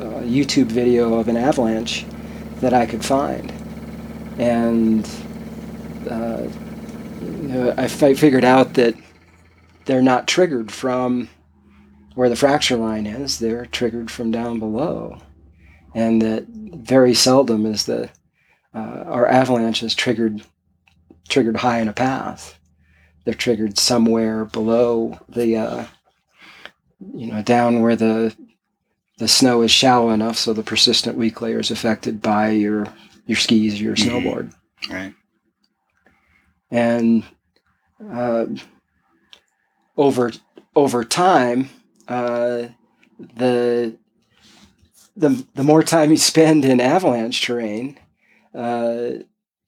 uh, 0.00 0.22
YouTube 0.22 0.66
video 0.66 1.14
of 1.14 1.28
an 1.28 1.36
avalanche 1.36 2.06
that 2.60 2.72
I 2.72 2.86
could 2.86 3.04
find. 3.04 3.52
And 4.38 5.08
uh, 6.08 6.48
you 7.20 7.48
know, 7.48 7.74
I 7.76 7.84
f- 7.84 8.18
figured 8.18 8.44
out 8.44 8.74
that 8.74 8.94
they're 9.84 10.02
not 10.02 10.26
triggered 10.26 10.72
from 10.72 11.28
where 12.14 12.28
the 12.28 12.36
fracture 12.36 12.76
line 12.76 13.06
is, 13.06 13.38
they're 13.38 13.66
triggered 13.66 14.10
from 14.10 14.30
down 14.30 14.58
below. 14.58 15.18
And 15.94 16.22
that 16.22 16.46
very 16.48 17.14
seldom 17.14 17.66
is 17.66 17.86
the 17.86 18.10
uh, 18.72 19.04
our 19.06 19.26
avalanches 19.26 19.94
triggered 19.94 20.42
triggered 21.28 21.56
high 21.56 21.80
in 21.80 21.88
a 21.88 21.92
path. 21.92 22.58
They're 23.24 23.34
triggered 23.34 23.78
somewhere 23.78 24.44
below 24.44 25.18
the 25.28 25.56
uh, 25.56 25.84
you 27.14 27.26
know, 27.26 27.42
down 27.42 27.80
where 27.80 27.96
the 27.96 28.34
the 29.18 29.28
snow 29.28 29.62
is 29.62 29.70
shallow 29.70 30.10
enough 30.10 30.36
so 30.36 30.52
the 30.52 30.62
persistent 30.62 31.16
weak 31.16 31.40
layer 31.42 31.58
is 31.58 31.70
affected 31.70 32.22
by 32.22 32.50
your 32.50 32.86
your 33.26 33.36
skis, 33.36 33.80
your 33.80 33.94
mm-hmm. 33.94 34.28
snowboard. 34.28 34.54
Right. 34.88 35.14
And 36.70 37.24
uh, 38.10 38.46
over 39.96 40.32
over 40.74 41.04
time, 41.04 41.68
uh, 42.10 42.68
the 43.18 43.96
the 45.16 45.46
the 45.54 45.62
more 45.62 45.82
time 45.82 46.10
you 46.10 46.16
spend 46.16 46.64
in 46.64 46.80
avalanche 46.80 47.40
terrain, 47.40 47.98
uh, 48.54 49.10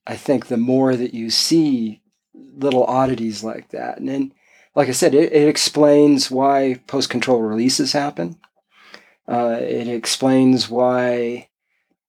I 0.05 0.15
think 0.15 0.47
the 0.47 0.57
more 0.57 0.95
that 0.95 1.13
you 1.13 1.29
see 1.29 2.01
little 2.33 2.83
oddities 2.83 3.43
like 3.43 3.69
that, 3.69 3.97
and 3.97 4.09
then 4.09 4.33
like 4.75 4.89
I 4.89 4.91
said, 4.91 5.15
it, 5.15 5.31
it 5.31 5.47
explains 5.47 6.29
why 6.29 6.81
post 6.87 7.09
control 7.09 7.41
releases 7.41 7.93
happen. 7.93 8.39
Uh, 9.27 9.57
it 9.61 9.87
explains 9.87 10.69
why, 10.69 11.47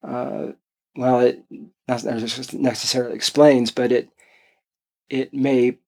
uh, 0.02 0.48
well, 0.96 1.20
it 1.20 1.44
not 1.86 2.02
necessarily 2.04 3.14
explains, 3.14 3.70
but 3.70 3.92
it 3.92 4.08
it 5.08 5.32
may 5.32 5.78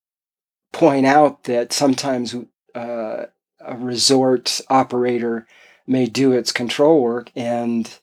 point 0.71 1.05
out 1.05 1.43
that 1.45 1.73
sometimes 1.73 2.35
uh, 2.75 3.25
a 3.67 3.77
resort 3.77 4.61
operator 4.69 5.47
may 5.85 6.05
do 6.05 6.31
its 6.31 6.51
control 6.51 7.01
work 7.01 7.31
and 7.35 7.99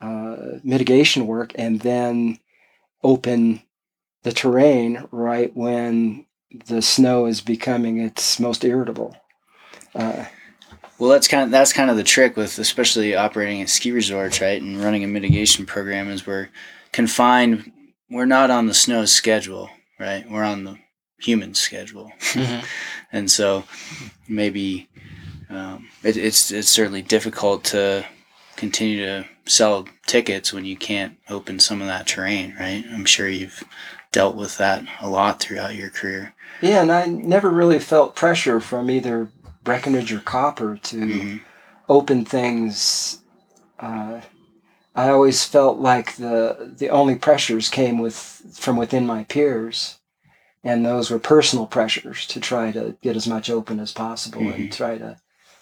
uh, 0.00 0.36
mitigation 0.62 1.26
work 1.26 1.52
and 1.56 1.80
then 1.80 2.38
open 3.02 3.62
the 4.22 4.32
terrain 4.32 5.06
right 5.10 5.54
when 5.56 6.26
the 6.66 6.80
snow 6.80 7.26
is 7.26 7.40
becoming 7.40 7.98
its 7.98 8.40
most 8.40 8.64
irritable. 8.64 9.16
Uh, 9.94 10.24
well, 10.98 11.10
that's 11.10 11.28
kind 11.28 11.44
of 11.44 11.50
that's 11.50 11.72
kind 11.72 11.90
of 11.90 11.96
the 11.96 12.02
trick 12.02 12.36
with 12.36 12.58
especially 12.58 13.14
operating 13.14 13.62
at 13.62 13.68
ski 13.68 13.92
resorts, 13.92 14.40
right, 14.40 14.60
and 14.60 14.82
running 14.82 15.04
a 15.04 15.08
mitigation 15.08 15.66
program 15.66 16.10
is 16.10 16.26
we're 16.26 16.48
confined. 16.92 17.72
We're 18.10 18.26
not 18.26 18.50
on 18.50 18.66
the 18.66 18.74
snow 18.74 19.04
schedule, 19.04 19.70
right? 20.00 20.28
We're 20.28 20.42
on 20.44 20.64
the 20.64 20.78
human 21.18 21.54
schedule, 21.54 22.12
mm-hmm. 22.32 22.64
and 23.12 23.30
so 23.30 23.64
maybe 24.28 24.88
um, 25.50 25.88
it, 26.02 26.16
it's 26.16 26.50
it's 26.50 26.68
certainly 26.68 27.02
difficult 27.02 27.64
to 27.64 28.04
continue 28.56 29.04
to 29.04 29.24
sell 29.46 29.86
tickets 30.06 30.52
when 30.52 30.64
you 30.64 30.76
can't 30.76 31.16
open 31.28 31.58
some 31.58 31.80
of 31.80 31.86
that 31.86 32.06
terrain, 32.06 32.54
right? 32.58 32.84
I'm 32.92 33.04
sure 33.04 33.28
you've 33.28 33.62
dealt 34.12 34.36
with 34.36 34.58
that 34.58 34.84
a 35.00 35.08
lot 35.08 35.40
throughout 35.40 35.74
your 35.74 35.90
career. 35.90 36.34
Yeah, 36.60 36.82
and 36.82 36.90
I 36.90 37.06
never 37.06 37.50
really 37.50 37.78
felt 37.78 38.16
pressure 38.16 38.60
from 38.60 38.90
either 38.90 39.28
Breckenridge 39.62 40.12
or 40.12 40.20
Copper 40.20 40.76
to 40.76 40.96
mm-hmm. 40.96 41.36
open 41.88 42.24
things. 42.24 43.22
Uh, 43.78 44.20
I 44.94 45.10
always 45.10 45.44
felt 45.44 45.78
like 45.78 46.16
the 46.16 46.74
the 46.76 46.90
only 46.90 47.14
pressures 47.14 47.68
came 47.68 47.98
with 47.98 48.16
from 48.54 48.76
within 48.76 49.06
my 49.06 49.24
peers, 49.24 49.97
and 50.64 50.84
those 50.84 51.10
were 51.10 51.18
personal 51.18 51.66
pressures 51.66 52.26
to 52.26 52.40
try 52.40 52.72
to 52.72 52.96
get 53.02 53.16
as 53.16 53.26
much 53.26 53.48
open 53.50 53.80
as 53.80 53.92
possible 53.92 54.40
mm-hmm. 54.40 54.62
and 54.62 54.72
try 54.72 54.98
to 54.98 55.16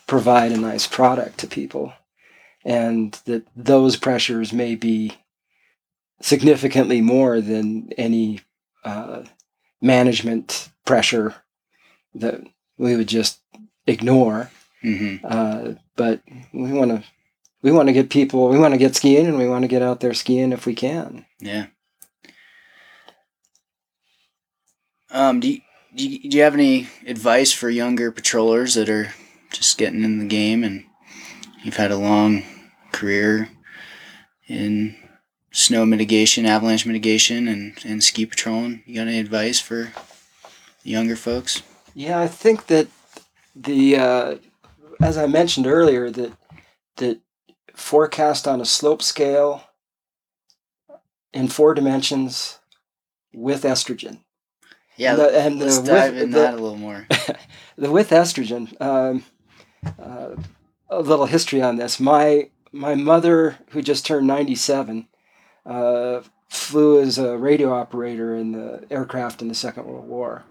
provide 0.06 0.52
a 0.52 0.56
nice 0.56 0.86
product 0.86 1.38
to 1.38 1.46
people, 1.46 1.92
and 2.64 3.12
that 3.24 3.46
those 3.56 3.96
pressures 3.96 4.52
may 4.52 4.74
be 4.74 5.18
significantly 6.20 7.00
more 7.00 7.40
than 7.40 7.92
any 7.98 8.40
uh, 8.84 9.22
management 9.80 10.70
pressure 10.84 11.34
that 12.14 12.40
we 12.78 12.96
would 12.96 13.08
just 13.08 13.40
ignore. 13.86 14.50
hmm 14.82 15.16
Uh, 15.24 15.74
but 15.96 16.20
we 16.52 16.72
want 16.72 16.90
to 16.90 17.02
we 17.62 17.72
want 17.72 17.88
to 17.88 17.92
get 17.92 18.10
people 18.10 18.48
we 18.48 18.58
want 18.58 18.74
to 18.74 18.78
get 18.78 18.94
skiing 18.94 19.26
and 19.26 19.38
we 19.38 19.48
want 19.48 19.62
to 19.62 19.68
get 19.68 19.82
out 19.82 20.00
there 20.00 20.14
skiing 20.14 20.52
if 20.52 20.66
we 20.66 20.74
can. 20.74 21.24
Yeah. 21.40 21.66
Um, 25.10 25.40
do 25.40 25.48
you, 25.48 25.60
do 25.94 26.08
you, 26.08 26.30
do 26.30 26.36
you 26.36 26.42
have 26.42 26.54
any 26.54 26.88
advice 27.06 27.52
for 27.52 27.70
younger 27.70 28.10
patrollers 28.10 28.74
that 28.74 28.88
are 28.88 29.12
just 29.52 29.78
getting 29.78 30.04
in 30.04 30.18
the 30.18 30.26
game 30.26 30.64
and 30.64 30.84
you've 31.62 31.76
had 31.76 31.90
a 31.90 31.96
long 31.96 32.42
career 32.92 33.48
in 34.48 34.96
snow 35.52 35.86
mitigation, 35.86 36.44
avalanche 36.44 36.86
mitigation, 36.86 37.48
and, 37.48 37.78
and 37.84 38.02
ski 38.02 38.26
patrolling? 38.26 38.82
You 38.84 38.96
got 38.96 39.08
any 39.08 39.20
advice 39.20 39.60
for 39.60 39.92
younger 40.82 41.16
folks? 41.16 41.62
Yeah, 41.94 42.20
I 42.20 42.28
think 42.28 42.66
that 42.66 42.88
the 43.54 43.96
uh, 43.96 44.36
as 45.00 45.16
I 45.16 45.26
mentioned 45.26 45.66
earlier 45.66 46.10
that 46.10 46.32
that 46.96 47.20
forecast 47.74 48.46
on 48.46 48.60
a 48.60 48.64
slope 48.64 49.02
scale 49.02 49.64
in 51.32 51.48
four 51.48 51.74
dimensions 51.74 52.58
with 53.34 53.62
estrogen. 53.62 54.20
Yeah, 54.96 55.12
And 55.12 55.20
the- 55.20 55.38
and 55.40 55.58
let's 55.60 55.78
the 55.78 55.86
dive 55.92 56.14
with- 56.14 56.22
in 56.22 56.30
the- 56.30 56.38
that 56.40 56.54
a 56.54 56.56
little 56.56 56.76
more. 56.78 57.06
the 57.76 57.90
with 57.90 58.10
estrogen. 58.10 58.80
Um, 58.80 59.24
uh, 60.02 60.30
a 60.88 61.00
little 61.00 61.26
history 61.26 61.60
on 61.62 61.76
this. 61.76 61.98
My 62.00 62.48
my 62.72 62.94
mother, 62.94 63.58
who 63.70 63.82
just 63.82 64.06
turned 64.06 64.26
ninety 64.26 64.54
seven, 64.54 65.08
uh, 65.64 66.20
flew 66.48 67.00
as 67.00 67.18
a 67.18 67.36
radio 67.36 67.72
operator 67.72 68.34
in 68.36 68.52
the 68.52 68.84
aircraft 68.90 69.42
in 69.42 69.48
the 69.48 69.54
Second 69.54 69.86
World 69.86 70.06
War, 70.08 70.44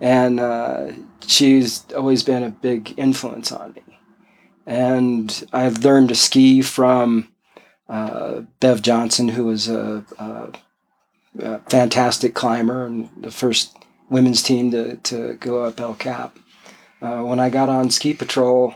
and 0.00 0.38
uh, 0.40 0.92
she's 1.26 1.84
always 1.92 2.22
been 2.22 2.42
a 2.42 2.50
big 2.50 2.94
influence 2.98 3.50
on 3.52 3.72
me. 3.72 3.82
And 4.66 5.46
I've 5.52 5.84
learned 5.84 6.08
to 6.10 6.14
ski 6.14 6.60
from 6.62 7.28
uh, 7.88 8.42
Bev 8.60 8.82
Johnson, 8.82 9.28
who 9.28 9.44
was 9.44 9.68
a, 9.68 10.04
a, 10.18 10.48
a 11.40 11.58
fantastic 11.70 12.34
climber 12.34 12.86
and 12.86 13.10
the 13.16 13.30
first 13.30 13.76
women's 14.08 14.42
team 14.42 14.70
to, 14.70 14.96
to 14.98 15.34
go 15.34 15.64
up 15.64 15.80
El 15.80 15.94
Cap. 15.94 16.38
Uh, 17.00 17.22
when 17.22 17.40
I 17.40 17.50
got 17.50 17.68
on 17.68 17.90
ski 17.90 18.14
patrol 18.14 18.74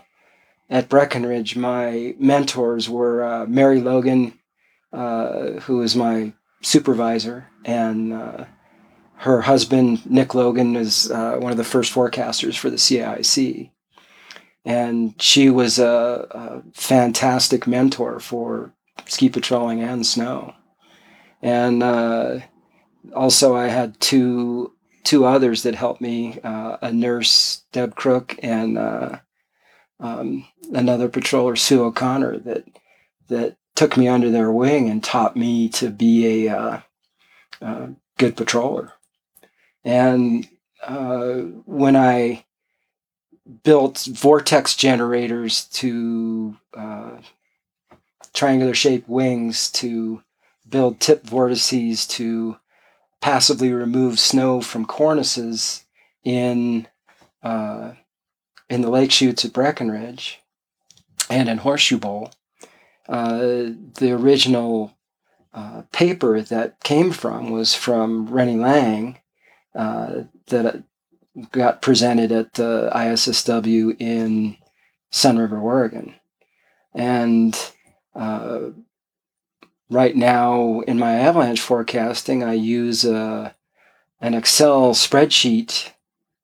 at 0.69 0.89
Breckenridge, 0.89 1.57
my 1.57 2.15
mentors 2.19 2.89
were 2.89 3.25
uh, 3.25 3.47
Mary 3.47 3.81
Logan, 3.81 4.39
uh, 4.93 5.53
who 5.63 5.79
was 5.79 5.97
my 5.97 6.33
supervisor, 6.63 7.49
and 7.65 8.13
uh, 8.13 8.45
her 9.17 9.43
husband, 9.43 10.09
Nick 10.11 10.35
Logan, 10.35 10.77
is 10.77 11.11
uh, 11.11 11.37
one 11.37 11.53
of 11.53 11.59
the 11.59 11.65
first 11.65 11.93
forecasters 11.93 12.57
for 12.57 12.71
the 12.71 12.79
CIC. 12.79 13.71
And 14.65 15.21
she 15.21 15.49
was 15.49 15.79
a, 15.79 16.27
a 16.31 16.63
fantastic 16.75 17.67
mentor 17.67 18.21
for 18.21 18.75
ski 19.07 19.29
patrolling 19.29 19.83
and 19.83 20.07
snow. 20.07 20.55
And 21.43 21.83
uh, 21.83 22.41
also, 23.15 23.57
I 23.57 23.69
had 23.69 23.99
two 24.01 24.73
two 25.03 25.25
others 25.25 25.63
that 25.63 25.75
helped 25.75 26.01
me 26.01 26.39
uh, 26.45 26.77
a 26.83 26.93
nurse 26.93 27.63
deb 27.73 27.95
crook 27.95 28.37
and 28.43 28.77
uh, 28.77 29.19
um, 29.99 30.47
another 30.73 31.09
patroller 31.09 31.57
sue 31.57 31.85
o'connor 31.85 32.39
that 32.39 32.65
that 33.29 33.57
took 33.75 33.97
me 33.97 34.09
under 34.09 34.31
their 34.31 34.51
wing 34.51 34.89
and 34.89 35.03
taught 35.03 35.37
me 35.37 35.69
to 35.69 35.91
be 35.91 36.47
a 36.47 36.57
uh, 36.57 36.81
uh, 37.63 37.87
good 38.19 38.37
patroller. 38.37 38.93
And 39.85 40.47
uh, 40.87 41.35
when 41.65 41.97
i 41.97 42.45
built 43.65 44.07
vortex 44.13 44.77
generators 44.77 45.65
to 45.65 46.57
uh, 46.77 47.11
triangular 48.33 48.75
shaped 48.75 49.09
wings 49.09 49.71
to 49.73 50.23
build 50.71 51.01
tip 51.01 51.25
vortices 51.25 52.07
to 52.07 52.57
passively 53.21 53.73
remove 53.73 54.19
snow 54.19 54.61
from 54.61 54.87
cornices 54.87 55.85
in 56.25 56.87
uh, 57.43 57.93
in 58.69 58.83
the 58.83 58.91
lake 58.91 59.11
chutes 59.11 59.45
at 59.45 59.53
Breckenridge 59.53 60.41
and 61.29 61.49
in 61.49 61.59
Horseshoe 61.59 61.99
Bowl. 61.99 62.31
Uh, 63.09 63.71
the 63.99 64.13
original 64.13 64.97
uh, 65.53 65.83
paper 65.93 66.41
that 66.43 66.83
came 66.83 67.11
from 67.11 67.51
was 67.51 67.75
from 67.75 68.29
Rennie 68.29 68.57
Lang 68.57 69.19
uh, 69.75 70.23
that 70.47 70.85
got 71.51 71.83
presented 71.83 72.31
at 72.31 72.55
the 72.55 72.91
ISSW 72.95 73.97
in 74.01 74.57
Sunriver, 75.13 75.61
Oregon. 75.61 76.15
And 76.95 77.59
uh, 78.15 78.71
right 79.91 80.15
now 80.15 80.81
in 80.81 80.99
my 80.99 81.15
avalanche 81.15 81.61
forecasting, 81.61 82.43
I 82.43 82.55
use 82.55 83.05
uh, 83.05 83.53
an 84.21 84.35
Excel 84.35 84.95
spreadsheet 84.95 85.91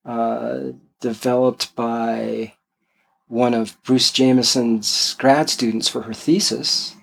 uh, 0.04 0.72
developed 1.00 1.74
by 1.76 2.54
one 3.28 3.54
of 3.54 3.80
Bruce 3.82 4.10
Jamieson's 4.10 5.14
grad 5.14 5.48
students 5.48 5.88
for 5.88 6.02
her 6.02 6.14
thesis. 6.14 6.94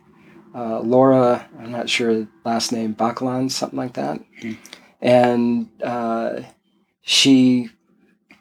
Uh, 0.54 0.80
Laura, 0.82 1.50
I'm 1.60 1.72
not 1.72 1.89
sure 1.89 2.28
last 2.46 2.72
name, 2.72 2.94
Bakalan, 2.94 3.50
something 3.50 3.78
like 3.78 3.94
that. 3.94 4.22
Hmm. 4.41 4.54
And 5.02 5.70
uh, 5.82 6.41
she, 7.02 7.70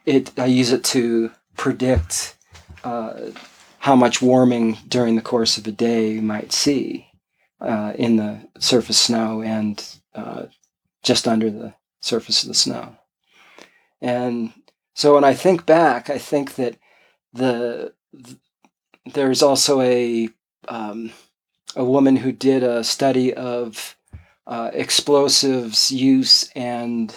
it, 0.04 0.38
I 0.38 0.46
use 0.46 0.72
it 0.72 0.84
to 0.84 1.32
predict 1.56 2.36
uh, 2.84 3.30
how 3.78 3.96
much 3.96 4.22
warming 4.22 4.78
during 4.86 5.16
the 5.16 5.22
course 5.22 5.56
of 5.56 5.66
a 5.66 5.72
day 5.72 6.12
you 6.12 6.22
might 6.22 6.52
see 6.52 7.11
uh, 7.62 7.92
in 7.96 8.16
the 8.16 8.40
surface 8.58 9.00
snow 9.00 9.42
and 9.42 9.98
uh, 10.14 10.44
just 11.02 11.26
under 11.26 11.50
the 11.50 11.74
surface 12.00 12.42
of 12.42 12.48
the 12.48 12.54
snow. 12.54 12.96
And 14.00 14.52
so 14.94 15.14
when 15.14 15.24
I 15.24 15.34
think 15.34 15.64
back, 15.64 16.10
I 16.10 16.18
think 16.18 16.56
that 16.56 16.76
the, 17.32 17.94
th- 18.12 18.38
there's 19.14 19.42
also 19.42 19.80
a 19.80 20.28
um, 20.68 21.12
a 21.74 21.84
woman 21.84 22.16
who 22.16 22.32
did 22.32 22.62
a 22.62 22.84
study 22.84 23.32
of 23.32 23.96
uh, 24.46 24.70
explosives 24.74 25.90
use 25.90 26.50
and 26.54 27.14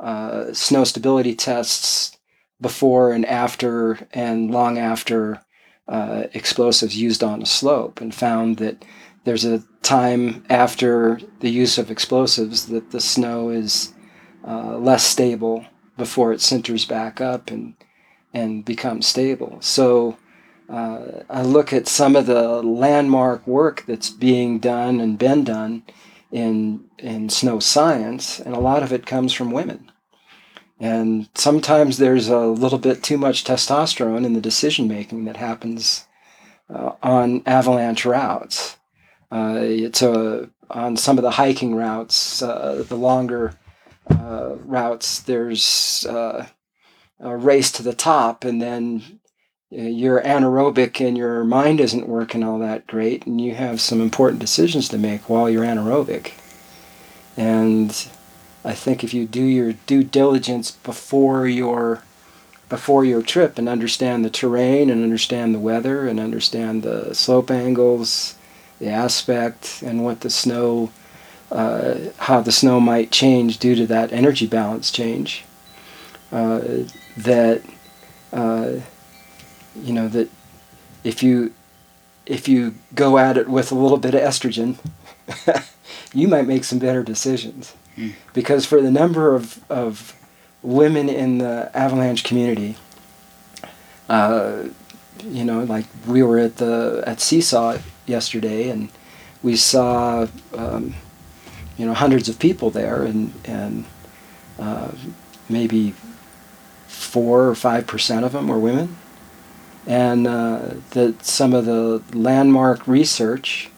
uh, 0.00 0.52
snow 0.52 0.84
stability 0.84 1.34
tests 1.34 2.16
before 2.60 3.12
and 3.12 3.24
after 3.26 4.06
and 4.12 4.50
long 4.50 4.78
after 4.78 5.40
uh, 5.86 6.24
explosives 6.32 6.96
used 6.96 7.22
on 7.22 7.42
a 7.42 7.46
slope, 7.46 8.00
and 8.00 8.14
found 8.14 8.56
that 8.56 8.84
there's 9.24 9.44
a 9.44 9.62
time 9.82 10.44
after 10.48 11.20
the 11.40 11.50
use 11.50 11.78
of 11.78 11.90
explosives 11.90 12.66
that 12.66 12.90
the 12.90 13.00
snow 13.00 13.50
is 13.50 13.92
uh, 14.46 14.76
less 14.78 15.04
stable 15.04 15.64
before 15.96 16.32
it 16.32 16.40
centers 16.40 16.84
back 16.84 17.20
up 17.20 17.50
and 17.50 17.74
and 18.32 18.64
becomes 18.64 19.06
stable. 19.06 19.58
So 19.60 20.18
uh, 20.68 21.22
I 21.30 21.42
look 21.42 21.72
at 21.72 21.86
some 21.86 22.16
of 22.16 22.26
the 22.26 22.62
landmark 22.62 23.46
work 23.46 23.84
that's 23.86 24.10
being 24.10 24.58
done 24.58 25.00
and 25.00 25.18
been 25.18 25.44
done 25.44 25.84
in 26.32 26.84
in 26.98 27.28
snow 27.28 27.60
science, 27.60 28.40
and 28.40 28.54
a 28.54 28.60
lot 28.60 28.82
of 28.82 28.92
it 28.92 29.06
comes 29.06 29.32
from 29.32 29.50
women. 29.50 29.90
And 30.80 31.28
sometimes 31.34 31.98
there's 31.98 32.28
a 32.28 32.40
little 32.40 32.80
bit 32.80 33.02
too 33.02 33.16
much 33.16 33.44
testosterone 33.44 34.26
in 34.26 34.32
the 34.32 34.40
decision 34.40 34.88
making 34.88 35.24
that 35.26 35.36
happens 35.36 36.06
uh, 36.68 36.92
on 37.02 37.42
avalanche 37.46 38.04
routes. 38.04 38.76
Uh, 39.34 39.58
it's 39.58 40.00
a 40.00 40.48
on 40.70 40.96
some 40.96 41.18
of 41.18 41.22
the 41.22 41.32
hiking 41.32 41.74
routes, 41.74 42.40
uh, 42.40 42.84
the 42.88 42.96
longer 42.96 43.54
uh, 44.08 44.54
routes. 44.60 45.18
There's 45.18 46.06
uh, 46.06 46.46
a 47.18 47.36
race 47.36 47.72
to 47.72 47.82
the 47.82 47.94
top, 47.94 48.44
and 48.44 48.62
then 48.62 49.20
uh, 49.72 49.82
you're 49.82 50.22
anaerobic 50.22 51.04
and 51.04 51.18
your 51.18 51.42
mind 51.42 51.80
isn't 51.80 52.08
working 52.08 52.44
all 52.44 52.60
that 52.60 52.86
great, 52.86 53.26
and 53.26 53.40
you 53.40 53.56
have 53.56 53.80
some 53.80 54.00
important 54.00 54.40
decisions 54.40 54.88
to 54.90 54.98
make 54.98 55.28
while 55.28 55.50
you're 55.50 55.64
anaerobic. 55.64 56.34
And 57.36 57.90
I 58.64 58.72
think 58.72 59.02
if 59.02 59.12
you 59.12 59.26
do 59.26 59.42
your 59.42 59.72
due 59.72 60.04
diligence 60.04 60.70
before 60.70 61.48
your 61.48 62.04
before 62.68 63.04
your 63.04 63.20
trip 63.20 63.58
and 63.58 63.68
understand 63.68 64.24
the 64.24 64.30
terrain 64.30 64.90
and 64.90 65.02
understand 65.02 65.54
the 65.54 65.58
weather 65.58 66.06
and 66.06 66.20
understand 66.20 66.84
the 66.84 67.14
slope 67.14 67.50
angles, 67.50 68.36
the 68.78 68.88
aspect, 68.88 69.82
and 69.82 70.04
what 70.04 70.20
the 70.20 70.30
snow, 70.30 70.90
uh, 71.50 71.96
how 72.18 72.40
the 72.40 72.52
snow 72.52 72.80
might 72.80 73.10
change 73.10 73.58
due 73.58 73.74
to 73.74 73.86
that 73.86 74.12
energy 74.12 74.46
balance 74.46 74.90
change, 74.90 75.44
uh, 76.32 76.60
that 77.16 77.62
uh, 78.32 78.72
you 79.80 79.92
know 79.92 80.08
that 80.08 80.28
if 81.04 81.22
you 81.22 81.52
if 82.26 82.48
you 82.48 82.74
go 82.94 83.18
at 83.18 83.36
it 83.36 83.48
with 83.48 83.70
a 83.70 83.74
little 83.74 83.98
bit 83.98 84.14
of 84.14 84.20
estrogen, 84.20 84.78
you 86.14 86.28
might 86.28 86.46
make 86.46 86.64
some 86.64 86.78
better 86.78 87.02
decisions. 87.02 87.74
Hmm. 87.96 88.10
Because 88.32 88.66
for 88.66 88.80
the 88.80 88.90
number 88.90 89.34
of, 89.34 89.62
of 89.70 90.16
women 90.62 91.08
in 91.08 91.38
the 91.38 91.70
avalanche 91.74 92.24
community, 92.24 92.76
uh, 94.08 94.64
you 95.22 95.44
know, 95.44 95.64
like 95.64 95.86
we 96.06 96.22
were 96.22 96.38
at 96.38 96.56
the 96.56 97.02
at 97.06 97.18
CSAW 97.18 97.80
yesterday, 98.06 98.68
and 98.68 98.88
we 99.42 99.56
saw, 99.56 100.26
um, 100.54 100.94
you 101.76 101.86
know, 101.86 101.94
hundreds 101.94 102.28
of 102.28 102.38
people 102.38 102.70
there, 102.70 103.02
and 103.02 103.32
and 103.44 103.84
uh, 104.58 104.90
maybe 105.48 105.94
four 106.86 107.48
or 107.48 107.54
five 107.54 107.86
percent 107.86 108.24
of 108.24 108.32
them 108.32 108.48
were 108.48 108.58
women, 108.58 108.96
and 109.86 110.26
uh, 110.26 110.70
that 110.90 111.24
some 111.24 111.52
of 111.52 111.64
the 111.64 112.02
landmark 112.12 112.86
research 112.86 113.70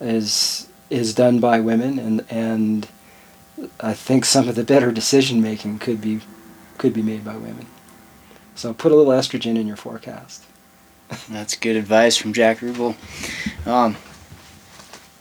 is 0.00 0.68
is 0.90 1.14
done 1.14 1.40
by 1.40 1.60
women, 1.60 1.98
and 1.98 2.24
and 2.30 2.88
I 3.80 3.94
think 3.94 4.24
some 4.24 4.48
of 4.48 4.54
the 4.54 4.64
better 4.64 4.92
decision 4.92 5.40
making 5.40 5.78
could 5.78 6.00
be 6.00 6.20
could 6.78 6.92
be 6.92 7.02
made 7.02 7.24
by 7.24 7.36
women. 7.36 7.66
So 8.54 8.72
put 8.72 8.92
a 8.92 8.94
little 8.94 9.12
estrogen 9.12 9.56
in 9.58 9.66
your 9.66 9.76
forecast. 9.76 10.44
That's 11.30 11.54
good 11.56 11.76
advice 11.76 12.16
from 12.16 12.32
Jack 12.32 12.58
Reuppel. 12.58 12.96
Um, 13.66 13.96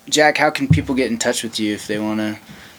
Jack, 0.09 0.37
how 0.37 0.49
can 0.49 0.67
people 0.67 0.95
get 0.95 1.11
in 1.11 1.17
touch 1.17 1.43
with 1.43 1.59
you 1.59 1.73
if 1.73 1.87
they 1.87 1.99
want 1.99 2.19
to 2.19 2.37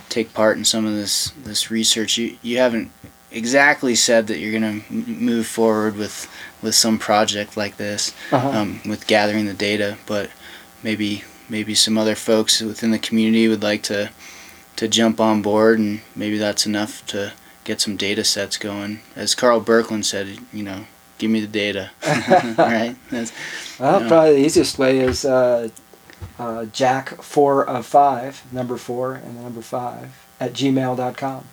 take 0.08 0.32
part 0.32 0.56
in 0.56 0.64
some 0.64 0.86
of 0.86 0.92
this 0.94 1.30
this 1.44 1.70
research? 1.70 2.16
You 2.18 2.36
you 2.42 2.58
haven't 2.58 2.90
exactly 3.32 3.94
said 3.94 4.28
that 4.28 4.38
you're 4.38 4.58
going 4.58 4.82
to 4.82 4.92
move 4.94 5.46
forward 5.46 5.96
with 5.96 6.28
with 6.62 6.74
some 6.74 6.98
project 6.98 7.56
like 7.56 7.76
this, 7.76 8.14
Uh-huh. 8.30 8.48
um, 8.48 8.80
with 8.86 9.06
gathering 9.06 9.46
the 9.46 9.54
data, 9.54 9.98
but 10.06 10.30
maybe 10.82 11.24
maybe 11.48 11.74
some 11.74 11.98
other 11.98 12.14
folks 12.14 12.60
within 12.60 12.90
the 12.92 12.98
community 12.98 13.48
would 13.48 13.62
like 13.62 13.82
to 13.84 14.10
to 14.76 14.88
jump 14.88 15.20
on 15.20 15.42
board, 15.42 15.78
and 15.78 16.00
maybe 16.14 16.38
that's 16.38 16.66
enough 16.66 17.04
to 17.06 17.32
get 17.64 17.80
some 17.80 17.96
data 17.96 18.22
sets 18.22 18.56
going. 18.56 19.00
As 19.16 19.34
Karl 19.34 19.60
Birkeland 19.60 20.04
said, 20.04 20.38
you 20.52 20.62
know, 20.62 20.86
give 21.18 21.30
me 21.30 21.40
the 21.40 21.46
data, 21.46 21.90
right? 22.58 22.96
That's, 23.10 23.32
Well, 23.78 24.02
Yeah. 24.02 24.08
probably 24.08 24.32
the 24.34 24.46
easiest 24.46 24.78
way 24.78 24.98
is 25.00 25.24
uh, 25.24 25.68
uh, 26.38 26.64
Jack 26.66 27.22
four 27.22 27.64
of 27.68 27.86
five, 27.86 28.42
number 28.52 28.76
four 28.76 29.14
and 29.14 29.36
the 29.38 29.42
number 29.42 29.62
five 29.62 30.10
at 30.40 30.52
gmail.com. 30.52 31.44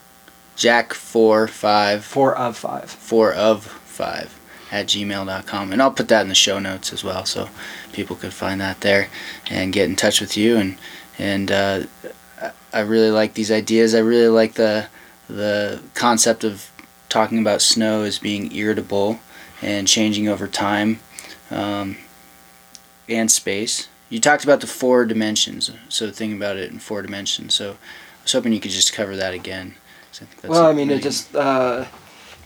Jack 0.56 0.94
four 0.94 1.48
five 1.48 2.04
Four 2.06 2.36
of 2.38 2.56
five. 2.58 2.90
four 2.90 3.34
of 3.34 3.66
five 3.66 4.40
at 4.72 4.88
gmail.com 4.88 5.72
and 5.72 5.82
i'll 5.84 5.92
put 5.92 6.08
that 6.08 6.22
in 6.24 6.30
the 6.30 6.34
show 6.36 6.58
notes 6.58 6.92
as 6.92 7.04
well 7.04 7.26
so 7.26 7.48
people 7.92 8.16
could 8.16 8.34
find 8.34 8.60
that 8.60 8.82
there 8.82 9.08
and 9.52 9.72
get 9.72 9.88
in 9.88 9.96
touch 9.96 10.20
with 10.20 10.36
you 10.36 10.58
and 10.58 10.78
and 11.20 11.52
uh, 11.52 11.84
I- 12.42 12.52
i 12.74 12.80
really 12.80 13.12
like 13.12 13.36
these 13.36 13.52
ideas 13.52 13.94
i 13.94 14.00
really 14.00 14.30
like 14.30 14.54
the 14.56 14.88
the 15.28 15.80
concept 15.94 16.44
of 16.44 16.72
talking 17.08 17.38
about 17.38 17.62
snow 17.62 18.02
as 18.02 18.18
being 18.18 18.52
irritable 18.56 19.20
and 19.64 19.88
changing 19.88 20.28
over 20.28 20.48
time 20.48 21.00
um, 21.52 21.98
and 23.08 23.32
space 23.32 23.88
you 24.10 24.20
talked 24.20 24.44
about 24.44 24.62
the 24.62 24.68
four 24.68 25.06
dimensions 25.06 25.72
so 25.90 26.12
thinking 26.12 26.38
about 26.38 26.58
it 26.58 26.72
in 26.72 26.80
four 26.80 27.02
dimensions 27.02 27.54
so 27.54 27.72
i 27.72 28.24
was 28.24 28.32
hoping 28.32 28.54
you 28.54 28.60
could 28.60 28.72
just 28.72 28.94
cover 28.94 29.16
that 29.16 29.34
again. 29.34 29.76
I 30.22 30.26
think 30.26 30.42
that's 30.42 30.52
well, 30.52 30.66
I 30.68 30.74
mean, 30.74 30.90
it 30.92 31.02
just 31.02 31.36
uh, 31.36 31.86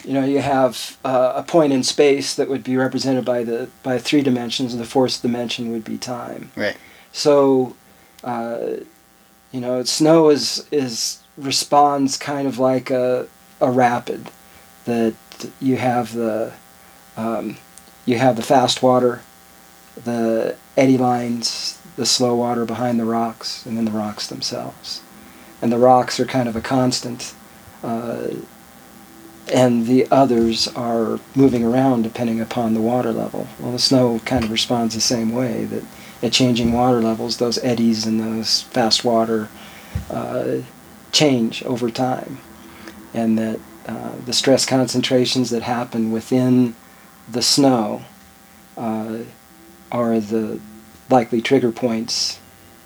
you 0.03 0.13
know 0.13 0.26
you 0.26 0.39
have 0.39 0.97
uh, 1.03 1.34
a 1.36 1.43
point 1.43 1.74
in 1.74 1.84
space 1.84 2.36
that 2.36 2.49
would 2.49 2.63
be 2.63 2.78
represented 2.78 3.26
by 3.26 3.43
the 3.43 3.70
by 3.84 3.97
three 3.97 4.22
dimensions, 4.22 4.74
and 4.74 4.82
the 4.82 4.88
fourth 4.88 5.22
dimension 5.22 5.72
would 5.72 5.84
be 5.84 5.97
time. 5.97 6.51
Right. 6.55 6.78
So, 7.11 7.76
uh, 8.24 8.78
you 9.51 9.59
know, 9.59 9.84
snow 9.84 10.30
is 10.30 10.68
is 10.72 11.22
responds 11.38 12.18
kind 12.18 12.47
of 12.47 12.57
like 12.57 12.89
a 12.89 13.28
a 13.59 13.70
rapid 13.70 14.32
that 14.86 15.13
you 15.59 15.76
have 15.76 16.13
the 16.13 16.53
um, 17.18 17.57
you 18.05 18.18
have 18.18 18.36
the 18.36 18.41
fast 18.43 18.82
water, 18.82 19.22
the 20.01 20.55
eddy 20.78 20.97
lines, 20.97 21.82
the 21.97 22.05
slow 22.05 22.36
water 22.36 22.63
behind 22.63 22.99
the 22.99 23.05
rocks, 23.05 23.65
and 23.65 23.76
then 23.76 23.86
the 23.86 23.91
rocks 23.91 24.28
themselves. 24.28 25.01
And 25.61 25.72
the 25.72 25.80
rocks 25.80 26.20
are 26.20 26.26
kind 26.26 26.47
of 26.47 26.55
a 26.55 26.61
constant, 26.61 27.34
uh, 27.84 28.28
and 29.51 29.88
the 29.88 30.07
others 30.11 30.68
are 30.70 31.20
moving 31.36 31.63
around 31.63 32.03
depending 32.03 32.39
upon 32.39 32.74
the 32.74 32.82
water 32.82 33.11
level. 33.11 33.47
Well, 33.59 33.72
the 33.72 33.80
snow 33.80 34.20
kind 34.20 34.43
of 34.43 34.51
responds 34.51 34.93
the 34.93 35.01
same 35.01 35.32
way 35.32 35.65
that 35.65 35.84
at 36.22 36.34
changing 36.34 36.74
water 36.74 37.01
levels, 37.01 37.38
those 37.38 37.57
eddies 37.63 38.05
and 38.05 38.20
those 38.20 38.61
fast 38.63 39.03
water 39.03 39.49
uh, 40.09 40.57
change 41.11 41.63
over 41.63 41.89
time, 41.89 42.39
and 43.13 43.38
that 43.38 43.59
uh, 43.88 44.11
the 44.26 44.34
stress 44.34 44.65
concentrations 44.65 45.49
that 45.49 45.63
happen 45.63 46.11
within 46.11 46.76
the 47.30 47.42
snow 47.42 48.04
uh, 48.78 49.20
are 49.92 50.20
the 50.20 50.60
likely 51.10 51.42
trigger 51.42 51.72
points, 51.72 52.40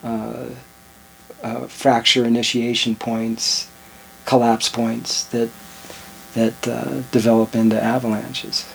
uh, 0.03 0.47
uh, 1.43 1.67
fracture 1.67 2.25
initiation 2.25 2.95
points, 2.95 3.67
collapse 4.25 4.69
points 4.69 5.23
that 5.25 5.49
that 6.33 6.67
uh, 6.67 7.01
develop 7.11 7.55
into 7.55 7.81
avalanches. 7.81 8.65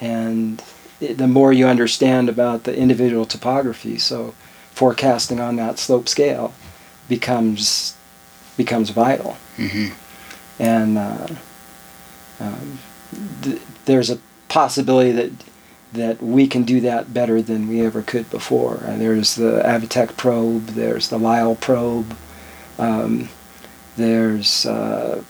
And 0.00 0.62
it, 1.00 1.18
the 1.18 1.28
more 1.28 1.52
you 1.52 1.68
understand 1.68 2.28
about 2.28 2.64
the 2.64 2.76
individual 2.76 3.24
topography, 3.24 3.98
so 3.98 4.34
forecasting 4.72 5.38
on 5.38 5.56
that 5.56 5.78
slope 5.78 6.08
scale 6.08 6.54
becomes 7.08 7.94
becomes 8.56 8.90
vital 8.90 9.36
hmm 9.56 9.88
and 10.58 10.98
uh, 10.98 11.26
um, 12.38 12.78
th- 13.42 13.60
there's 13.86 14.10
a 14.10 14.18
possibility 14.52 15.12
that 15.12 15.30
that 15.94 16.22
we 16.22 16.46
can 16.46 16.62
do 16.62 16.80
that 16.80 17.12
better 17.12 17.40
than 17.40 17.68
we 17.68 17.80
ever 17.80 18.02
could 18.02 18.28
before. 18.30 18.82
Uh, 18.84 18.96
there's 18.96 19.34
the 19.34 19.62
Avatech 19.62 20.16
probe, 20.16 20.66
there's 20.68 21.08
the 21.08 21.18
Lyle 21.18 21.54
probe, 21.54 22.16
um, 22.78 23.28
there's 23.96 24.64
uh, 24.64 25.22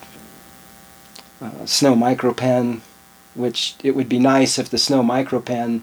uh, 1.40 1.66
Snow 1.66 1.94
MicroPen, 1.96 2.80
which 3.34 3.74
it 3.82 3.96
would 3.96 4.08
be 4.08 4.20
nice 4.20 4.56
if 4.58 4.68
the 4.68 4.78
Snow 4.78 5.02
MicroPen 5.02 5.82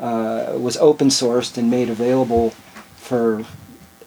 uh, 0.00 0.54
was 0.58 0.78
open 0.78 1.08
sourced 1.08 1.58
and 1.58 1.70
made 1.70 1.90
available 1.90 2.50
for 2.96 3.44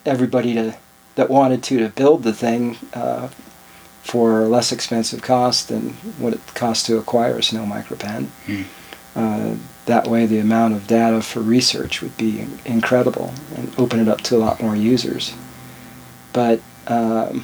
everybody 0.05 0.53
to 0.55 0.75
that 1.15 1.30
wanted 1.30 1.63
to 1.63 1.80
to 1.80 1.89
build 1.89 2.21
the 2.23 2.34
thing 2.34 2.78
uh, 2.93 3.28
for 4.07 4.45
less 4.45 4.71
expensive 4.71 5.21
cost 5.21 5.67
than 5.67 5.89
what 6.17 6.31
it 6.31 6.39
costs 6.55 6.85
to 6.85 6.97
acquire 6.97 7.37
a 7.37 7.43
Snow 7.43 7.65
MicroPen. 7.65 8.27
Hmm. 8.45 8.61
Uh, 9.13 9.55
that 9.85 10.07
way, 10.07 10.25
the 10.25 10.39
amount 10.39 10.75
of 10.75 10.87
data 10.87 11.21
for 11.21 11.41
research 11.41 12.01
would 12.01 12.15
be 12.15 12.47
incredible 12.63 13.33
and 13.57 13.77
open 13.77 13.99
it 13.99 14.07
up 14.07 14.21
to 14.21 14.37
a 14.37 14.39
lot 14.39 14.61
more 14.61 14.77
users. 14.77 15.33
But 16.31 16.61
um, 16.87 17.43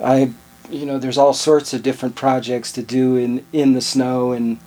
I, 0.00 0.32
you 0.70 0.86
know, 0.86 0.98
there's 1.00 1.18
all 1.18 1.34
sorts 1.34 1.74
of 1.74 1.82
different 1.82 2.14
projects 2.14 2.70
to 2.72 2.82
do 2.82 3.16
in 3.16 3.44
in 3.52 3.72
the 3.72 3.80
snow 3.80 4.30
and 4.30 4.60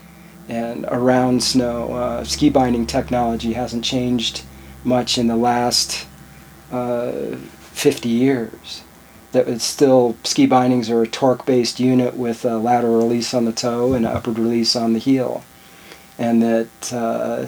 and 0.49 0.85
around 0.89 1.43
snow. 1.43 1.93
Uh, 1.93 2.23
ski 2.25 2.49
binding 2.49 2.85
technology 2.85 3.53
hasn't 3.53 3.85
changed 3.85 4.43
much 4.83 5.17
in 5.17 5.27
the 5.27 5.37
last 5.37 6.07
uh, 6.71 7.37
50 7.71 8.09
years. 8.09 8.83
That 9.35 9.49
it's 9.49 9.65
still 9.65 10.15
ski 10.23 10.45
bindings 10.45 10.89
are 10.89 11.01
a 11.01 11.07
torque-based 11.07 11.77
unit 11.77 12.15
with 12.15 12.45
a 12.45 12.55
lateral 12.55 12.95
release 12.95 13.33
on 13.33 13.43
the 13.43 13.51
toe 13.51 13.91
and 13.91 14.05
an 14.05 14.15
upward 14.15 14.39
release 14.39 14.77
on 14.77 14.93
the 14.93 14.99
heel, 14.99 15.43
and 16.17 16.41
that 16.41 16.93
uh, 16.93 17.47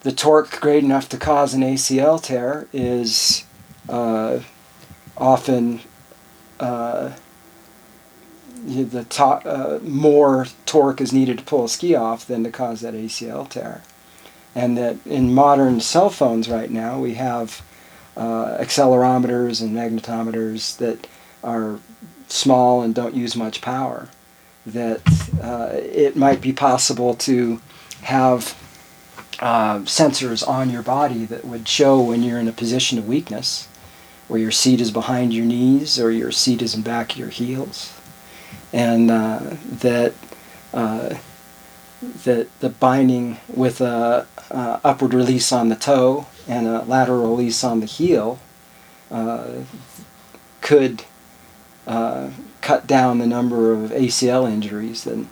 the 0.00 0.10
torque 0.10 0.60
great 0.60 0.82
enough 0.82 1.08
to 1.10 1.16
cause 1.16 1.54
an 1.54 1.60
ACL 1.60 2.20
tear 2.20 2.66
is 2.72 3.44
uh, 3.88 4.40
often 5.16 5.78
uh, 6.58 7.12
the 8.66 9.04
to- 9.04 9.22
uh, 9.22 9.78
more 9.84 10.48
torque 10.66 11.00
is 11.00 11.12
needed 11.12 11.38
to 11.38 11.44
pull 11.44 11.66
a 11.66 11.68
ski 11.68 11.94
off 11.94 12.26
than 12.26 12.42
to 12.42 12.50
cause 12.50 12.80
that 12.80 12.94
ACL 12.94 13.48
tear, 13.48 13.82
and 14.56 14.76
that 14.76 14.96
in 15.06 15.32
modern 15.32 15.80
cell 15.80 16.10
phones 16.10 16.48
right 16.48 16.72
now 16.72 16.98
we 16.98 17.14
have 17.14 17.62
uh, 18.16 18.56
accelerometers 18.58 19.60
and 19.60 19.74
magnetometers 19.74 20.76
that 20.78 21.06
are 21.42 21.78
small 22.28 22.82
and 22.82 22.94
don't 22.94 23.14
use 23.14 23.36
much 23.36 23.60
power. 23.60 24.08
That 24.66 25.02
uh, 25.42 25.70
it 25.74 26.16
might 26.16 26.40
be 26.40 26.52
possible 26.52 27.14
to 27.16 27.60
have 28.02 28.56
uh, 29.40 29.80
sensors 29.80 30.46
on 30.46 30.70
your 30.70 30.82
body 30.82 31.24
that 31.26 31.44
would 31.44 31.68
show 31.68 32.00
when 32.00 32.22
you're 32.22 32.38
in 32.38 32.48
a 32.48 32.52
position 32.52 32.98
of 32.98 33.06
weakness, 33.06 33.68
where 34.28 34.40
your 34.40 34.50
seat 34.50 34.80
is 34.80 34.90
behind 34.90 35.34
your 35.34 35.44
knees 35.44 35.98
or 35.98 36.10
your 36.10 36.30
seat 36.30 36.62
is 36.62 36.74
in 36.74 36.82
back 36.82 37.12
of 37.12 37.18
your 37.18 37.28
heels, 37.28 37.92
and 38.72 39.10
uh, 39.10 39.40
that 39.66 40.14
uh, 40.72 41.14
that 42.24 42.48
the 42.60 42.68
binding 42.68 43.38
with 43.48 43.80
a, 43.80 44.26
upward 44.50 45.12
release 45.12 45.52
on 45.52 45.68
the 45.68 45.76
toe 45.76 46.26
and 46.48 46.66
a 46.66 46.82
lateral 46.82 47.36
release 47.36 47.64
on 47.64 47.80
the 47.80 47.86
heel 47.86 48.38
uh, 49.10 49.62
could 50.60 51.04
uh, 51.86 52.30
cut 52.60 52.86
down 52.86 53.18
the 53.18 53.26
number 53.26 53.72
of 53.72 53.90
ACL 53.90 54.50
injuries. 54.50 55.06
And 55.06 55.28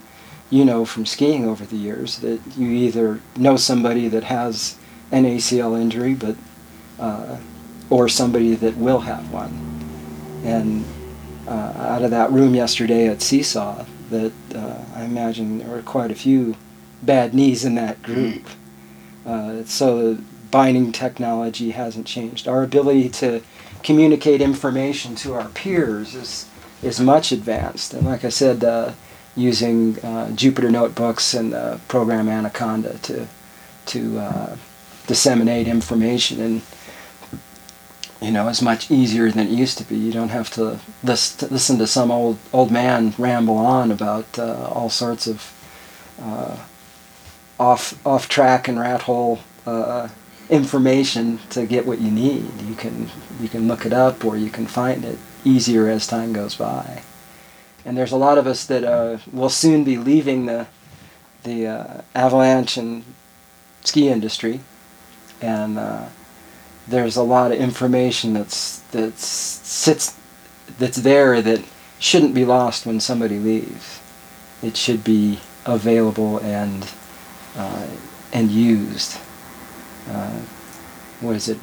you 0.52 0.66
know 0.66 0.84
from 0.84 1.06
skiing 1.06 1.48
over 1.48 1.64
the 1.64 1.76
years 1.76 2.18
that 2.18 2.38
you 2.58 2.68
either 2.68 3.20
know 3.36 3.56
somebody 3.56 4.06
that 4.08 4.24
has 4.24 4.76
an 5.10 5.24
ACL 5.24 5.80
injury, 5.80 6.14
but 6.14 6.36
uh, 7.00 7.38
or 7.88 8.08
somebody 8.08 8.54
that 8.54 8.76
will 8.76 9.00
have 9.00 9.32
one. 9.32 9.50
And 10.44 10.84
uh, 11.48 11.72
out 11.76 12.02
of 12.02 12.10
that 12.10 12.30
room 12.30 12.54
yesterday 12.54 13.08
at 13.08 13.18
CSAW, 13.18 13.86
that 14.10 14.32
uh, 14.54 14.78
I 14.94 15.04
imagine 15.04 15.58
there 15.58 15.68
were 15.68 15.82
quite 15.82 16.10
a 16.10 16.14
few 16.14 16.54
bad 17.02 17.34
knees 17.34 17.64
in 17.64 17.74
that 17.76 18.02
group. 18.02 18.46
Uh, 19.26 19.64
so 19.64 20.18
binding 20.52 20.92
technology 20.92 21.72
hasn't 21.72 22.06
changed. 22.06 22.46
Our 22.46 22.62
ability 22.62 23.08
to 23.08 23.42
communicate 23.82 24.40
information 24.40 25.16
to 25.16 25.34
our 25.34 25.48
peers 25.48 26.14
is 26.14 26.48
is 26.82 27.00
much 27.00 27.32
advanced. 27.32 27.94
And 27.94 28.06
like 28.06 28.24
I 28.24 28.28
said, 28.28 28.62
uh, 28.62 28.92
using 29.36 29.98
uh, 30.00 30.28
Jupyter 30.32 30.70
notebooks 30.70 31.34
and 31.34 31.52
the 31.52 31.80
program 31.88 32.28
Anaconda 32.28 32.98
to 32.98 33.26
to 33.86 34.18
uh, 34.18 34.56
disseminate 35.06 35.66
information 35.66 36.40
and 36.40 36.62
you 38.20 38.30
know 38.30 38.46
is 38.48 38.62
much 38.62 38.90
easier 38.90 39.30
than 39.30 39.48
it 39.48 39.50
used 39.50 39.78
to 39.78 39.84
be. 39.84 39.96
You 39.96 40.12
don't 40.12 40.28
have 40.28 40.50
to 40.50 40.78
list, 41.02 41.50
listen 41.50 41.78
to 41.78 41.86
some 41.86 42.10
old 42.10 42.38
old 42.52 42.70
man 42.70 43.14
ramble 43.18 43.56
on 43.56 43.90
about 43.90 44.38
uh, 44.38 44.68
all 44.72 44.90
sorts 44.90 45.26
of 45.26 45.52
uh, 46.20 46.56
off 47.58 48.06
off 48.06 48.28
track 48.28 48.68
and 48.68 48.78
rat 48.78 49.02
hole 49.02 49.40
uh, 49.66 50.08
information 50.52 51.38
to 51.48 51.64
get 51.64 51.86
what 51.86 51.98
you 51.98 52.10
need. 52.10 52.60
You 52.60 52.74
can 52.74 53.08
you 53.40 53.48
can 53.48 53.66
look 53.66 53.86
it 53.86 53.92
up 53.92 54.22
or 54.24 54.36
you 54.36 54.50
can 54.50 54.66
find 54.66 55.04
it 55.04 55.18
easier 55.44 55.88
as 55.88 56.06
time 56.06 56.32
goes 56.34 56.54
by. 56.54 57.02
And 57.84 57.96
there's 57.96 58.12
a 58.12 58.16
lot 58.16 58.38
of 58.38 58.46
us 58.46 58.66
that 58.66 58.84
uh, 58.84 59.18
will 59.32 59.48
soon 59.48 59.82
be 59.82 59.96
leaving 59.96 60.46
the 60.46 60.66
the 61.42 61.66
uh, 61.66 62.00
avalanche 62.14 62.76
and 62.76 63.02
ski 63.82 64.08
industry, 64.08 64.60
and 65.40 65.78
uh, 65.78 66.04
there's 66.86 67.16
a 67.16 67.22
lot 67.22 67.50
of 67.50 67.58
information 67.58 68.34
that's 68.34 68.80
that 68.92 69.18
sits 69.18 70.14
that's 70.78 70.98
there 70.98 71.40
that 71.40 71.64
shouldn't 71.98 72.34
be 72.34 72.44
lost 72.44 72.84
when 72.84 73.00
somebody 73.00 73.38
leaves. 73.38 74.00
It 74.62 74.76
should 74.76 75.02
be 75.02 75.40
available 75.64 76.38
and 76.40 76.86
uh, 77.56 77.86
and 78.34 78.50
used. 78.50 79.18
Uh, 80.08 80.40
what 81.20 81.36
is 81.36 81.48
it? 81.48 81.58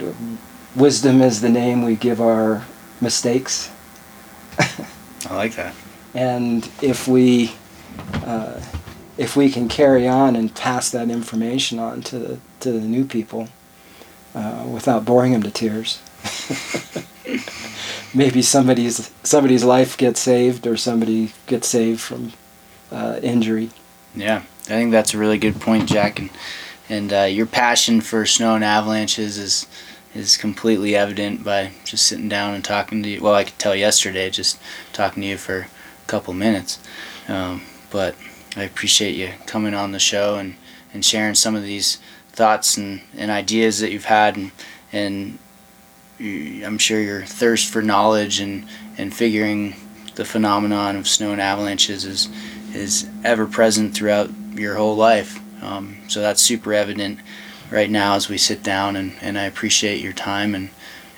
Wisdom 0.75 1.21
is 1.21 1.41
the 1.41 1.49
name 1.49 1.83
we 1.83 1.95
give 1.95 2.21
our 2.21 2.65
mistakes. 3.01 3.71
I 4.59 5.35
like 5.35 5.55
that. 5.55 5.75
And 6.13 6.69
if 6.81 7.07
we 7.07 7.53
uh, 8.23 8.61
if 9.17 9.35
we 9.35 9.49
can 9.49 9.67
carry 9.67 10.07
on 10.07 10.35
and 10.35 10.55
pass 10.55 10.89
that 10.91 11.09
information 11.09 11.77
on 11.77 12.01
to 12.01 12.17
the, 12.17 12.39
to 12.61 12.71
the 12.71 12.79
new 12.79 13.03
people 13.03 13.49
uh, 14.33 14.65
without 14.71 15.03
boring 15.03 15.33
them 15.33 15.43
to 15.43 15.51
tears, 15.51 16.01
maybe 18.13 18.41
somebody's 18.41 19.11
somebody's 19.23 19.63
life 19.63 19.97
gets 19.97 20.21
saved 20.21 20.65
or 20.65 20.77
somebody 20.77 21.33
gets 21.47 21.67
saved 21.67 21.99
from 21.99 22.31
uh, 22.91 23.19
injury. 23.21 23.69
Yeah, 24.15 24.37
I 24.37 24.69
think 24.69 24.91
that's 24.91 25.13
a 25.13 25.17
really 25.17 25.37
good 25.37 25.59
point, 25.59 25.89
Jack, 25.89 26.19
and 26.19 26.29
and 26.89 27.13
uh, 27.13 27.23
your 27.23 27.45
passion 27.45 28.01
for 28.01 28.25
snow 28.25 28.55
and 28.55 28.63
avalanches 28.63 29.37
is 29.37 29.67
is 30.15 30.37
completely 30.37 30.95
evident 30.95 31.43
by 31.43 31.71
just 31.85 32.07
sitting 32.07 32.27
down 32.27 32.55
and 32.55 32.65
talking 32.65 33.03
to 33.03 33.09
you. 33.09 33.21
Well, 33.21 33.35
I 33.35 33.43
could 33.43 33.59
tell 33.59 33.75
yesterday 33.75 34.29
just 34.31 34.59
talking 34.91 35.21
to 35.21 35.27
you 35.29 35.37
for 35.37 35.59
a 35.59 36.07
couple 36.07 36.33
minutes, 36.33 36.79
um, 37.27 37.61
but 37.91 38.15
I 38.57 38.63
appreciate 38.63 39.15
you 39.15 39.33
coming 39.45 39.75
on 39.75 39.91
the 39.91 39.99
show 39.99 40.37
and, 40.37 40.55
and 40.93 41.05
sharing 41.05 41.35
some 41.35 41.55
of 41.55 41.61
these 41.61 41.99
thoughts 42.31 42.75
and, 42.75 43.01
and 43.15 43.29
ideas 43.29 43.79
that 43.79 43.91
you've 43.91 44.05
had 44.05 44.35
and 44.35 44.51
and 44.91 45.37
I'm 46.19 46.77
sure 46.77 46.99
your 46.99 47.21
thirst 47.23 47.71
for 47.71 47.81
knowledge 47.81 48.39
and, 48.39 48.67
and 48.97 49.13
figuring 49.13 49.75
the 50.15 50.25
phenomenon 50.25 50.97
of 50.97 51.07
snow 51.07 51.31
and 51.31 51.39
avalanches 51.39 52.03
is 52.03 52.27
is 52.73 53.09
ever 53.23 53.47
present 53.47 53.95
throughout 53.95 54.29
your 54.53 54.75
whole 54.75 54.95
life. 54.95 55.39
Um, 55.61 55.97
so 56.07 56.21
that's 56.21 56.41
super 56.41 56.73
evident 56.73 57.19
right 57.69 57.89
now 57.89 58.15
as 58.15 58.29
we 58.29 58.37
sit 58.37 58.63
down, 58.63 58.95
and, 58.95 59.15
and 59.21 59.37
I 59.37 59.43
appreciate 59.43 60.01
your 60.01 60.13
time 60.13 60.55
and, 60.55 60.69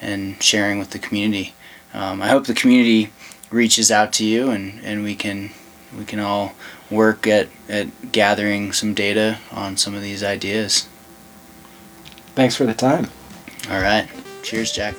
and 0.02 0.42
sharing 0.42 0.80
with 0.80 0.92
the 0.92 1.00
community. 1.00 1.54
Um, 1.94 2.22
I 2.22 2.30
hope 2.30 2.46
the 2.46 2.54
community 2.54 3.12
reaches 3.52 3.92
out 3.92 4.14
to 4.14 4.26
you 4.26 4.50
and, 4.50 4.80
and 4.84 5.04
we 5.04 5.14
can 5.14 5.52
we 5.98 6.06
can 6.06 6.20
all 6.20 6.54
work 6.90 7.28
at, 7.28 7.50
at 7.68 8.12
gathering 8.12 8.72
some 8.72 8.94
data 8.94 9.40
on 9.52 9.76
some 9.76 9.94
of 9.94 10.02
these 10.02 10.24
ideas. 10.24 10.88
Thanks 12.34 12.56
for 12.56 12.66
the 12.66 12.74
time. 12.74 13.10
All 13.70 13.82
right. 13.82 14.10
Cheers, 14.42 14.72
Jack. 14.72 14.96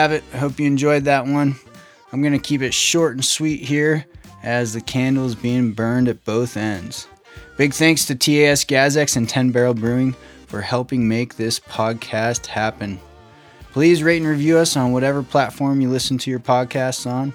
Have 0.00 0.12
it. 0.12 0.24
Hope 0.34 0.58
you 0.58 0.66
enjoyed 0.66 1.04
that 1.04 1.26
one. 1.26 1.56
I'm 2.10 2.22
going 2.22 2.32
to 2.32 2.38
keep 2.38 2.62
it 2.62 2.72
short 2.72 3.16
and 3.16 3.22
sweet 3.22 3.60
here 3.60 4.06
as 4.42 4.72
the 4.72 4.80
candle 4.80 5.26
is 5.26 5.34
being 5.34 5.72
burned 5.72 6.08
at 6.08 6.24
both 6.24 6.56
ends. 6.56 7.06
Big 7.58 7.74
thanks 7.74 8.06
to 8.06 8.14
TAS 8.14 8.64
Gazex 8.64 9.18
and 9.18 9.28
10 9.28 9.50
Barrel 9.50 9.74
Brewing 9.74 10.16
for 10.46 10.62
helping 10.62 11.06
make 11.06 11.36
this 11.36 11.60
podcast 11.60 12.46
happen. 12.46 12.98
Please 13.72 14.02
rate 14.02 14.22
and 14.22 14.26
review 14.26 14.56
us 14.56 14.74
on 14.74 14.92
whatever 14.92 15.22
platform 15.22 15.82
you 15.82 15.90
listen 15.90 16.16
to 16.16 16.30
your 16.30 16.40
podcasts 16.40 17.06
on. 17.06 17.34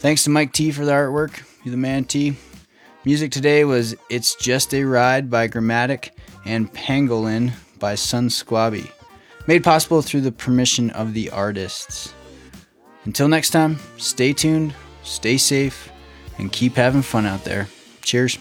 Thanks 0.00 0.24
to 0.24 0.30
Mike 0.30 0.52
T 0.52 0.72
for 0.72 0.84
the 0.84 0.92
artwork. 0.92 1.42
You're 1.64 1.72
the 1.72 1.78
man, 1.78 2.04
T. 2.04 2.36
Music 3.06 3.32
today 3.32 3.64
was 3.64 3.96
It's 4.10 4.34
Just 4.34 4.74
a 4.74 4.84
Ride 4.84 5.30
by 5.30 5.48
Gramatik 5.48 6.10
and 6.44 6.70
Pangolin 6.70 7.52
by 7.78 7.94
Sunsquabi 7.94 8.90
made 9.46 9.64
possible 9.64 10.02
through 10.02 10.22
the 10.22 10.32
permission 10.32 10.90
of 10.90 11.14
the 11.14 11.30
artists. 11.30 12.12
Until 13.04 13.28
next 13.28 13.50
time, 13.50 13.78
stay 13.98 14.32
tuned, 14.32 14.74
stay 15.02 15.36
safe, 15.36 15.90
and 16.38 16.50
keep 16.50 16.76
having 16.76 17.02
fun 17.02 17.26
out 17.26 17.44
there. 17.44 17.68
Cheers. 18.02 18.38